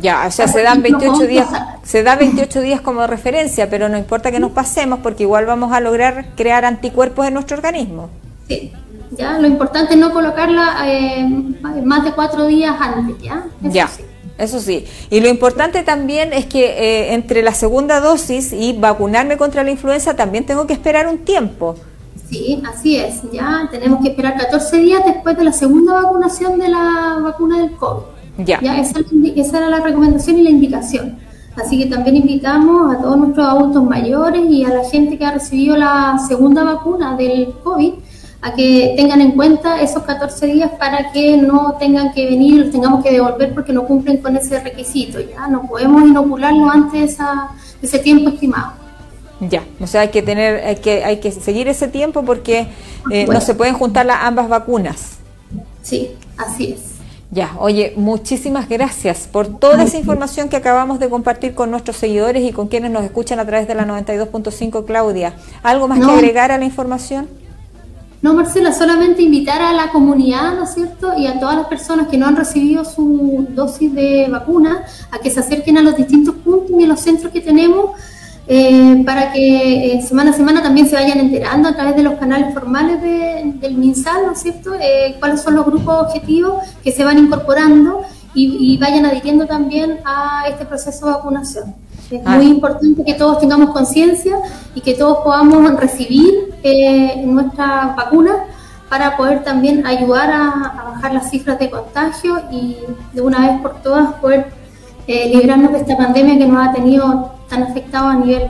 Ya, 0.00 0.26
o 0.26 0.30
sea, 0.30 0.48
se 0.48 0.62
dan 0.62 0.82
28 0.82 1.26
días, 1.26 1.48
se 1.82 2.02
da 2.02 2.16
28 2.16 2.60
días 2.60 2.80
como 2.80 3.06
referencia, 3.06 3.68
pero 3.68 3.88
no 3.88 3.98
importa 3.98 4.30
que 4.30 4.38
nos 4.38 4.52
pasemos 4.52 5.00
porque 5.02 5.24
igual 5.24 5.46
vamos 5.46 5.72
a 5.72 5.80
lograr 5.80 6.26
crear 6.36 6.64
anticuerpos 6.64 7.26
en 7.26 7.34
nuestro 7.34 7.56
organismo. 7.56 8.10
Sí, 8.46 8.72
ya, 9.10 9.38
lo 9.38 9.46
importante 9.46 9.94
es 9.94 10.00
no 10.00 10.12
colocarla 10.12 10.84
eh, 10.86 11.26
más 11.84 12.04
de 12.04 12.12
cuatro 12.12 12.46
días 12.46 12.76
antes, 12.78 13.16
¿ya? 13.20 13.46
Eso 13.62 13.72
ya. 13.72 13.88
Sí. 13.88 14.02
Eso 14.38 14.60
sí. 14.60 14.86
Y 15.10 15.18
lo 15.18 15.28
importante 15.28 15.82
también 15.82 16.32
es 16.32 16.46
que 16.46 16.66
eh, 16.66 17.14
entre 17.14 17.42
la 17.42 17.52
segunda 17.52 17.98
dosis 17.98 18.52
y 18.52 18.72
vacunarme 18.72 19.36
contra 19.36 19.64
la 19.64 19.72
influenza 19.72 20.14
también 20.14 20.46
tengo 20.46 20.64
que 20.64 20.74
esperar 20.74 21.08
un 21.08 21.18
tiempo. 21.18 21.74
Sí, 22.30 22.62
así 22.72 22.96
es. 22.96 23.22
Ya 23.32 23.68
tenemos 23.70 24.00
que 24.00 24.10
esperar 24.10 24.36
14 24.36 24.76
días 24.76 25.02
después 25.04 25.36
de 25.36 25.44
la 25.44 25.52
segunda 25.52 25.94
vacunación 25.94 26.58
de 26.58 26.68
la 26.68 27.18
vacuna 27.20 27.58
del 27.58 27.72
COVID. 27.72 28.17
Ya. 28.38 28.58
Esa, 28.78 29.00
era 29.58 29.68
la 29.68 29.80
recomendación 29.80 30.38
y 30.38 30.42
la 30.42 30.50
indicación. 30.50 31.18
Así 31.56 31.76
que 31.76 31.86
también 31.86 32.16
invitamos 32.16 32.94
a 32.94 33.00
todos 33.00 33.18
nuestros 33.18 33.46
adultos 33.46 33.82
mayores 33.82 34.42
y 34.48 34.64
a 34.64 34.68
la 34.68 34.84
gente 34.84 35.18
que 35.18 35.24
ha 35.24 35.32
recibido 35.32 35.76
la 35.76 36.16
segunda 36.28 36.62
vacuna 36.62 37.16
del 37.16 37.52
COVID 37.64 37.94
a 38.40 38.54
que 38.54 38.94
tengan 38.96 39.20
en 39.20 39.32
cuenta 39.32 39.80
esos 39.82 40.04
14 40.04 40.46
días 40.46 40.70
para 40.78 41.10
que 41.10 41.36
no 41.36 41.74
tengan 41.80 42.12
que 42.12 42.26
venir 42.26 42.60
los 42.60 42.70
tengamos 42.70 43.02
que 43.02 43.10
devolver 43.10 43.52
porque 43.52 43.72
no 43.72 43.84
cumplen 43.84 44.18
con 44.18 44.36
ese 44.36 44.60
requisito. 44.60 45.18
Ya 45.20 45.48
no 45.48 45.62
podemos 45.62 46.02
inocularlo 46.02 46.70
antes 46.70 47.18
de, 47.18 47.24
ese 47.82 47.98
tiempo 47.98 48.30
estimado. 48.30 48.74
Ya, 49.40 49.64
o 49.80 49.86
sea, 49.88 50.02
hay 50.02 50.08
que 50.08 50.22
tener, 50.22 50.64
hay 50.64 50.76
que, 50.76 51.04
hay 51.04 51.18
que 51.18 51.32
seguir 51.32 51.66
ese 51.66 51.88
tiempo 51.88 52.24
porque 52.24 52.68
eh, 53.10 53.26
no 53.26 53.40
se 53.40 53.54
pueden 53.54 53.74
juntar 53.74 54.06
las 54.06 54.18
ambas 54.22 54.48
vacunas. 54.48 55.18
Sí, 55.82 56.10
así 56.36 56.72
es. 56.72 56.97
Ya, 57.30 57.54
oye, 57.58 57.92
muchísimas 57.96 58.70
gracias 58.70 59.28
por 59.30 59.58
toda 59.58 59.82
esa 59.82 59.98
información 59.98 60.48
que 60.48 60.56
acabamos 60.56 60.98
de 60.98 61.10
compartir 61.10 61.54
con 61.54 61.70
nuestros 61.70 61.96
seguidores 61.98 62.42
y 62.42 62.52
con 62.52 62.68
quienes 62.68 62.90
nos 62.90 63.04
escuchan 63.04 63.38
a 63.38 63.44
través 63.44 63.68
de 63.68 63.74
la 63.74 63.86
92.5, 63.86 64.86
Claudia. 64.86 65.34
¿Algo 65.62 65.88
más 65.88 65.98
que 65.98 66.10
agregar 66.10 66.52
a 66.52 66.58
la 66.58 66.64
información? 66.64 67.28
No, 68.22 68.32
Marcela, 68.32 68.72
solamente 68.72 69.22
invitar 69.22 69.60
a 69.60 69.72
la 69.74 69.90
comunidad, 69.90 70.54
¿no 70.54 70.64
es 70.64 70.74
cierto? 70.74 71.16
Y 71.18 71.26
a 71.26 71.38
todas 71.38 71.56
las 71.56 71.66
personas 71.66 72.08
que 72.08 72.16
no 72.16 72.26
han 72.26 72.34
recibido 72.34 72.84
su 72.84 73.46
dosis 73.50 73.94
de 73.94 74.26
vacuna 74.30 74.84
a 75.12 75.18
que 75.18 75.30
se 75.30 75.40
acerquen 75.40 75.76
a 75.76 75.82
los 75.82 75.96
distintos 75.96 76.34
puntos 76.36 76.70
y 76.80 76.84
a 76.84 76.86
los 76.88 76.98
centros 76.98 77.30
que 77.30 77.42
tenemos 77.42 77.90
eh, 78.50 79.02
para 79.04 79.30
que 79.30 79.92
eh, 79.92 80.02
semana 80.02 80.30
a 80.30 80.32
semana 80.32 80.62
también 80.62 80.88
se 80.88 80.96
vayan 80.96 81.18
enterando 81.18 81.68
a 81.68 81.74
través 81.74 81.96
de 81.96 82.02
los 82.02 82.14
canales 82.14 82.54
formales 82.54 83.02
del 83.02 83.74
MinSal, 83.74 84.24
¿no 84.24 84.32
es 84.32 84.40
cierto?, 84.40 84.72
eh, 84.80 85.16
cuáles 85.18 85.42
son 85.42 85.54
los 85.54 85.66
grupos 85.66 86.06
objetivos 86.06 86.62
que 86.82 86.90
se 86.90 87.04
van 87.04 87.18
incorporando 87.18 88.00
y, 88.34 88.78
vayan 88.78 89.04
adhiriendo 89.04 89.46
también 89.46 89.98
a 90.04 90.44
este 90.48 90.64
proceso 90.64 91.06
de 91.06 91.12
vacunación. 91.12 91.74
Es 92.08 92.22
ah. 92.24 92.36
muy 92.36 92.46
importante 92.46 93.04
que 93.04 93.14
todos 93.14 93.40
tengamos 93.40 93.70
conciencia 93.70 94.36
y 94.74 94.80
que 94.80 94.94
todos 94.94 95.18
podamos 95.24 95.74
recibir 95.78 96.54
nuestra 97.26 97.94
vacuna 97.96 98.44
para 98.88 99.16
poder 99.16 99.44
también 99.44 99.86
ayudar 99.86 100.30
a, 100.30 100.92
bajar 100.94 101.12
las 101.12 101.30
cifras 101.30 101.58
de 101.58 101.68
contagio 101.68 102.40
y 102.50 102.76
de 103.12 103.20
una 103.20 103.40
vez 103.40 103.60
por 103.60 103.82
todas 103.82 104.14
poder 104.14 104.52
eh, 105.06 105.30
librarnos 105.34 105.72
de 105.72 105.78
esta 105.80 105.96
pandemia 105.96 106.38
que 106.38 106.46
nos 106.46 106.66
ha 106.66 106.72
tenido 106.72 107.37
tan 107.48 107.62
afectado 107.62 108.08
a 108.08 108.14
nivel 108.14 108.48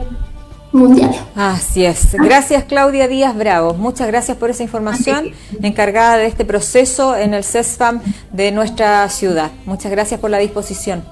mundial. 0.71 1.11
Así 1.35 1.85
es. 1.85 2.13
Gracias 2.13 2.63
Claudia 2.65 3.07
Díaz 3.07 3.35
Bravo. 3.35 3.73
Muchas 3.73 4.07
gracias 4.07 4.37
por 4.37 4.49
esa 4.49 4.63
información 4.63 5.31
encargada 5.61 6.17
de 6.17 6.27
este 6.27 6.45
proceso 6.45 7.15
en 7.15 7.33
el 7.33 7.43
CESFAM 7.43 8.01
de 8.31 8.51
nuestra 8.51 9.07
ciudad. 9.09 9.51
Muchas 9.65 9.91
gracias 9.91 10.19
por 10.19 10.29
la 10.29 10.37
disposición. 10.37 11.03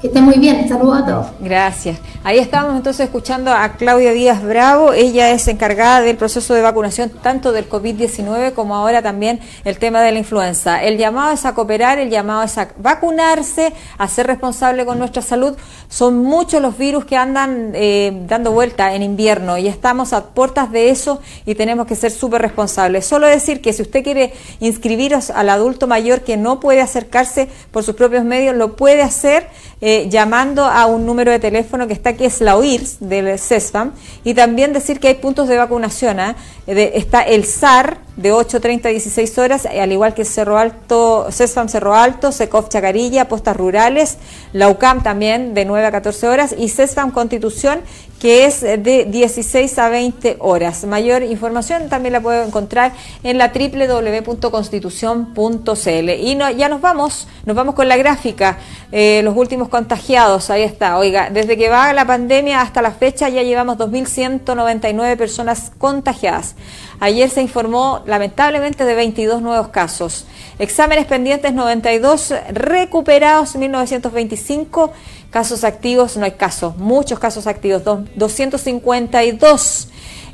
Que 0.00 0.06
esté 0.06 0.20
muy 0.20 0.38
bien, 0.38 0.68
saludos 0.68 1.02
a 1.02 1.06
todos. 1.06 1.26
Gracias. 1.40 1.98
Ahí 2.22 2.38
estamos 2.38 2.76
entonces 2.76 3.06
escuchando 3.06 3.50
a 3.50 3.72
Claudia 3.72 4.12
Díaz 4.12 4.44
Bravo. 4.44 4.92
Ella 4.92 5.32
es 5.32 5.48
encargada 5.48 6.02
del 6.02 6.16
proceso 6.16 6.54
de 6.54 6.62
vacunación 6.62 7.10
tanto 7.10 7.50
del 7.50 7.68
COVID-19 7.68 8.52
como 8.52 8.76
ahora 8.76 9.02
también 9.02 9.40
el 9.64 9.80
tema 9.80 10.00
de 10.02 10.12
la 10.12 10.20
influenza. 10.20 10.84
El 10.84 10.98
llamado 10.98 11.32
es 11.32 11.44
a 11.44 11.52
cooperar, 11.52 11.98
el 11.98 12.10
llamado 12.10 12.44
es 12.44 12.56
a 12.58 12.68
vacunarse, 12.76 13.72
a 13.96 14.06
ser 14.06 14.28
responsable 14.28 14.86
con 14.86 15.00
nuestra 15.00 15.20
salud. 15.20 15.56
Son 15.88 16.22
muchos 16.22 16.62
los 16.62 16.78
virus 16.78 17.04
que 17.04 17.16
andan 17.16 17.72
eh, 17.74 18.22
dando 18.28 18.52
vuelta 18.52 18.94
en 18.94 19.02
invierno 19.02 19.58
y 19.58 19.66
estamos 19.66 20.12
a 20.12 20.26
puertas 20.26 20.70
de 20.70 20.90
eso 20.90 21.20
y 21.44 21.56
tenemos 21.56 21.88
que 21.88 21.96
ser 21.96 22.12
súper 22.12 22.42
responsables. 22.42 23.04
Solo 23.04 23.26
decir 23.26 23.60
que 23.60 23.72
si 23.72 23.82
usted 23.82 24.04
quiere 24.04 24.32
inscribiros 24.60 25.30
al 25.30 25.48
adulto 25.48 25.88
mayor 25.88 26.20
que 26.20 26.36
no 26.36 26.60
puede 26.60 26.82
acercarse 26.82 27.48
por 27.72 27.82
sus 27.82 27.96
propios 27.96 28.24
medios, 28.24 28.54
lo 28.54 28.76
puede 28.76 29.02
hacer. 29.02 29.48
Eh, 29.80 29.87
llamando 30.08 30.64
a 30.64 30.86
un 30.86 31.06
número 31.06 31.30
de 31.30 31.38
teléfono 31.38 31.86
que 31.86 31.92
está 31.92 32.10
aquí, 32.10 32.24
es 32.24 32.40
la 32.40 32.56
OIRS 32.56 32.98
del 33.00 33.38
CESFAM, 33.38 33.92
y 34.24 34.34
también 34.34 34.72
decir 34.72 35.00
que 35.00 35.08
hay 35.08 35.14
puntos 35.14 35.48
de 35.48 35.56
vacunación. 35.56 36.20
¿ah? 36.20 36.36
está 36.66 37.22
el 37.22 37.44
SAR 37.44 37.98
de 38.16 38.32
8.30 38.32 38.86
a 38.86 38.88
16 38.88 39.38
horas, 39.38 39.66
al 39.66 39.92
igual 39.92 40.12
que 40.12 40.24
Cerro 40.24 40.58
Alto, 40.58 41.28
CESFAM 41.30 41.68
Cerro 41.68 41.94
Alto, 41.94 42.32
SECOF 42.32 42.68
Chacarilla, 42.68 43.28
Postas 43.28 43.56
Rurales, 43.56 44.18
la 44.52 44.68
UCAM 44.68 45.02
también 45.02 45.54
de 45.54 45.64
9 45.64 45.86
a 45.86 45.92
14 45.92 46.28
horas, 46.28 46.54
y 46.58 46.68
CESFAM 46.68 47.12
Constitución 47.12 47.80
que 48.20 48.46
es 48.46 48.60
de 48.60 49.06
16 49.08 49.78
a 49.78 49.88
20 49.88 50.36
horas. 50.40 50.84
Mayor 50.84 51.22
información 51.22 51.88
también 51.88 52.12
la 52.12 52.20
puedo 52.20 52.44
encontrar 52.44 52.92
en 53.22 53.38
la 53.38 53.52
www.constitución.cl. 53.52 56.10
Y 56.10 56.34
no, 56.34 56.50
ya 56.50 56.68
nos 56.68 56.80
vamos, 56.80 57.28
nos 57.44 57.54
vamos 57.54 57.76
con 57.76 57.86
la 57.88 57.96
gráfica, 57.96 58.58
eh, 58.90 59.20
los 59.22 59.36
últimos 59.36 59.68
contagiados, 59.68 60.50
ahí 60.50 60.62
está. 60.62 60.98
Oiga, 60.98 61.30
desde 61.30 61.56
que 61.56 61.68
va 61.68 61.92
la 61.92 62.06
pandemia 62.06 62.60
hasta 62.60 62.82
la 62.82 62.90
fecha 62.90 63.28
ya 63.28 63.42
llevamos 63.42 63.78
2.199 63.78 65.16
personas 65.16 65.70
contagiadas. 65.78 66.56
Ayer 67.00 67.30
se 67.30 67.42
informó 67.42 68.02
lamentablemente 68.06 68.84
de 68.84 68.96
22 68.96 69.40
nuevos 69.40 69.68
casos. 69.68 70.26
Exámenes 70.58 71.06
pendientes 71.06 71.52
92, 71.52 72.34
recuperados 72.50 73.54
1925 73.54 74.92
Casos 75.30 75.64
activos, 75.64 76.16
no 76.16 76.24
hay 76.24 76.32
casos, 76.32 76.78
muchos 76.78 77.18
casos 77.18 77.46
activos, 77.46 77.82
252 77.84 79.88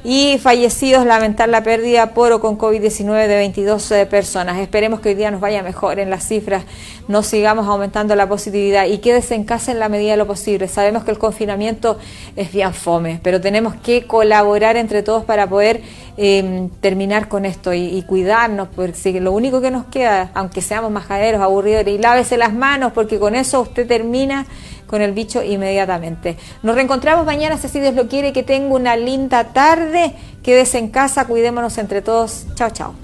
y 0.05 0.37
fallecidos, 0.39 1.07
lamentar 1.07 1.49
la 1.49 1.63
pérdida 1.63 2.13
por 2.13 2.31
o 2.33 2.41
con 2.41 2.59
COVID-19 2.59 3.27
de 3.27 3.37
22 3.37 3.91
eh, 3.91 4.07
personas. 4.07 4.59
Esperemos 4.59 5.01
que 5.01 5.09
hoy 5.09 5.15
día 5.15 5.31
nos 5.31 5.41
vaya 5.41 5.63
mejor 5.63 5.99
en 5.99 6.11
las 6.11 6.29
cifras, 6.29 6.65
no 7.09 7.23
sigamos 7.23 7.67
aumentando 7.67 8.15
la 8.15 8.29
positividad 8.29 8.85
y 8.85 8.99
quédese 8.99 9.35
en 9.35 9.45
casa 9.45 9.73
en 9.73 9.79
la 9.79 9.89
medida 9.89 10.11
de 10.11 10.19
lo 10.19 10.27
posible. 10.27 10.69
Sabemos 10.69 11.05
que 11.05 11.11
el 11.11 11.19
confinamiento 11.19 11.99
es 12.37 12.53
bien 12.53 12.75
fome, 12.75 13.19
pero 13.23 13.41
tenemos 13.41 13.77
que 13.77 14.07
colaborar 14.07 14.77
entre 14.77 15.03
todos 15.03 15.25
para 15.25 15.49
poder 15.49 15.81
em, 16.19 16.69
terminar 16.69 17.29
con 17.29 17.47
esto 17.47 17.73
y, 17.73 18.03
cuidarnos, 18.03 18.69
porque 18.77 19.19
lo 19.23 19.33
único 19.33 19.63
que 19.63 19.71
nos 19.71 19.87
queda, 19.87 20.31
aunque 20.35 20.61
seamos 20.61 20.91
majaderos, 20.91 21.41
aburridos, 21.41 21.87
y 21.87 21.97
lávese 21.97 22.37
las 22.37 22.53
manos, 22.53 22.93
porque 22.93 23.19
con 23.19 23.35
eso 23.35 23.63
usted 23.63 23.89
termina 23.89 24.47
con 24.95 25.03
el 25.03 25.11
bicho 25.11 25.43
inmediatamente. 25.43 26.37
Nos 26.63 26.77
reencontramos 26.77 27.27
mañana, 27.27 27.59
si 27.59 27.81
Dios 27.81 27.97
lo 27.97 28.07
quiere, 28.07 28.33
que 28.33 28.45
tenga 28.45 28.73
una 28.73 28.97
linda 28.97 29.43
tarde. 29.53 30.15
Quédese 30.41 30.79
en 30.79 30.87
casa, 30.87 31.27
cuidémonos 31.27 31.77
entre 31.79 32.01
todos. 32.01 32.47
Chao, 32.55 32.71
chao. 32.71 32.95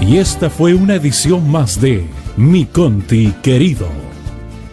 Y 0.00 0.16
esta 0.16 0.48
fue 0.48 0.72
una 0.72 0.94
edición 0.94 1.50
más 1.50 1.78
de 1.82 2.06
Mi 2.38 2.64
Conti 2.64 3.34
Querido, 3.42 3.88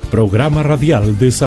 programa 0.09 0.63
radial 0.63 1.19
de 1.19 1.29